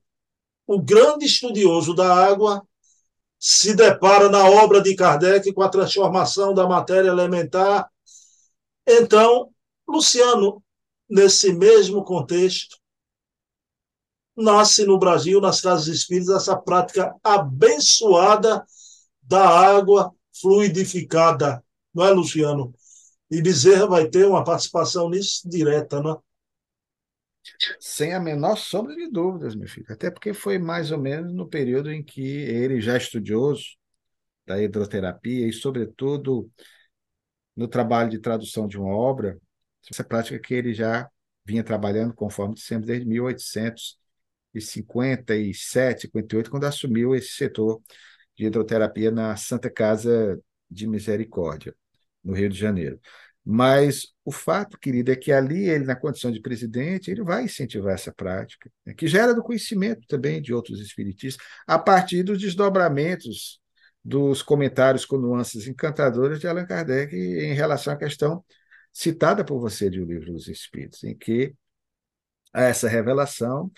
O 0.66 0.80
grande 0.80 1.26
estudioso 1.26 1.94
da 1.94 2.14
água 2.14 2.62
se 3.38 3.74
depara 3.74 4.30
na 4.30 4.48
obra 4.48 4.80
de 4.80 4.94
Kardec 4.94 5.52
com 5.52 5.62
a 5.62 5.68
transformação 5.68 6.54
da 6.54 6.66
matéria 6.66 7.08
elementar. 7.08 7.91
Então, 8.86 9.50
Luciano, 9.86 10.62
nesse 11.08 11.52
mesmo 11.52 12.04
contexto, 12.04 12.76
nasce 14.36 14.84
no 14.84 14.98
Brasil, 14.98 15.40
nas 15.40 15.60
casas 15.60 15.88
espíritas, 15.88 16.34
essa 16.34 16.56
prática 16.56 17.14
abençoada 17.22 18.64
da 19.22 19.48
água 19.48 20.12
fluidificada, 20.40 21.62
não 21.94 22.04
é, 22.04 22.10
Luciano? 22.10 22.74
E 23.30 23.40
Bezerra 23.40 23.86
vai 23.86 24.08
ter 24.08 24.26
uma 24.26 24.44
participação 24.44 25.08
nisso 25.08 25.48
direta, 25.48 26.00
não 26.02 26.12
é? 26.12 26.16
Sem 27.80 28.14
a 28.14 28.20
menor 28.20 28.56
sombra 28.56 28.94
de 28.94 29.10
dúvidas, 29.10 29.54
meu 29.54 29.68
filho. 29.68 29.86
Até 29.90 30.10
porque 30.10 30.32
foi 30.32 30.58
mais 30.58 30.90
ou 30.90 30.98
menos 30.98 31.32
no 31.32 31.48
período 31.48 31.90
em 31.90 32.02
que 32.02 32.22
ele, 32.22 32.80
já 32.80 32.96
estudioso 32.96 33.76
da 34.46 34.60
hidroterapia 34.60 35.48
e, 35.48 35.52
sobretudo, 35.52 36.50
no 37.56 37.68
trabalho 37.68 38.10
de 38.10 38.18
tradução 38.18 38.66
de 38.66 38.78
uma 38.78 38.94
obra, 38.94 39.38
essa 39.90 40.04
prática 40.04 40.38
que 40.38 40.54
ele 40.54 40.72
já 40.72 41.08
vinha 41.44 41.64
trabalhando, 41.64 42.14
conforme 42.14 42.54
dissemos, 42.54 42.86
desde 42.86 43.06
1857, 43.06 46.02
58, 46.02 46.50
quando 46.50 46.64
assumiu 46.64 47.14
esse 47.14 47.30
setor 47.30 47.82
de 48.36 48.46
hidroterapia 48.46 49.10
na 49.10 49.36
Santa 49.36 49.70
Casa 49.70 50.40
de 50.70 50.86
Misericórdia, 50.86 51.74
no 52.24 52.34
Rio 52.34 52.48
de 52.48 52.58
Janeiro. 52.58 52.98
Mas 53.44 54.14
o 54.24 54.30
fato, 54.30 54.78
querido, 54.78 55.10
é 55.10 55.16
que 55.16 55.32
ali 55.32 55.68
ele, 55.68 55.84
na 55.84 55.96
condição 55.96 56.30
de 56.30 56.40
presidente, 56.40 57.10
ele 57.10 57.24
vai 57.24 57.44
incentivar 57.44 57.94
essa 57.94 58.12
prática, 58.12 58.70
né, 58.86 58.94
que 58.94 59.08
gera 59.08 59.34
do 59.34 59.42
conhecimento 59.42 60.06
também 60.06 60.40
de 60.40 60.54
outros 60.54 60.80
espiritistas, 60.80 61.44
a 61.66 61.76
partir 61.78 62.22
dos 62.22 62.38
desdobramentos 62.38 63.60
dos 64.04 64.42
comentários 64.42 65.04
com 65.04 65.16
nuances 65.16 65.66
encantadoras 65.66 66.40
de 66.40 66.48
Allan 66.48 66.66
Kardec 66.66 67.14
em 67.14 67.54
relação 67.54 67.92
à 67.92 67.96
questão 67.96 68.44
citada 68.92 69.44
por 69.44 69.60
você 69.60 69.88
de 69.88 70.00
O 70.00 70.04
Livro 70.04 70.32
dos 70.32 70.48
Espíritos, 70.48 71.02
em 71.04 71.16
que 71.16 71.54
há 72.52 72.64
essa 72.64 72.88
revelação 72.88 73.70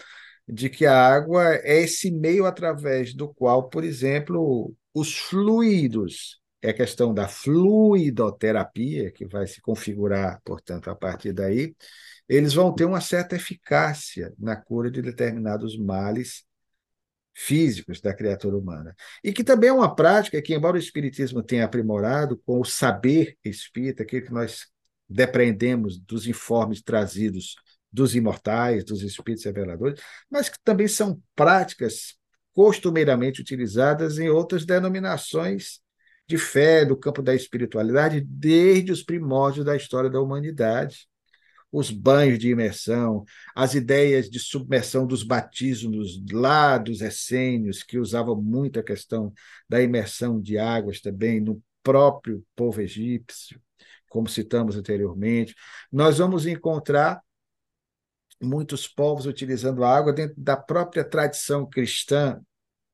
de 0.48 0.68
que 0.68 0.86
a 0.86 0.98
água 0.98 1.54
é 1.56 1.82
esse 1.82 2.10
meio 2.10 2.46
através 2.46 3.14
do 3.14 3.32
qual, 3.32 3.68
por 3.68 3.84
exemplo, 3.84 4.74
os 4.92 5.16
fluidos 5.16 6.40
é 6.60 6.70
a 6.70 6.74
questão 6.74 7.12
da 7.12 7.28
fluidoterapia, 7.28 9.10
que 9.12 9.26
vai 9.26 9.46
se 9.46 9.60
configurar, 9.60 10.40
portanto, 10.42 10.88
a 10.88 10.94
partir 10.94 11.32
daí, 11.32 11.74
eles 12.26 12.54
vão 12.54 12.74
ter 12.74 12.86
uma 12.86 13.02
certa 13.02 13.36
eficácia 13.36 14.32
na 14.38 14.56
cura 14.56 14.90
de 14.90 15.02
determinados 15.02 15.78
males 15.78 16.44
físicos 17.34 18.00
da 18.00 18.14
criatura 18.14 18.56
humana. 18.56 18.94
E 19.22 19.32
que 19.32 19.42
também 19.42 19.70
é 19.70 19.72
uma 19.72 19.94
prática 19.94 20.40
que, 20.40 20.54
embora 20.54 20.76
o 20.76 20.80
Espiritismo 20.80 21.42
tenha 21.42 21.64
aprimorado 21.64 22.38
com 22.46 22.60
o 22.60 22.64
saber 22.64 23.36
espírita, 23.44 24.02
aquilo 24.04 24.26
que 24.26 24.32
nós 24.32 24.66
depreendemos 25.08 25.98
dos 25.98 26.26
informes 26.26 26.80
trazidos 26.80 27.56
dos 27.92 28.14
imortais, 28.14 28.84
dos 28.84 29.02
espíritos 29.02 29.44
reveladores, 29.44 30.00
mas 30.30 30.48
que 30.48 30.58
também 30.64 30.88
são 30.88 31.20
práticas 31.34 32.16
costumeiramente 32.52 33.40
utilizadas 33.40 34.18
em 34.18 34.28
outras 34.28 34.64
denominações 34.64 35.80
de 36.26 36.38
fé 36.38 36.84
do 36.84 36.96
campo 36.96 37.22
da 37.22 37.34
espiritualidade 37.34 38.20
desde 38.20 38.90
os 38.90 39.02
primórdios 39.02 39.64
da 39.64 39.76
história 39.76 40.08
da 40.08 40.20
humanidade. 40.20 41.06
Os 41.76 41.90
banhos 41.90 42.38
de 42.38 42.50
imersão, 42.50 43.24
as 43.52 43.74
ideias 43.74 44.30
de 44.30 44.38
submersão 44.38 45.08
dos 45.08 45.24
batismos 45.24 46.22
lá 46.30 46.78
dos 46.78 47.00
essênios, 47.00 47.82
que 47.82 47.98
usavam 47.98 48.40
muito 48.40 48.78
a 48.78 48.82
questão 48.82 49.32
da 49.68 49.82
imersão 49.82 50.40
de 50.40 50.56
águas 50.56 51.00
também 51.00 51.40
no 51.40 51.60
próprio 51.82 52.46
povo 52.54 52.80
egípcio, 52.80 53.60
como 54.08 54.28
citamos 54.28 54.76
anteriormente. 54.76 55.52
Nós 55.90 56.18
vamos 56.18 56.46
encontrar 56.46 57.20
muitos 58.40 58.86
povos 58.86 59.26
utilizando 59.26 59.82
a 59.82 59.96
água 59.96 60.12
dentro 60.12 60.40
da 60.40 60.56
própria 60.56 61.02
tradição 61.02 61.66
cristã 61.66 62.40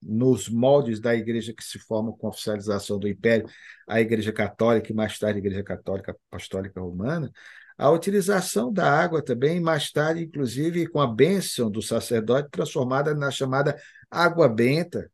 nos 0.00 0.48
moldes 0.48 1.00
da 1.00 1.14
igreja 1.14 1.52
que 1.52 1.62
se 1.62 1.78
forma 1.78 2.14
com 2.14 2.28
a 2.28 2.30
oficialização 2.30 2.98
do 2.98 3.06
Império, 3.06 3.46
a 3.86 4.00
Igreja 4.00 4.32
Católica 4.32 4.90
e 4.90 4.94
mais 4.94 5.18
tarde 5.18 5.36
a 5.36 5.40
Igreja 5.40 5.62
Católica 5.62 6.16
Apostólica 6.30 6.80
Romana, 6.80 7.30
a 7.80 7.90
utilização 7.90 8.70
da 8.70 8.92
água 8.92 9.22
também, 9.24 9.58
mais 9.58 9.90
tarde, 9.90 10.22
inclusive, 10.22 10.86
com 10.86 11.00
a 11.00 11.06
bênção 11.06 11.70
do 11.70 11.80
sacerdote, 11.80 12.50
transformada 12.50 13.14
na 13.14 13.30
chamada 13.30 13.74
água 14.10 14.46
benta, 14.50 15.10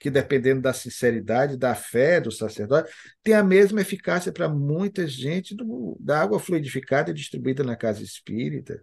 que, 0.00 0.10
dependendo 0.10 0.60
da 0.60 0.72
sinceridade, 0.72 1.56
da 1.56 1.76
fé 1.76 2.20
do 2.20 2.32
sacerdote, 2.32 2.92
tem 3.22 3.34
a 3.34 3.44
mesma 3.44 3.82
eficácia 3.82 4.32
para 4.32 4.48
muita 4.48 5.06
gente 5.06 5.54
do, 5.54 5.96
da 6.00 6.20
água 6.20 6.40
fluidificada 6.40 7.12
e 7.12 7.14
distribuída 7.14 7.62
na 7.62 7.76
casa 7.76 8.02
espírita. 8.02 8.82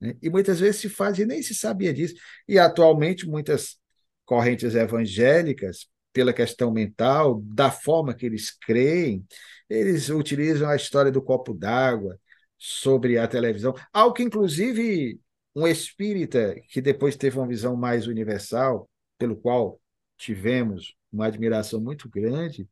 Né? 0.00 0.16
E 0.20 0.28
muitas 0.28 0.58
vezes 0.58 0.80
se 0.80 0.88
faz 0.88 1.20
e 1.20 1.24
nem 1.24 1.40
se 1.42 1.54
sabia 1.54 1.94
disso. 1.94 2.16
E 2.48 2.58
atualmente 2.58 3.28
muitas 3.28 3.76
correntes 4.24 4.74
evangélicas, 4.74 5.86
pela 6.12 6.32
questão 6.32 6.72
mental, 6.72 7.40
da 7.44 7.70
forma 7.70 8.12
que 8.12 8.26
eles 8.26 8.50
creem, 8.50 9.24
eles 9.70 10.08
utilizam 10.08 10.68
a 10.68 10.74
história 10.74 11.12
do 11.12 11.22
copo 11.22 11.54
d'água 11.54 12.18
sobre 12.58 13.18
a 13.18 13.26
televisão, 13.28 13.74
algo 13.92 14.14
que 14.14 14.22
inclusive 14.22 15.20
um 15.54 15.66
espírita 15.66 16.54
que 16.68 16.80
depois 16.80 17.16
teve 17.16 17.38
uma 17.38 17.46
visão 17.46 17.76
mais 17.76 18.06
universal, 18.06 18.88
pelo 19.18 19.36
qual 19.36 19.80
tivemos 20.16 20.94
uma 21.12 21.26
admiração 21.26 21.80
muito 21.80 22.08
grande 22.08 22.68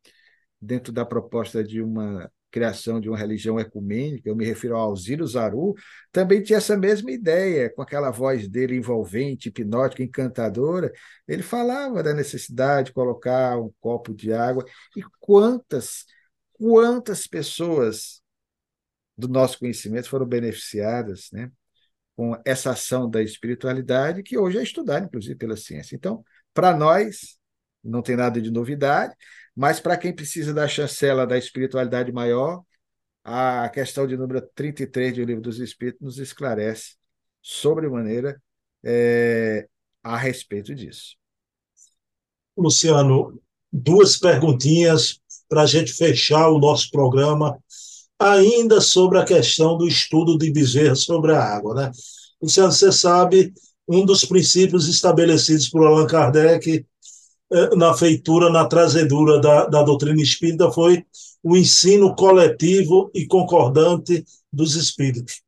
dentro 0.61 0.93
da 0.93 1.05
proposta 1.05 1.62
de 1.62 1.80
uma 1.80 2.30
criação 2.55 3.01
de 3.01 3.09
uma 3.09 3.18
religião 3.18 3.59
ecumênica, 3.59 4.28
eu 4.28 4.37
me 4.37 4.45
refiro 4.45 4.76
ao 4.76 4.91
Alziro 4.91 5.26
Zaru, 5.26 5.74
também 6.12 6.41
tinha 6.41 6.59
essa 6.59 6.76
mesma 6.76 7.11
ideia, 7.11 7.68
com 7.68 7.82
aquela 7.82 8.12
voz 8.12 8.47
dele 8.47 8.76
envolvente, 8.76 9.49
hipnótica, 9.49 10.05
encantadora. 10.05 10.93
Ele 11.26 11.43
falava 11.43 12.01
da 12.01 12.14
necessidade 12.14 12.89
de 12.89 12.93
colocar 12.93 13.59
um 13.59 13.72
copo 13.80 14.14
de 14.14 14.32
água. 14.32 14.64
E 14.97 15.03
quantas, 15.18 16.05
quantas 16.53 17.26
pessoas 17.26 18.22
do 19.16 19.28
nosso 19.28 19.58
conhecimento 19.58 20.08
foram 20.08 20.26
beneficiadas 20.26 21.28
né, 21.32 21.50
com 22.16 22.40
essa 22.44 22.70
ação 22.72 23.08
da 23.08 23.22
espiritualidade, 23.22 24.22
que 24.22 24.38
hoje 24.38 24.58
é 24.58 24.62
estudada, 24.62 25.06
inclusive, 25.06 25.36
pela 25.36 25.56
ciência. 25.56 25.94
Então, 25.96 26.24
para 26.52 26.76
nós, 26.76 27.38
não 27.82 28.02
tem 28.02 28.16
nada 28.16 28.40
de 28.40 28.50
novidade, 28.50 29.14
mas 29.54 29.80
para 29.80 29.96
quem 29.96 30.14
precisa 30.14 30.52
da 30.52 30.66
chancela 30.66 31.26
da 31.26 31.38
espiritualidade 31.38 32.12
maior, 32.12 32.62
a 33.22 33.68
questão 33.70 34.06
de 34.06 34.16
número 34.16 34.42
33 34.54 35.14
do 35.16 35.24
Livro 35.24 35.42
dos 35.42 35.58
Espíritos 35.58 36.02
nos 36.02 36.18
esclarece 36.18 36.96
sobremaneira 37.40 38.40
é, 38.82 39.66
a 40.02 40.16
respeito 40.16 40.74
disso. 40.74 41.16
Luciano, 42.56 43.40
duas 43.72 44.16
perguntinhas 44.18 45.20
para 45.48 45.62
a 45.62 45.66
gente 45.66 45.92
fechar 45.92 46.48
o 46.48 46.58
nosso 46.58 46.90
programa, 46.90 47.58
ainda 48.18 48.80
sobre 48.80 49.18
a 49.18 49.24
questão 49.24 49.76
do 49.76 49.86
estudo 49.86 50.38
de 50.38 50.50
Bezerra 50.52 50.94
sobre 50.94 51.32
a 51.32 51.42
água. 51.42 51.74
Né? 51.74 51.90
Luciano, 52.40 52.72
você 52.72 52.92
sabe, 52.92 53.52
um 53.88 54.04
dos 54.04 54.24
princípios 54.24 54.88
estabelecidos 54.88 55.68
por 55.68 55.86
Allan 55.86 56.06
Kardec 56.06 56.86
eh, 57.52 57.76
na 57.76 57.94
feitura, 57.94 58.50
na 58.50 58.66
trazedura 58.66 59.40
da, 59.40 59.66
da 59.66 59.82
doutrina 59.82 60.20
espírita 60.22 60.70
foi 60.70 61.04
o 61.42 61.56
ensino 61.56 62.14
coletivo 62.14 63.10
e 63.14 63.26
concordante 63.26 64.24
dos 64.52 64.74
espíritos. 64.74 65.42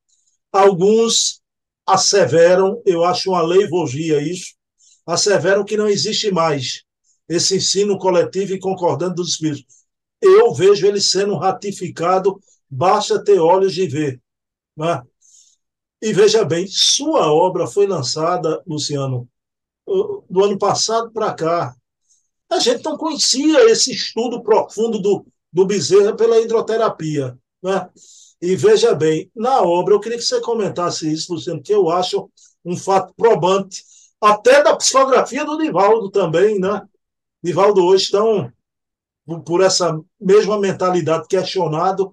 Alguns 0.52 1.40
asseveram, 1.86 2.82
eu 2.84 3.04
acho 3.04 3.30
uma 3.30 3.42
leivogia 3.42 4.20
isso, 4.20 4.54
asseveram 5.06 5.64
que 5.64 5.76
não 5.76 5.88
existe 5.88 6.30
mais 6.30 6.82
esse 7.28 7.56
ensino 7.56 7.98
coletivo 7.98 8.54
e 8.54 8.58
concordante 8.58 9.16
dos 9.16 9.30
espíritos. 9.30 9.64
Eu 10.20 10.52
vejo 10.52 10.86
ele 10.86 11.00
sendo 11.00 11.36
ratificado, 11.36 12.38
basta 12.68 13.22
ter 13.22 13.38
olhos 13.38 13.74
de 13.74 13.86
ver. 13.86 14.20
Né? 14.76 15.02
E 16.02 16.12
veja 16.12 16.44
bem, 16.44 16.66
sua 16.68 17.32
obra 17.32 17.66
foi 17.66 17.86
lançada, 17.86 18.62
Luciano, 18.66 19.28
do 19.86 20.44
ano 20.44 20.58
passado 20.58 21.10
para 21.12 21.32
cá, 21.32 21.74
a 22.50 22.58
gente 22.58 22.84
não 22.84 22.96
conhecia 22.96 23.70
esse 23.70 23.92
estudo 23.92 24.42
profundo 24.42 25.00
do, 25.00 25.26
do 25.52 25.66
Bezerra 25.66 26.14
pela 26.14 26.40
hidroterapia. 26.40 27.38
Né? 27.62 27.88
E 28.40 28.54
veja 28.54 28.94
bem, 28.94 29.30
na 29.34 29.62
obra, 29.62 29.94
eu 29.94 30.00
queria 30.00 30.18
que 30.18 30.24
você 30.24 30.40
comentasse 30.40 31.10
isso, 31.10 31.34
Luciano, 31.34 31.62
que 31.62 31.72
eu 31.72 31.90
acho 31.90 32.30
um 32.64 32.76
fato 32.76 33.14
probante, 33.16 33.82
até 34.20 34.62
da 34.62 34.76
psicografia 34.76 35.44
do 35.44 35.58
Nivaldo 35.58 36.10
também, 36.10 36.58
né? 36.58 36.82
Nivaldo 37.42 37.84
hoje 37.84 38.04
estão 38.04 38.52
por 39.44 39.62
essa 39.62 39.98
mesma 40.20 40.58
mentalidade 40.58 41.26
questionado. 41.28 42.12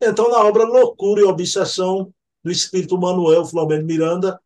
Então, 0.00 0.30
na 0.30 0.38
obra 0.44 0.64
Loucura 0.64 1.20
e 1.20 1.24
Obsessão 1.24 2.12
do 2.44 2.50
Espírito 2.50 2.98
Manuel 2.98 3.44
Flamengo 3.44 3.86
Miranda, 3.86 4.38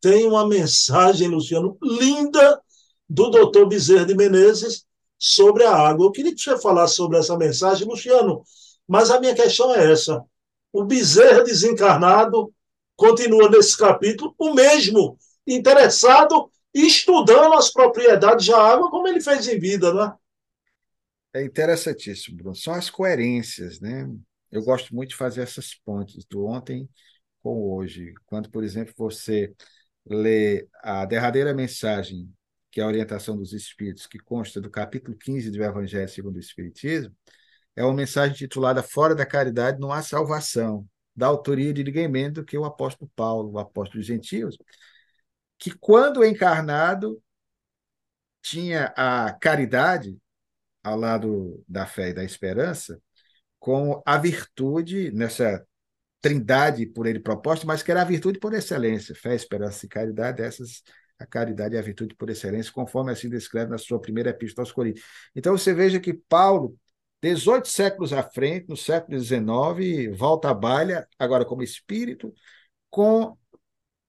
tem 0.00 0.26
uma 0.26 0.46
mensagem, 0.46 1.28
Luciano, 1.28 1.76
linda 1.82 2.60
do 3.08 3.30
doutor 3.30 3.66
Bezerra 3.66 4.04
de 4.04 4.14
Menezes 4.14 4.84
sobre 5.18 5.64
a 5.64 5.74
água. 5.74 6.06
Eu 6.06 6.12
queria 6.12 6.34
que 6.34 6.40
você 6.40 6.58
falasse 6.58 6.96
sobre 6.96 7.18
essa 7.18 7.36
mensagem, 7.36 7.86
Luciano, 7.86 8.42
mas 8.86 9.10
a 9.10 9.20
minha 9.20 9.34
questão 9.34 9.74
é 9.74 9.92
essa. 9.92 10.22
O 10.72 10.84
Bezerra 10.84 11.42
desencarnado 11.42 12.52
continua 12.94 13.50
nesse 13.50 13.76
capítulo 13.76 14.34
o 14.38 14.54
mesmo, 14.54 15.18
interessado 15.46 16.50
estudando 16.72 17.54
as 17.54 17.70
propriedades 17.70 18.46
da 18.46 18.60
água 18.62 18.90
como 18.90 19.08
ele 19.08 19.20
fez 19.20 19.48
em 19.48 19.58
vida, 19.58 19.92
né? 19.92 20.12
É 21.34 21.44
interessantíssimo, 21.44 22.36
Bruno. 22.36 22.54
São 22.54 22.74
as 22.74 22.90
coerências, 22.90 23.80
né? 23.80 24.08
Eu 24.50 24.62
gosto 24.62 24.94
muito 24.94 25.10
de 25.10 25.16
fazer 25.16 25.42
essas 25.42 25.74
pontes 25.74 26.24
do 26.26 26.46
ontem 26.46 26.88
com 27.42 27.62
hoje. 27.74 28.14
Quando, 28.26 28.50
por 28.50 28.64
exemplo, 28.64 28.94
você 28.96 29.54
lê 30.04 30.68
a 30.82 31.04
derradeira 31.04 31.54
mensagem 31.54 32.32
que 32.76 32.80
é 32.80 32.84
a 32.84 32.88
orientação 32.88 33.34
dos 33.34 33.54
espíritos, 33.54 34.06
que 34.06 34.18
consta 34.18 34.60
do 34.60 34.68
capítulo 34.68 35.16
15 35.16 35.50
do 35.50 35.64
Evangelho 35.64 36.06
segundo 36.10 36.36
o 36.36 36.38
Espiritismo, 36.38 37.16
é 37.74 37.82
uma 37.82 37.94
mensagem 37.94 38.36
titulada 38.36 38.82
Fora 38.82 39.14
da 39.14 39.24
Caridade 39.24 39.80
não 39.80 39.90
há 39.90 40.02
salvação, 40.02 40.86
da 41.14 41.26
autoria 41.26 41.72
de 41.72 41.82
ninguém 41.82 42.06
menos 42.06 42.34
do 42.34 42.44
que 42.44 42.58
o 42.58 42.66
apóstolo 42.66 43.10
Paulo, 43.16 43.52
o 43.52 43.58
apóstolo 43.58 44.00
dos 44.00 44.06
gentios, 44.06 44.58
que 45.58 45.70
quando 45.70 46.22
encarnado 46.22 47.22
tinha 48.42 48.92
a 48.94 49.32
caridade 49.32 50.18
ao 50.82 50.98
lado 50.98 51.64
da 51.66 51.86
fé 51.86 52.10
e 52.10 52.14
da 52.14 52.24
esperança, 52.24 53.00
com 53.66 54.00
a 54.06 54.16
virtude 54.16 55.10
nessa 55.10 55.66
trindade 56.20 56.86
por 56.86 57.04
ele 57.04 57.18
proposta, 57.18 57.66
mas 57.66 57.82
que 57.82 57.90
era 57.90 58.02
a 58.02 58.04
virtude 58.04 58.38
por 58.38 58.54
excelência, 58.54 59.12
fé, 59.12 59.34
esperança 59.34 59.84
e 59.84 59.88
caridade, 59.88 60.40
essas 60.40 60.84
a 61.18 61.26
caridade 61.26 61.74
e 61.74 61.78
a 61.78 61.82
virtude 61.82 62.14
por 62.14 62.30
excelência, 62.30 62.70
conforme 62.70 63.10
assim 63.10 63.28
descreve 63.28 63.68
na 63.68 63.78
sua 63.78 64.00
primeira 64.00 64.30
epístola 64.30 64.62
aos 64.64 64.70
Coríntios. 64.70 65.04
Então 65.34 65.58
você 65.58 65.74
veja 65.74 65.98
que 65.98 66.14
Paulo, 66.14 66.78
18 67.20 67.66
séculos 67.66 68.12
à 68.12 68.22
frente, 68.22 68.68
no 68.68 68.76
século 68.76 69.18
XIX, 69.18 70.16
volta 70.16 70.48
à 70.50 70.54
balha, 70.54 71.08
agora 71.18 71.44
como 71.44 71.60
espírito, 71.60 72.32
com 72.88 73.36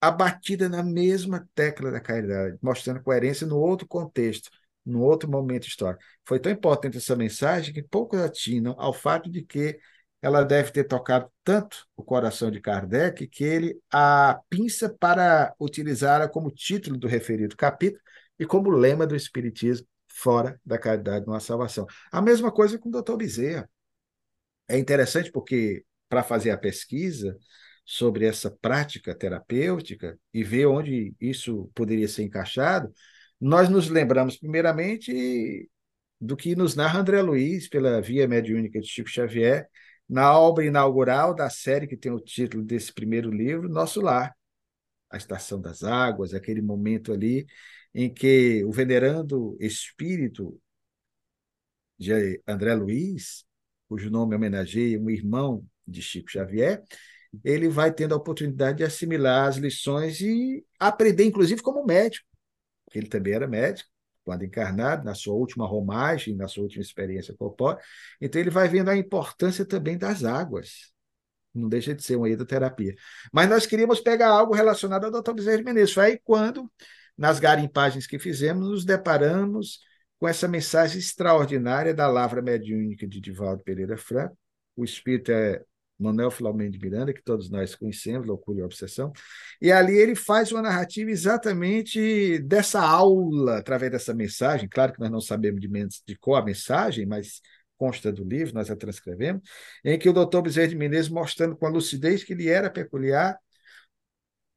a 0.00 0.12
batida 0.12 0.68
na 0.68 0.84
mesma 0.84 1.48
tecla 1.56 1.90
da 1.90 1.98
caridade, 1.98 2.56
mostrando 2.62 3.02
coerência 3.02 3.44
no 3.44 3.58
outro 3.58 3.88
contexto, 3.88 4.50
no 4.88 5.02
outro 5.02 5.30
momento 5.30 5.66
histórico. 5.66 6.02
Foi 6.24 6.38
tão 6.40 6.50
importante 6.50 6.96
essa 6.96 7.16
mensagem 7.16 7.72
que 7.74 7.82
poucos 7.82 8.20
atinam 8.20 8.74
ao 8.78 8.92
fato 8.92 9.30
de 9.30 9.42
que 9.42 9.78
ela 10.20 10.42
deve 10.42 10.72
ter 10.72 10.84
tocado 10.84 11.30
tanto 11.44 11.86
o 11.96 12.02
coração 12.02 12.50
de 12.50 12.60
Kardec 12.60 13.26
que 13.28 13.44
ele 13.44 13.80
a 13.92 14.40
pinça 14.50 14.88
para 14.88 15.54
utilizá-la 15.60 16.28
como 16.28 16.50
título 16.50 16.98
do 16.98 17.06
referido 17.06 17.56
capítulo 17.56 18.02
e 18.38 18.44
como 18.46 18.70
lema 18.70 19.06
do 19.06 19.14
Espiritismo, 19.14 19.86
fora 20.08 20.60
da 20.64 20.78
caridade 20.78 21.26
não 21.26 21.34
há 21.34 21.40
salvação. 21.40 21.86
A 22.10 22.20
mesma 22.20 22.50
coisa 22.50 22.78
com 22.78 22.88
o 22.88 22.92
doutor 22.92 23.16
Bezerra. 23.16 23.68
É 24.68 24.76
interessante 24.78 25.30
porque, 25.32 25.84
para 26.08 26.22
fazer 26.22 26.50
a 26.50 26.58
pesquisa 26.58 27.36
sobre 27.84 28.26
essa 28.26 28.50
prática 28.50 29.14
terapêutica 29.14 30.18
e 30.32 30.44
ver 30.44 30.66
onde 30.66 31.14
isso 31.18 31.70
poderia 31.74 32.06
ser 32.06 32.22
encaixado, 32.22 32.92
nós 33.40 33.68
nos 33.68 33.88
lembramos, 33.88 34.36
primeiramente, 34.36 35.70
do 36.20 36.36
que 36.36 36.56
nos 36.56 36.74
narra 36.74 37.00
André 37.00 37.22
Luiz, 37.22 37.68
pela 37.68 38.00
via 38.00 38.26
mediúnica 38.26 38.80
de 38.80 38.86
Chico 38.86 39.08
Xavier, 39.08 39.68
na 40.08 40.36
obra 40.38 40.64
inaugural 40.64 41.34
da 41.34 41.48
série 41.50 41.86
que 41.86 41.96
tem 41.96 42.10
o 42.10 42.20
título 42.20 42.64
desse 42.64 42.92
primeiro 42.92 43.30
livro, 43.30 43.68
Nosso 43.68 44.00
Lar. 44.00 44.34
A 45.10 45.16
Estação 45.16 45.60
das 45.60 45.82
Águas, 45.82 46.34
aquele 46.34 46.60
momento 46.60 47.12
ali 47.12 47.46
em 47.94 48.12
que 48.12 48.64
o 48.64 48.72
venerando 48.72 49.56
espírito 49.60 50.60
de 51.98 52.40
André 52.46 52.74
Luiz, 52.74 53.44
cujo 53.88 54.10
nome 54.10 54.34
homenageia 54.34 55.00
um 55.00 55.10
irmão 55.10 55.64
de 55.86 56.02
Chico 56.02 56.30
Xavier, 56.30 56.82
ele 57.44 57.68
vai 57.68 57.92
tendo 57.92 58.14
a 58.14 58.18
oportunidade 58.18 58.78
de 58.78 58.84
assimilar 58.84 59.48
as 59.48 59.56
lições 59.56 60.20
e 60.20 60.64
aprender, 60.78 61.24
inclusive, 61.24 61.62
como 61.62 61.84
médico, 61.84 62.27
porque 62.88 62.98
ele 62.98 63.08
também 63.08 63.34
era 63.34 63.46
médico, 63.46 63.88
quando 64.24 64.44
encarnado, 64.44 65.04
na 65.04 65.14
sua 65.14 65.34
última 65.34 65.66
romagem, 65.66 66.34
na 66.34 66.48
sua 66.48 66.64
última 66.64 66.82
experiência 66.82 67.34
corpórea. 67.34 67.80
Então, 68.20 68.40
ele 68.40 68.50
vai 68.50 68.68
vendo 68.68 68.88
a 68.88 68.96
importância 68.96 69.64
também 69.64 69.96
das 69.96 70.24
águas. 70.24 70.92
Não 71.54 71.68
deixa 71.68 71.94
de 71.94 72.02
ser 72.02 72.16
uma 72.16 72.28
hidroterapia. 72.28 72.94
Mas 73.32 73.48
nós 73.48 73.66
queríamos 73.66 74.00
pegar 74.00 74.28
algo 74.28 74.54
relacionado 74.54 75.04
ao 75.04 75.22
Dr. 75.22 75.32
Bezerra 75.32 75.58
de 75.58 75.64
Menezes. 75.64 75.94
Foi 75.94 76.04
aí 76.04 76.20
quando, 76.22 76.70
nas 77.16 77.38
garimpagens 77.40 78.06
que 78.06 78.18
fizemos, 78.18 78.68
nos 78.68 78.84
deparamos 78.84 79.80
com 80.18 80.28
essa 80.28 80.48
mensagem 80.48 80.98
extraordinária 80.98 81.94
da 81.94 82.06
Lavra 82.06 82.42
Mediúnica 82.42 83.06
de 83.06 83.20
Divaldo 83.20 83.62
Pereira 83.64 83.96
Franco. 83.96 84.36
O 84.76 84.84
espírito 84.84 85.32
é 85.32 85.62
Manuel 85.98 86.30
Filomeno 86.30 86.70
de 86.70 86.78
Miranda, 86.78 87.12
que 87.12 87.22
todos 87.22 87.50
nós 87.50 87.74
conhecemos, 87.74 88.26
Loucura 88.26 88.60
e 88.60 88.62
Obsessão, 88.62 89.12
e 89.60 89.72
ali 89.72 89.96
ele 89.96 90.14
faz 90.14 90.52
uma 90.52 90.62
narrativa 90.62 91.10
exatamente 91.10 92.38
dessa 92.40 92.80
aula, 92.80 93.58
através 93.58 93.90
dessa 93.90 94.14
mensagem, 94.14 94.68
claro 94.68 94.92
que 94.92 95.00
nós 95.00 95.10
não 95.10 95.20
sabemos 95.20 95.60
de, 95.60 95.68
de 96.06 96.16
qual 96.18 96.40
a 96.40 96.44
mensagem, 96.44 97.04
mas 97.04 97.40
consta 97.76 98.12
do 98.12 98.24
livro, 98.24 98.54
nós 98.54 98.70
a 98.70 98.76
transcrevemos, 98.76 99.42
em 99.84 99.98
que 99.98 100.08
o 100.08 100.12
doutor 100.12 100.42
Bezerra 100.42 100.68
de 100.68 100.76
Menezes, 100.76 101.08
mostrando 101.08 101.56
com 101.56 101.66
a 101.66 101.70
lucidez 101.70 102.24
que 102.24 102.34
lhe 102.34 102.48
era 102.48 102.70
peculiar, 102.70 103.38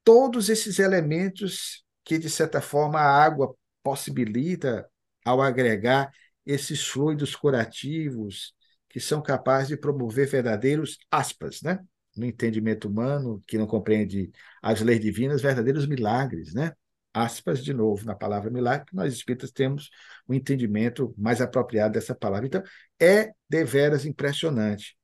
todos 0.04 0.48
esses 0.48 0.78
elementos 0.78 1.84
que, 2.04 2.18
de 2.18 2.28
certa 2.28 2.60
forma, 2.60 2.98
a 3.00 3.24
água 3.24 3.54
possibilita 3.82 4.88
ao 5.24 5.40
agregar 5.40 6.10
esses 6.44 6.84
fluidos 6.86 7.36
curativos 7.36 8.54
que 8.92 9.00
são 9.00 9.22
capazes 9.22 9.68
de 9.68 9.76
promover 9.76 10.28
verdadeiros 10.28 10.98
aspas, 11.10 11.62
né? 11.62 11.80
No 12.14 12.26
entendimento 12.26 12.86
humano, 12.88 13.42
que 13.46 13.56
não 13.56 13.66
compreende 13.66 14.30
as 14.62 14.82
leis 14.82 15.00
divinas, 15.00 15.40
verdadeiros 15.40 15.86
milagres, 15.86 16.52
né? 16.52 16.72
Aspas, 17.14 17.64
de 17.64 17.72
novo, 17.72 18.04
na 18.04 18.14
palavra 18.14 18.50
milagre, 18.50 18.86
nós 18.92 19.12
espíritas 19.12 19.50
temos 19.50 19.90
um 20.28 20.34
entendimento 20.34 21.14
mais 21.16 21.40
apropriado 21.40 21.94
dessa 21.94 22.14
palavra. 22.14 22.46
Então, 22.46 22.62
é 23.00 23.32
deveras 23.48 24.04
impressionante 24.04 24.96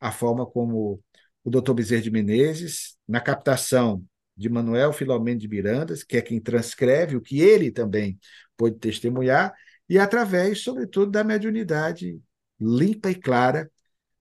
a 0.00 0.10
forma 0.10 0.46
como 0.46 1.00
o 1.42 1.50
doutor 1.50 1.74
Bezerra 1.74 2.02
de 2.02 2.10
Menezes, 2.10 2.96
na 3.06 3.20
captação 3.20 4.02
de 4.34 4.48
Manuel 4.48 4.92
Filomeno 4.92 5.38
de 5.38 5.48
Mirandas, 5.48 6.02
que 6.02 6.16
é 6.16 6.22
quem 6.22 6.40
transcreve 6.40 7.16
o 7.16 7.20
que 7.20 7.40
ele 7.40 7.70
também 7.70 8.18
pôde 8.56 8.78
testemunhar, 8.78 9.54
e 9.86 9.98
através, 9.98 10.60
sobretudo, 10.60 11.10
da 11.10 11.22
mediunidade 11.22 12.18
limpa 12.64 13.10
e 13.10 13.14
clara 13.14 13.70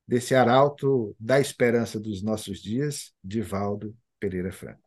desse 0.07 0.35
arauto 0.35 1.15
da 1.19 1.39
esperança 1.39 1.99
dos 1.99 2.21
nossos 2.21 2.61
dias, 2.61 3.13
Divaldo 3.23 3.95
Pereira 4.19 4.51
Franco, 4.51 4.81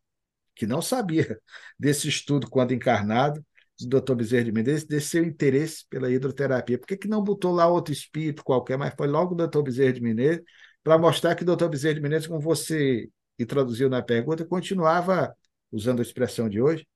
que 0.54 0.66
não 0.66 0.82
sabia 0.82 1.40
desse 1.78 2.08
estudo 2.08 2.48
quando 2.48 2.72
encarnado, 2.72 3.44
do 3.78 4.00
Dr. 4.00 4.14
Bezerra 4.14 4.44
de 4.44 4.52
Menezes, 4.52 4.86
desse 4.86 5.08
seu 5.08 5.24
interesse 5.24 5.84
pela 5.90 6.10
hidroterapia. 6.10 6.78
Por 6.78 6.86
que, 6.86 6.96
que 6.96 7.08
não 7.08 7.22
botou 7.22 7.52
lá 7.52 7.66
outro 7.66 7.92
espírito 7.92 8.42
qualquer, 8.42 8.78
mas 8.78 8.94
foi 8.96 9.06
logo 9.06 9.34
o 9.34 9.46
Dr. 9.46 9.62
Bezerra 9.62 9.92
de 9.92 10.00
Menezes, 10.00 10.42
para 10.82 10.96
mostrar 10.96 11.34
que 11.34 11.42
o 11.42 11.56
Dr. 11.56 11.68
Bezerra 11.68 11.94
de 11.94 12.00
Menezes, 12.00 12.26
como 12.26 12.40
você 12.40 13.10
introduziu 13.38 13.90
na 13.90 14.00
pergunta, 14.02 14.46
continuava, 14.46 15.36
usando 15.70 15.98
a 15.98 16.02
expressão 16.02 16.48
de 16.48 16.60
hoje, 16.60 16.86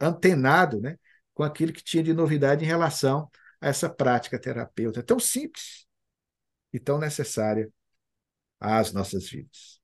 antenado 0.00 0.80
né, 0.80 0.96
com 1.34 1.42
aquilo 1.42 1.72
que 1.72 1.84
tinha 1.84 2.02
de 2.02 2.14
novidade 2.14 2.64
em 2.64 2.66
relação 2.66 3.28
a 3.60 3.68
essa 3.68 3.90
prática 3.90 4.38
terapêutica 4.38 5.02
tão 5.02 5.18
simples 5.20 5.89
e 6.72 6.78
tão 6.78 6.98
necessária 6.98 7.70
às 8.58 8.92
nossas 8.92 9.28
vidas. 9.28 9.80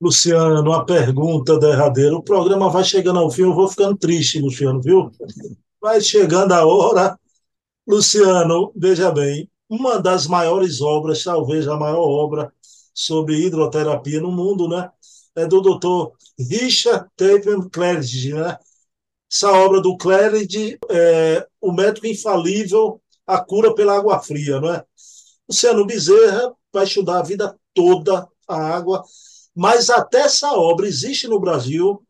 Luciano, 0.00 0.72
a 0.72 0.84
pergunta 0.84 1.58
derradeira. 1.58 2.16
O 2.16 2.22
programa 2.22 2.70
vai 2.70 2.82
chegando 2.84 3.18
ao 3.18 3.30
fim, 3.30 3.42
eu 3.42 3.54
vou 3.54 3.68
ficando 3.68 3.96
triste, 3.98 4.40
Luciano, 4.40 4.80
viu? 4.80 5.10
Vai 5.80 6.00
chegando 6.00 6.52
a 6.52 6.64
hora. 6.64 7.18
Luciano, 7.86 8.72
veja 8.74 9.10
bem, 9.10 9.50
uma 9.68 10.00
das 10.00 10.26
maiores 10.26 10.80
obras, 10.80 11.22
talvez 11.22 11.68
a 11.68 11.76
maior 11.76 12.00
obra 12.00 12.52
sobre 12.94 13.36
hidroterapia 13.44 14.20
no 14.20 14.32
mundo, 14.32 14.68
né? 14.68 14.90
É 15.34 15.46
do 15.46 15.60
Dr. 15.60 16.12
Richard 16.38 17.08
Taven 17.16 17.68
Claridge, 17.68 18.32
né? 18.32 18.58
Essa 19.30 19.52
obra 19.52 19.80
do 19.80 19.96
Claridge 19.96 20.78
é 20.88 21.46
o 21.60 21.72
método 21.72 22.06
infalível, 22.06 23.00
a 23.26 23.38
cura 23.38 23.74
pela 23.74 23.96
água 23.96 24.18
fria, 24.20 24.60
não 24.60 24.72
é? 24.74 24.84
Luciano 25.50 25.84
Bezerra 25.84 26.54
vai 26.72 26.84
estudar 26.84 27.18
a 27.18 27.24
vida 27.24 27.58
toda 27.74 28.24
a 28.46 28.56
água, 28.56 29.02
mas 29.52 29.90
até 29.90 30.20
essa 30.20 30.52
obra 30.52 30.86
existe 30.86 31.26
no 31.26 31.40
Brasil. 31.40 32.06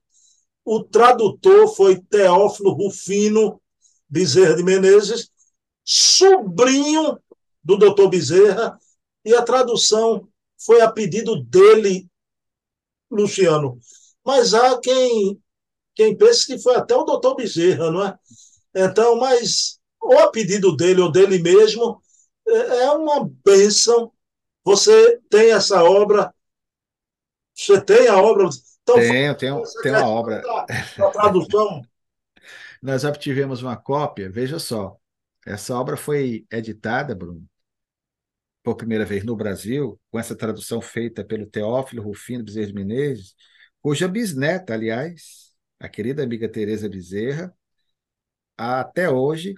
O 0.63 0.85
tradutor 0.85 1.75
foi 1.75 1.99
Teófilo 1.99 2.73
Rufino 2.73 3.59
Bezerra 4.07 4.57
de 4.57 4.63
Menezes, 4.63 5.31
sobrinho 5.83 7.19
do 7.65 7.79
doutor 7.79 8.11
Bezerra, 8.11 8.79
e 9.25 9.35
a 9.35 9.43
tradução 9.43 10.29
foi 10.59 10.83
a 10.83 10.93
pedido 10.93 11.43
dele, 11.43 12.07
Luciano. 13.11 13.79
Mas 14.23 14.53
há 14.53 14.79
quem, 14.79 15.41
quem 15.95 16.15
pense 16.15 16.47
que 16.47 16.59
foi 16.59 16.75
até 16.75 16.95
o 16.95 17.05
doutor 17.05 17.37
Bezerra, 17.37 17.91
não 17.91 18.05
é? 18.05 18.19
Então, 18.75 19.17
mas 19.17 19.81
ou 19.99 20.19
a 20.19 20.31
pedido 20.31 20.77
dele 20.77 21.01
ou 21.01 21.11
dele 21.11 21.39
mesmo, 21.39 22.03
é, 22.47 22.85
é 22.85 22.91
uma 22.93 23.29
bênção. 23.45 24.13
Você 24.65 25.19
tem 25.31 25.53
essa 25.53 25.83
obra, 25.83 26.33
você 27.55 27.81
tem 27.81 28.09
a 28.09 28.17
obra. 28.17 28.49
Então, 28.83 28.97
tenho, 28.97 29.35
tenho, 29.37 29.63
tenho 29.83 29.97
a 29.97 30.07
obra. 30.07 30.43
A 30.69 31.11
tradução. 31.11 31.83
Nós 32.83 33.05
obtivemos 33.05 33.63
uma 33.63 33.77
cópia, 33.77 34.31
veja 34.31 34.59
só. 34.59 34.97
Essa 35.47 35.75
obra 35.79 35.97
foi 35.97 36.47
editada, 36.51 37.15
Bruno, 37.15 37.47
por 38.63 38.77
primeira 38.77 39.05
vez 39.05 39.25
no 39.25 39.37
Brasil, 39.37 40.01
com 40.11 40.19
essa 40.19 40.35
tradução 40.35 40.81
feita 40.81 41.25
pelo 41.25 41.47
Teófilo 41.47 42.03
Rufino 42.03 42.45
Bezerra 42.45 42.67
de 42.67 42.75
Menezes, 42.75 43.35
cuja 43.83 44.09
bisneta, 44.09 44.75
aliás, 44.75 45.55
a 45.79 45.89
querida 45.89 46.23
amiga 46.23 46.49
Tereza 46.49 46.89
Bezerra, 46.89 47.55
até 48.57 49.09
hoje 49.09 49.55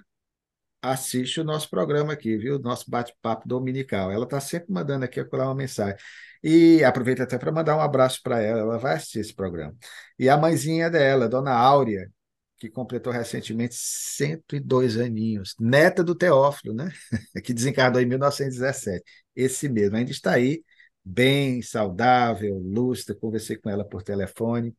assiste 0.83 1.39
o 1.39 1.43
nosso 1.45 1.69
programa 1.69 2.13
aqui, 2.13 2.37
viu? 2.37 2.59
Nosso 2.59 2.89
bate-papo 2.91 3.47
dominical. 3.47 4.11
Ela 4.11 4.25
está 4.25 4.39
sempre 4.41 4.71
mandando 4.71 5.05
aqui 5.05 5.21
uma 5.21 5.55
mensagem. 5.55 5.95
E 6.43 6.83
aproveita 6.83 7.23
até 7.23 7.37
para 7.37 7.51
mandar 7.53 7.77
um 7.77 7.81
abraço 7.81 8.19
para 8.21 8.41
ela, 8.41 8.59
ela 8.59 8.77
vai 8.77 8.95
assistir 8.95 9.19
esse 9.19 9.33
programa. 9.33 9.73
E 10.19 10.27
a 10.27 10.35
mãezinha 10.37 10.89
dela, 10.89 11.29
Dona 11.29 11.53
Áurea, 11.53 12.11
que 12.57 12.69
completou 12.69 13.13
recentemente 13.13 13.75
102 13.75 14.97
aninhos, 14.97 15.55
neta 15.59 16.03
do 16.03 16.13
Teófilo, 16.13 16.73
né? 16.73 16.91
que 17.43 17.53
desencarnou 17.53 18.01
em 18.01 18.05
1917. 18.05 19.03
Esse 19.35 19.69
mesmo, 19.69 19.95
ainda 19.95 20.11
está 20.11 20.33
aí, 20.33 20.63
bem 21.03 21.61
saudável, 21.61 22.57
lúcida, 22.59 23.15
conversei 23.15 23.57
com 23.57 23.69
ela 23.69 23.85
por 23.85 24.03
telefone, 24.03 24.75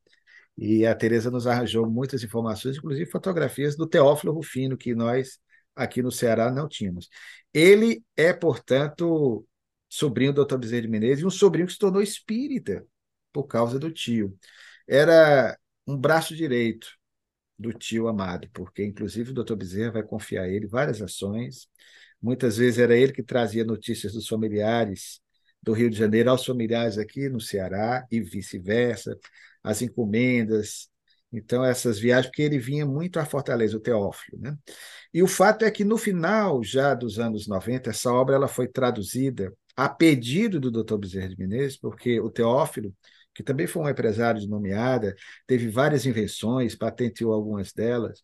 e 0.57 0.87
a 0.87 0.95
Tereza 0.95 1.31
nos 1.31 1.47
arranjou 1.47 1.89
muitas 1.91 2.23
informações, 2.23 2.77
inclusive 2.77 3.11
fotografias 3.11 3.77
do 3.77 3.87
Teófilo 3.87 4.33
Rufino, 4.33 4.77
que 4.77 4.95
nós 4.95 5.39
aqui 5.75 6.03
no 6.03 6.13
Ceará 6.13 6.51
não 6.51 6.69
tínhamos. 6.69 7.09
Ele 7.53 8.05
é, 8.17 8.33
portanto, 8.33 9.47
sobrinho 9.89 10.33
do 10.33 10.45
Dr. 10.45 10.59
Bezerra 10.59 10.83
de 10.83 10.89
Menezes, 10.89 11.23
e 11.23 11.27
um 11.27 11.31
sobrinho 11.31 11.67
que 11.67 11.73
se 11.73 11.79
tornou 11.79 12.03
espírita 12.03 12.85
por 13.33 13.45
causa 13.45 13.79
do 13.79 13.91
tio. 13.91 14.37
Era 14.89 15.59
um 15.87 15.97
braço 15.97 16.35
direito 16.35 16.89
do 17.59 17.73
tio 17.73 18.09
amado, 18.09 18.49
porque 18.53 18.85
inclusive 18.85 19.31
o 19.31 19.35
doutor 19.35 19.57
Bezerra 19.57 19.93
vai 19.93 20.03
confiar 20.03 20.45
a 20.45 20.49
ele 20.49 20.67
várias 20.67 21.01
ações. 21.01 21.69
Muitas 22.21 22.57
vezes 22.57 22.79
era 22.79 22.97
ele 22.97 23.13
que 23.13 23.23
trazia 23.23 23.65
notícias 23.65 24.13
dos 24.13 24.27
familiares 24.27 25.21
do 25.63 25.73
Rio 25.73 25.89
de 25.91 25.97
Janeiro 25.97 26.31
aos 26.31 26.45
familiares 26.45 26.99
aqui 26.99 27.29
no 27.29 27.41
Ceará 27.41 28.07
e 28.11 28.21
vice-versa, 28.21 29.19
as 29.63 29.81
encomendas. 29.83 30.91
Então, 31.37 31.65
essas 31.65 31.99
viagens, 31.99 32.27
porque 32.27 32.43
ele 32.43 32.59
vinha 32.59 32.87
muito 32.87 33.19
à 33.19 33.25
Fortaleza, 33.25 33.77
o 33.77 33.81
Teófilo. 33.81 34.39
Né? 34.41 34.57
E 35.13 35.23
o 35.23 35.27
fato 35.27 35.65
é 35.65 35.71
que 35.71 35.85
no 35.85 35.99
final 35.99 36.63
já 36.63 36.95
dos 36.95 37.19
anos 37.19 37.47
90, 37.47 37.91
essa 37.91 38.13
obra 38.13 38.35
ela 38.35 38.49
foi 38.49 38.69
traduzida 38.69 39.53
a 39.77 39.89
pedido 39.89 40.61
do 40.61 40.71
Dr. 40.71 40.97
Bezerra 40.97 41.29
de 41.29 41.39
Menezes, 41.39 41.77
porque 41.77 42.21
o 42.21 42.31
Teófilo 42.31 42.95
que 43.35 43.43
também 43.43 43.67
foi 43.67 43.83
um 43.83 43.89
empresário 43.89 44.41
de 44.41 44.49
nomeada, 44.49 45.15
teve 45.47 45.69
várias 45.69 46.07
invenções, 46.07 46.75
patenteou 46.75 47.33
algumas 47.33 47.73
delas. 47.73 48.23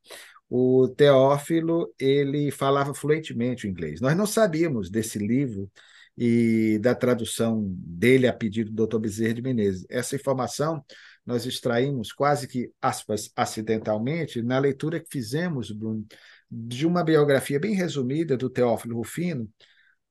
O 0.48 0.88
Teófilo, 0.88 1.92
ele 1.98 2.50
falava 2.50 2.94
fluentemente 2.94 3.66
o 3.66 3.70
inglês. 3.70 4.00
Nós 4.00 4.16
não 4.16 4.26
sabíamos 4.26 4.90
desse 4.90 5.18
livro 5.18 5.70
e 6.16 6.78
da 6.80 6.94
tradução 6.94 7.64
dele 7.68 8.26
a 8.26 8.32
pedido 8.32 8.72
do 8.72 8.86
Dr. 8.86 8.98
Bezerra 8.98 9.34
de 9.34 9.42
Menezes. 9.42 9.86
Essa 9.88 10.16
informação 10.16 10.84
nós 11.24 11.46
extraímos 11.46 12.12
quase 12.12 12.48
que, 12.48 12.72
aspas, 12.80 13.30
acidentalmente, 13.36 14.42
na 14.42 14.58
leitura 14.58 15.00
que 15.00 15.08
fizemos, 15.10 15.70
Bruno, 15.70 16.04
de 16.50 16.86
uma 16.86 17.04
biografia 17.04 17.60
bem 17.60 17.74
resumida 17.74 18.36
do 18.36 18.50
Teófilo 18.50 18.96
Rufino, 18.96 19.48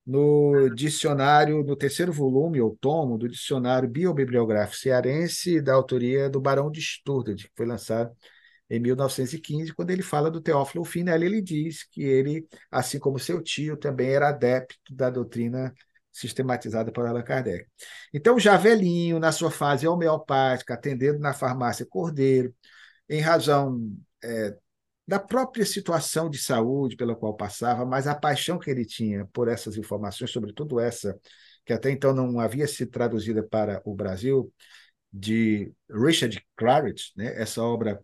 no 0.05 0.70
dicionário, 0.70 1.64
no 1.64 1.76
terceiro 1.76 2.12
volume 2.12 2.60
ou 2.60 2.76
tomo 2.80 3.18
do 3.18 3.28
dicionário 3.28 3.88
biobibliográfico 3.88 4.78
cearense 4.78 5.62
da 5.62 5.74
autoria 5.74 6.30
do 6.30 6.41
Barão 6.41 6.72
de 6.72 6.82
Sturtad, 6.82 7.43
que 7.43 7.51
foi 7.55 7.66
lançado 7.66 8.12
em 8.70 8.80
1915, 8.80 9.74
quando 9.74 9.89
ele 9.89 10.03
fala 10.03 10.30
do 10.30 10.39
Teófilo 10.39 10.86
Finelli, 10.86 11.26
ele 11.26 11.41
diz 11.41 11.84
que 11.84 12.03
ele, 12.03 12.47
assim 12.70 12.99
como 12.99 13.18
seu 13.18 13.41
tio, 13.41 13.76
também 13.76 14.10
era 14.10 14.30
adepto 14.30 14.93
da 14.95 15.10
doutrina 15.10 15.74
sistematizada 16.20 16.91
por 16.91 17.05
Allan 17.05 17.24
Kardec. 17.24 17.65
Então, 18.13 18.39
já 18.39 18.57
velhinho, 18.57 19.20
na 19.20 19.32
sua 19.32 19.51
fase 19.51 19.88
homeopática, 19.88 20.74
atendendo 20.74 21.20
na 21.20 21.34
farmácia 21.34 21.86
Cordeiro, 21.86 22.53
em 23.09 23.22
razão 23.22 23.80
é, 24.24 24.55
da 25.07 25.20
própria 25.20 25.65
situação 25.65 26.30
de 26.30 26.38
saúde 26.38 26.95
pela 26.95 27.15
qual 27.15 27.36
passava, 27.36 27.86
mas 27.86 28.07
a 28.07 28.15
paixão 28.15 28.59
que 28.59 28.70
ele 28.70 28.86
tinha 28.86 29.26
por 29.34 29.47
essas 29.47 29.78
informações, 29.78 30.32
sobretudo 30.32 30.80
essa 30.80 31.20
que 31.65 31.74
até 31.74 31.91
então 31.91 32.13
não 32.13 32.39
havia 32.39 32.67
sido 32.67 32.89
traduzida 32.91 33.43
para 33.43 33.82
o 33.86 33.93
Brasil, 33.95 34.51
de 35.11 35.72
Richard 35.89 36.43
Claridge, 36.55 37.11
né? 37.15 37.34
essa 37.41 37.61
obra 37.63 38.01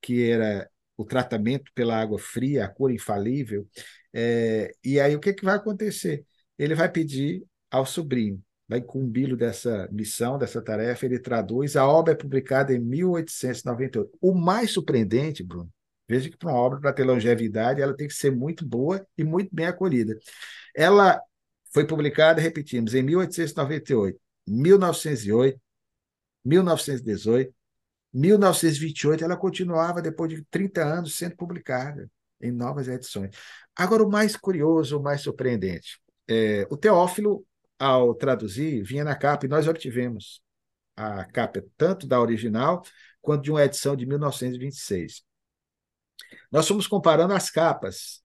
que 0.00 0.30
era 0.30 0.68
o 0.96 1.04
tratamento 1.04 1.70
pela 1.74 2.00
água 2.00 2.18
fria, 2.18 2.64
a 2.64 2.68
cura 2.68 2.92
infalível. 2.92 3.68
É, 4.12 4.72
e 4.84 4.98
aí 4.98 5.14
o 5.14 5.20
que, 5.20 5.34
que 5.34 5.44
vai 5.44 5.56
acontecer? 5.56 6.24
Ele 6.58 6.74
vai 6.74 6.90
pedir 6.90 7.44
ao 7.70 7.86
sobrinho, 7.86 8.42
vai 8.68 8.80
incumbi-lo 8.80 9.36
dessa 9.36 9.88
missão, 9.92 10.38
dessa 10.38 10.60
tarefa, 10.62 11.06
ele 11.06 11.18
traduz. 11.18 11.76
A 11.76 11.86
obra 11.86 12.12
é 12.12 12.16
publicada 12.16 12.72
em 12.72 12.78
1898. 12.78 14.10
O 14.20 14.34
mais 14.34 14.72
surpreendente, 14.72 15.42
Bruno, 15.42 15.70
veja 16.08 16.28
que 16.28 16.36
para 16.36 16.50
uma 16.50 16.58
obra, 16.58 16.80
para 16.80 16.92
ter 16.92 17.04
longevidade, 17.04 17.80
ela 17.80 17.96
tem 17.96 18.08
que 18.08 18.14
ser 18.14 18.30
muito 18.30 18.66
boa 18.66 19.06
e 19.16 19.24
muito 19.24 19.54
bem 19.54 19.66
acolhida. 19.66 20.18
Ela 20.74 21.20
foi 21.72 21.86
publicada, 21.86 22.40
repetimos, 22.40 22.94
em 22.94 23.02
1898, 23.02 24.18
1908, 24.46 25.60
1918, 26.44 27.54
1928, 28.12 29.24
ela 29.24 29.36
continuava, 29.36 30.00
depois 30.00 30.30
de 30.32 30.44
30 30.50 30.82
anos, 30.82 31.16
sendo 31.16 31.36
publicada 31.36 32.10
em 32.40 32.50
novas 32.50 32.88
edições. 32.88 33.30
Agora, 33.74 34.02
o 34.02 34.10
mais 34.10 34.36
curioso, 34.36 34.98
o 34.98 35.02
mais 35.02 35.20
surpreendente, 35.20 36.00
é, 36.28 36.66
o 36.70 36.76
Teófilo, 36.76 37.44
ao 37.78 38.14
traduzir, 38.14 38.82
vinha 38.82 39.04
na 39.04 39.14
capa, 39.14 39.46
e 39.46 39.48
nós 39.48 39.68
obtivemos 39.68 40.42
a 40.96 41.24
capa 41.24 41.62
tanto 41.76 42.06
da 42.06 42.20
original 42.20 42.82
quanto 43.20 43.44
de 43.44 43.50
uma 43.50 43.64
edição 43.64 43.96
de 43.96 44.06
1926. 44.06 45.22
Nós 46.50 46.66
fomos 46.66 46.86
comparando 46.86 47.34
as 47.34 47.50
capas 47.50 48.22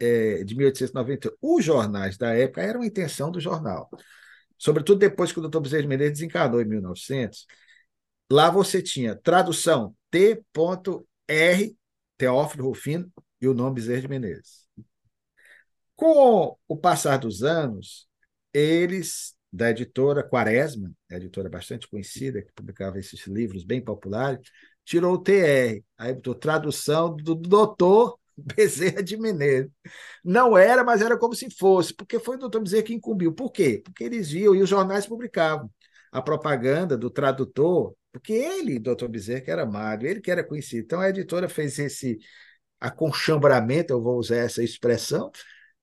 é, 0.00 0.42
de 0.44 0.56
1890. 0.56 1.32
Os 1.40 1.64
jornais 1.64 2.16
da 2.16 2.34
época 2.34 2.62
eram 2.62 2.82
a 2.82 2.86
intenção 2.86 3.30
do 3.30 3.40
jornal. 3.40 3.90
Sobretudo 4.58 4.98
depois 4.98 5.32
que 5.32 5.40
o 5.40 5.48
Dr. 5.48 5.60
Bezerra 5.60 5.82
de 5.82 5.88
Menezes 5.88 6.14
desencarnou 6.14 6.60
em 6.60 6.64
1900, 6.64 7.46
Lá 8.30 8.50
você 8.50 8.82
tinha 8.82 9.14
tradução 9.14 9.94
T.R. 10.10 11.76
Teófilo 12.16 12.68
Rufino 12.68 13.12
e 13.40 13.48
o 13.48 13.54
nome 13.54 13.76
Bezerra 13.76 14.00
de 14.00 14.08
Menezes. 14.08 14.66
Com 15.94 16.56
o 16.66 16.76
passar 16.76 17.18
dos 17.18 17.42
anos, 17.42 18.08
eles, 18.54 19.34
da 19.52 19.70
editora 19.70 20.22
Quaresma, 20.22 20.90
editora 21.10 21.50
bastante 21.50 21.88
conhecida, 21.88 22.42
que 22.42 22.52
publicava 22.54 22.98
esses 22.98 23.26
livros 23.26 23.64
bem 23.64 23.82
populares, 23.82 24.40
tirou 24.84 25.14
o 25.14 25.18
TR, 25.18 25.84
aí 25.98 26.14
botou 26.14 26.34
tradução 26.34 27.14
do 27.14 27.34
doutor 27.34 28.18
Bezerra 28.36 29.02
de 29.02 29.16
Menezes. 29.16 29.70
Não 30.24 30.56
era, 30.56 30.82
mas 30.84 31.02
era 31.02 31.18
como 31.18 31.34
se 31.34 31.50
fosse, 31.50 31.94
porque 31.94 32.18
foi 32.18 32.36
o 32.36 32.38
doutor 32.38 32.60
Bezerra 32.62 32.84
que 32.84 32.94
incumbiu. 32.94 33.32
Por 33.32 33.50
quê? 33.52 33.82
Porque 33.84 34.04
eles 34.04 34.30
viam 34.30 34.54
e 34.54 34.62
os 34.62 34.68
jornais 34.68 35.06
publicavam 35.06 35.70
a 36.12 36.22
propaganda 36.22 36.96
do 36.96 37.10
tradutor 37.10 37.94
porque 38.14 38.32
ele, 38.32 38.78
doutor 38.78 39.08
Bezerra, 39.08 39.40
que 39.40 39.50
era 39.50 39.64
amado, 39.64 40.06
ele 40.06 40.20
que 40.20 40.30
era 40.30 40.44
conhecido. 40.44 40.84
Então 40.84 41.00
a 41.00 41.08
editora 41.08 41.48
fez 41.48 41.80
esse 41.80 42.16
aconchambramento, 42.80 43.92
eu 43.92 44.00
vou 44.00 44.18
usar 44.18 44.36
essa 44.36 44.62
expressão, 44.62 45.32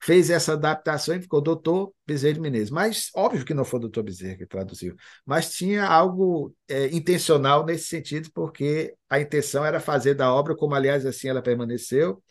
fez 0.02 0.30
essa 0.30 0.54
adaptação 0.54 1.16
e 1.16 1.22
ficou 1.22 1.41
doutor 1.41 1.93
Bezerra 2.06 2.34
de 2.34 2.39
Menezes. 2.39 2.72
Mas 2.72 3.10
óbvio 3.16 3.45
que 3.45 3.54
não 3.54 3.64
foi 3.64 3.78
o 3.80 3.82
doutor 3.82 4.04
Bezerra 4.04 4.38
que 4.38 4.45
traduziu, 4.45 4.95
mas 5.26 5.52
tinha 5.54 5.86
algo 5.86 6.56
é, 6.68 6.88
intencional 6.88 7.66
nesse 7.66 7.86
sentido, 7.88 8.30
porque 8.34 8.95
a 9.10 9.20
intenção 9.20 9.66
era 9.66 9.80
fazer 9.80 10.16
da 10.16 10.34
obra, 10.34 10.56
como 10.56 10.74
aliás 10.76 11.06
assim 11.06 11.28
ela 11.28 11.41
permaneceu, 11.41 12.24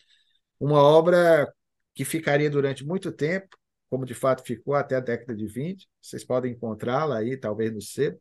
uma 0.58 0.82
obra 0.82 1.52
que 1.94 2.04
ficaria 2.04 2.50
durante 2.50 2.84
muito 2.84 3.12
tempo, 3.12 3.56
como 3.88 4.04
de 4.04 4.14
fato 4.14 4.42
ficou 4.44 4.74
até 4.74 4.96
a 4.96 5.00
década 5.00 5.34
de 5.34 5.46
20. 5.46 5.88
Vocês 6.00 6.24
podem 6.24 6.52
encontrá-la 6.52 7.18
aí, 7.18 7.36
talvez 7.36 7.72
no 7.72 7.80
sebo 7.80 8.18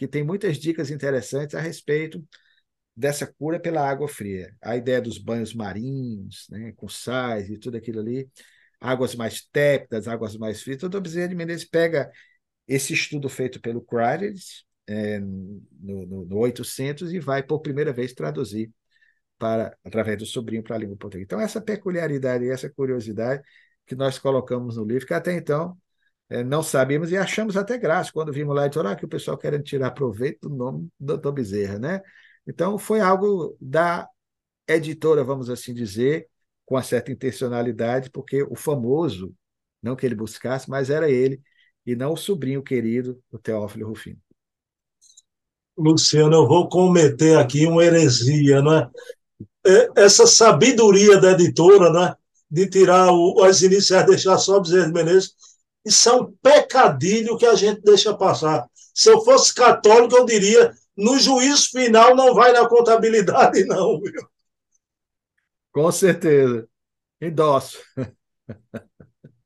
que 0.00 0.08
tem 0.08 0.24
muitas 0.24 0.56
dicas 0.56 0.90
interessantes 0.90 1.54
a 1.54 1.60
respeito 1.60 2.26
dessa 2.96 3.26
cura 3.26 3.60
pela 3.60 3.86
água 3.86 4.08
fria. 4.08 4.56
A 4.62 4.74
ideia 4.74 4.98
dos 4.98 5.18
banhos 5.18 5.52
marinhos, 5.52 6.46
né, 6.48 6.72
com 6.74 6.88
sais 6.88 7.50
e 7.50 7.58
tudo 7.58 7.76
aquilo 7.76 8.00
ali, 8.00 8.26
águas 8.80 9.14
mais 9.14 9.42
tépidas, 9.42 10.08
águas 10.08 10.36
mais 10.36 10.62
frias. 10.62 10.82
Então, 10.82 11.00
Bezerra 11.00 11.28
de 11.28 11.34
Menezes 11.34 11.64
pega 11.64 12.10
esse 12.66 12.92
estudo 12.94 13.28
feito 13.28 13.60
pelo 13.60 13.82
Crates 13.82 14.64
é, 14.86 15.20
no, 15.20 15.62
no, 15.80 16.24
no 16.26 16.38
800 16.38 17.12
e 17.12 17.20
vai, 17.20 17.42
por 17.42 17.60
primeira 17.60 17.92
vez, 17.92 18.12
traduzir 18.14 18.72
para 19.38 19.76
através 19.84 20.18
do 20.18 20.26
sobrinho 20.26 20.62
para 20.62 20.76
a 20.76 20.78
língua 20.78 20.96
portuguesa. 20.96 21.24
Então, 21.24 21.40
essa 21.40 21.60
peculiaridade 21.60 22.48
essa 22.48 22.68
curiosidade 22.70 23.42
que 23.86 23.94
nós 23.94 24.18
colocamos 24.18 24.76
no 24.76 24.84
livro, 24.84 25.06
que 25.06 25.14
até 25.14 25.32
então 25.32 25.76
é, 26.28 26.44
não 26.44 26.62
sabíamos 26.62 27.10
e 27.10 27.16
achamos 27.16 27.56
até 27.56 27.76
graça 27.78 28.12
quando 28.12 28.32
vimos 28.32 28.54
lá 28.54 28.66
e 28.66 28.70
ah, 28.86 28.96
que 28.96 29.04
o 29.04 29.08
pessoal 29.08 29.36
querendo 29.36 29.64
tirar 29.64 29.90
proveito 29.92 30.48
do 30.48 30.54
nome 30.54 30.88
do 30.98 31.06
doutor 31.06 31.32
Bezerra, 31.32 31.78
né? 31.78 32.00
Então, 32.46 32.78
foi 32.78 33.00
algo 33.00 33.56
da 33.60 34.08
editora, 34.68 35.24
vamos 35.24 35.50
assim 35.50 35.74
dizer, 35.74 36.28
com 36.70 36.76
uma 36.76 36.84
certa 36.84 37.10
intencionalidade, 37.10 38.10
porque 38.10 38.44
o 38.44 38.54
famoso, 38.54 39.34
não 39.82 39.96
que 39.96 40.06
ele 40.06 40.14
buscasse, 40.14 40.70
mas 40.70 40.88
era 40.88 41.10
ele, 41.10 41.42
e 41.84 41.96
não 41.96 42.12
o 42.12 42.16
sobrinho 42.16 42.62
querido, 42.62 43.20
o 43.28 43.40
Teófilo 43.40 43.88
Rufino. 43.88 44.20
Luciano, 45.76 46.32
eu 46.32 46.46
vou 46.46 46.68
cometer 46.68 47.36
aqui 47.36 47.66
uma 47.66 47.82
heresia, 47.82 48.62
não 48.62 48.72
é? 48.72 48.88
é 49.66 49.88
essa 49.96 50.28
sabedoria 50.28 51.20
da 51.20 51.32
editora, 51.32 51.92
né, 51.92 52.14
de 52.48 52.70
tirar 52.70 53.12
o, 53.12 53.42
as 53.42 53.62
iniciais, 53.62 54.06
deixar 54.06 54.38
só 54.38 54.60
Bezerra 54.60 54.92
Menezes, 54.92 55.34
isso 55.84 56.08
é 56.08 56.14
um 56.14 56.32
pecadilho 56.40 57.36
que 57.36 57.46
a 57.46 57.56
gente 57.56 57.80
deixa 57.80 58.16
passar. 58.16 58.64
Se 58.94 59.10
eu 59.10 59.24
fosse 59.24 59.52
católico, 59.52 60.16
eu 60.16 60.24
diria: 60.24 60.72
no 60.96 61.18
juízo 61.18 61.70
final 61.70 62.14
não 62.14 62.32
vai 62.32 62.52
na 62.52 62.68
contabilidade, 62.68 63.64
não. 63.66 64.00
Viu? 64.00 64.22
Com 65.72 65.90
certeza. 65.92 66.68
Endosso. 67.20 67.78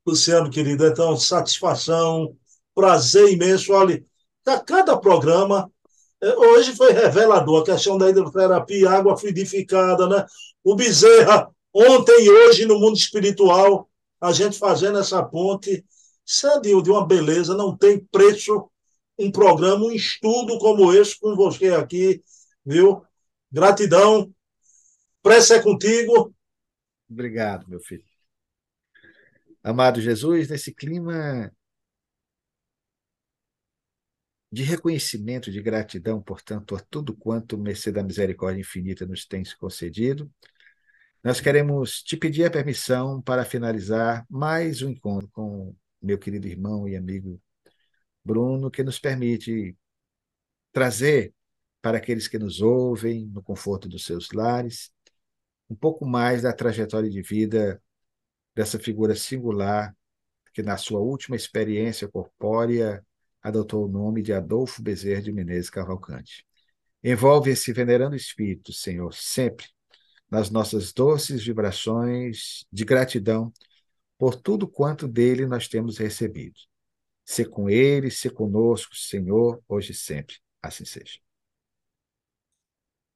Luciano, 0.07 0.51
querido, 0.51 0.87
então, 0.87 1.17
satisfação, 1.17 2.37
prazer 2.75 3.33
imenso. 3.33 3.73
Olha, 3.73 4.05
a 4.47 4.61
cada 4.61 4.97
programa, 4.99 5.71
é, 6.23 6.37
hoje 6.37 6.75
foi 6.77 6.93
revelador 6.93 7.63
a 7.63 7.65
questão 7.65 7.97
da 7.97 8.11
hidroterapia, 8.11 8.91
água 8.91 9.17
fluidificada, 9.17 10.07
né? 10.07 10.27
O 10.63 10.75
Bezerra, 10.75 11.51
ontem 11.73 12.25
e 12.25 12.31
hoje 12.31 12.67
no 12.67 12.79
mundo 12.79 12.97
espiritual, 12.97 13.89
a 14.21 14.33
gente 14.33 14.59
fazendo 14.59 14.99
essa 14.99 15.23
ponte 15.23 15.85
isso 16.27 16.47
é 16.47 16.61
de, 16.61 16.83
de 16.83 16.91
uma 16.91 17.07
beleza, 17.07 17.55
não 17.55 17.77
tem 17.77 18.01
preço 18.11 18.71
um 19.19 19.31
programa, 19.31 19.85
um 19.85 19.93
estudo 19.93 20.59
como 20.59 20.93
esse 20.93 21.19
com 21.21 21.37
você 21.37 21.69
aqui, 21.69 22.23
viu? 22.65 23.03
Gratidão. 23.53 24.33
Pressa 25.25 25.57
é 25.57 25.63
contigo. 25.63 26.35
Obrigado, 27.09 27.67
meu 27.67 27.81
filho. 27.81 28.05
Amado 29.63 29.99
Jesus, 29.99 30.51
nesse 30.51 30.71
clima 30.71 31.51
de 34.53 34.63
reconhecimento, 34.63 35.51
de 35.51 35.63
gratidão, 35.63 36.21
portanto, 36.21 36.77
a 36.77 36.81
tudo 36.91 37.17
quanto 37.17 37.57
mercê 37.57 37.91
da 37.91 38.03
misericórdia 38.03 38.61
infinita 38.61 39.07
nos 39.07 39.25
tem 39.25 39.43
concedido, 39.59 40.31
nós 41.23 41.41
queremos 41.41 42.03
te 42.03 42.19
pedir 42.19 42.45
a 42.45 42.51
permissão 42.51 43.23
para 43.23 43.47
finalizar 43.47 44.27
mais 44.29 44.83
um 44.83 44.91
encontro 44.91 45.31
com 45.33 45.75
meu 46.03 46.19
querido 46.19 46.47
irmão 46.47 46.87
e 46.87 46.97
amigo 46.97 47.41
Bruno, 48.23 48.71
que 48.71 48.85
nos 48.85 48.99
permite 48.99 49.75
trazer 50.71 51.33
para 51.81 51.97
aqueles 51.97 52.29
que 52.29 52.39
nos 52.39 52.61
ouvem, 52.61 53.27
no 53.29 53.43
conforto 53.43 53.89
dos 53.89 54.05
seus 54.05 54.31
lares, 54.31 54.93
um 55.69 55.75
pouco 55.75 56.07
mais 56.07 56.43
da 56.43 56.53
trajetória 56.53 57.11
de 57.11 57.23
vida 57.23 57.83
dessa 58.55 58.79
figura 58.79 59.15
singular 59.15 59.95
que, 60.53 60.63
na 60.63 60.77
sua 60.77 61.01
última 61.01 61.35
experiência 61.37 62.09
corpórea, 62.09 63.05
adotou 63.43 63.85
o 63.85 63.89
nome 63.89 64.23
de 64.23 64.33
Adolfo 64.33 64.81
Bezerra 64.83 65.23
de 65.23 65.33
Menezes 65.33 65.69
Cavalcante. 65.69 66.47
Envolve 67.03 67.51
esse 67.51 67.73
venerando 67.73 68.17
espírito, 68.17 68.73
Senhor, 68.73 69.13
sempre 69.13 69.67
nas 70.31 70.51
nossas 70.51 70.93
doces 70.93 71.45
vibrações 71.45 72.65
de 72.73 72.85
gratidão 72.85 73.53
por 74.17 74.37
tudo 74.37 74.67
quanto 74.67 75.07
dele 75.07 75.47
nós 75.47 75.69
temos 75.69 75.99
recebido. 75.99 76.59
Se 77.25 77.45
com 77.45 77.69
ele, 77.69 78.11
se 78.11 78.31
conosco, 78.31 78.95
Senhor, 78.95 79.63
hoje 79.69 79.93
e 79.93 79.95
sempre. 79.95 80.37
Assim 80.63 80.85
seja. 80.85 81.24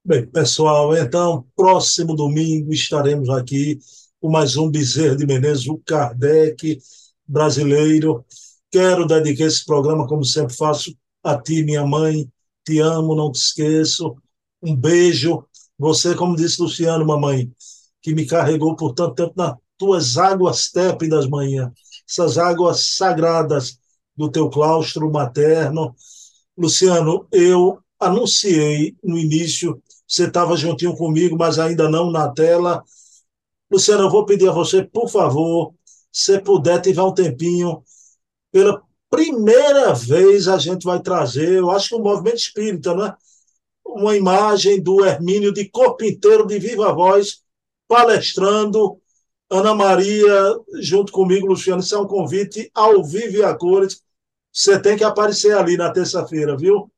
Bem, 0.09 0.25
pessoal, 0.27 0.97
então, 0.97 1.45
próximo 1.55 2.17
domingo 2.17 2.73
estaremos 2.73 3.29
aqui 3.29 3.79
com 4.19 4.31
mais 4.31 4.57
um 4.57 4.71
Bezerra 4.71 5.15
de 5.15 5.27
Menezes, 5.27 5.67
o 5.69 5.77
Kardec 5.85 6.79
brasileiro. 7.27 8.25
Quero 8.71 9.07
dedicar 9.07 9.45
esse 9.45 9.67
programa, 9.67 10.07
como 10.07 10.25
sempre 10.25 10.57
faço, 10.57 10.97
a 11.23 11.37
ti, 11.39 11.63
minha 11.63 11.85
mãe. 11.85 12.27
Te 12.65 12.79
amo, 12.79 13.15
não 13.15 13.31
te 13.31 13.39
esqueço. 13.39 14.17
Um 14.63 14.75
beijo. 14.75 15.45
Você, 15.79 16.15
como 16.15 16.37
disse 16.37 16.63
Luciano, 16.63 17.05
mamãe, 17.05 17.53
que 18.01 18.15
me 18.15 18.25
carregou 18.25 18.75
por 18.77 18.95
tanto 18.95 19.15
tempo 19.15 19.35
na 19.37 19.59
tuas 19.77 20.17
águas 20.17 20.71
tépidas, 20.71 21.29
manhã, 21.29 21.71
essas 22.09 22.39
águas 22.39 22.95
sagradas 22.95 23.79
do 24.17 24.31
teu 24.31 24.49
claustro 24.49 25.13
materno. 25.13 25.95
Luciano, 26.57 27.29
eu 27.31 27.79
anunciei 28.01 28.97
no 29.05 29.19
início, 29.19 29.83
você 30.09 30.25
estava 30.27 30.57
juntinho 30.57 30.97
comigo, 30.97 31.37
mas 31.39 31.59
ainda 31.59 31.89
não 31.89 32.11
na 32.11 32.29
tela. 32.33 32.83
Luciano, 33.71 34.05
eu 34.05 34.11
vou 34.11 34.25
pedir 34.25 34.49
a 34.49 34.53
você, 34.53 34.83
por 34.83 35.09
favor, 35.11 35.75
se 36.11 36.41
puder, 36.41 36.81
tiver 36.81 37.03
um 37.03 37.13
tempinho, 37.15 37.83
pela 38.51 38.83
primeira 39.11 39.93
vez 39.95 40.49
a 40.49 40.59
gente 40.59 40.85
vai 40.85 41.01
trazer, 41.01 41.59
eu 41.59 41.71
acho 41.71 41.91
que 41.91 41.95
o 41.95 42.03
movimento 42.03 42.37
espírita, 42.37 42.95
né? 42.95 43.15
Uma 43.85 44.17
imagem 44.17 44.83
do 44.83 45.05
Hermínio 45.05 45.53
de 45.53 45.69
corpo 45.69 46.05
inteiro, 46.05 46.47
de 46.47 46.59
viva 46.59 46.93
voz, 46.93 47.43
palestrando. 47.87 49.01
Ana 49.51 49.75
Maria, 49.75 50.57
junto 50.81 51.13
comigo, 51.13 51.47
Luciano, 51.47 51.81
isso 51.81 51.95
é 51.95 51.99
um 51.99 52.07
convite 52.07 52.71
ao 52.75 53.03
vivo 53.05 53.39
e 53.39 53.43
a 53.43 53.55
cores. 53.55 54.03
Você 54.53 54.79
tem 54.81 54.97
que 54.97 55.05
aparecer 55.05 55.57
ali 55.57 55.77
na 55.77 55.91
terça-feira, 55.91 56.57
viu? 56.57 56.91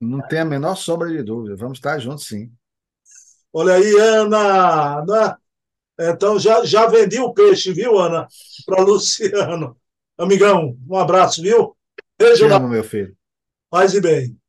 Não 0.00 0.26
tem 0.26 0.40
a 0.40 0.44
menor 0.44 0.76
sombra 0.76 1.08
de 1.10 1.22
dúvida. 1.22 1.56
Vamos 1.56 1.78
estar 1.78 1.98
juntos, 1.98 2.26
sim. 2.26 2.50
Olha 3.52 3.74
aí, 3.74 3.94
Ana. 3.98 5.00
Ana. 5.00 5.38
Então, 6.00 6.38
já, 6.38 6.64
já 6.64 6.86
vendi 6.86 7.20
o 7.20 7.34
peixe, 7.34 7.72
viu, 7.72 7.98
Ana? 7.98 8.26
Para 8.64 8.82
Luciano. 8.82 9.76
Amigão, 10.16 10.76
um 10.88 10.96
abraço, 10.96 11.42
viu? 11.42 11.76
Beijo. 12.18 12.46
Te 12.46 12.52
amo, 12.52 12.68
meu 12.68 12.82
filho. 12.84 13.14
Paz 13.70 13.94
e 13.94 14.00
bem. 14.00 14.39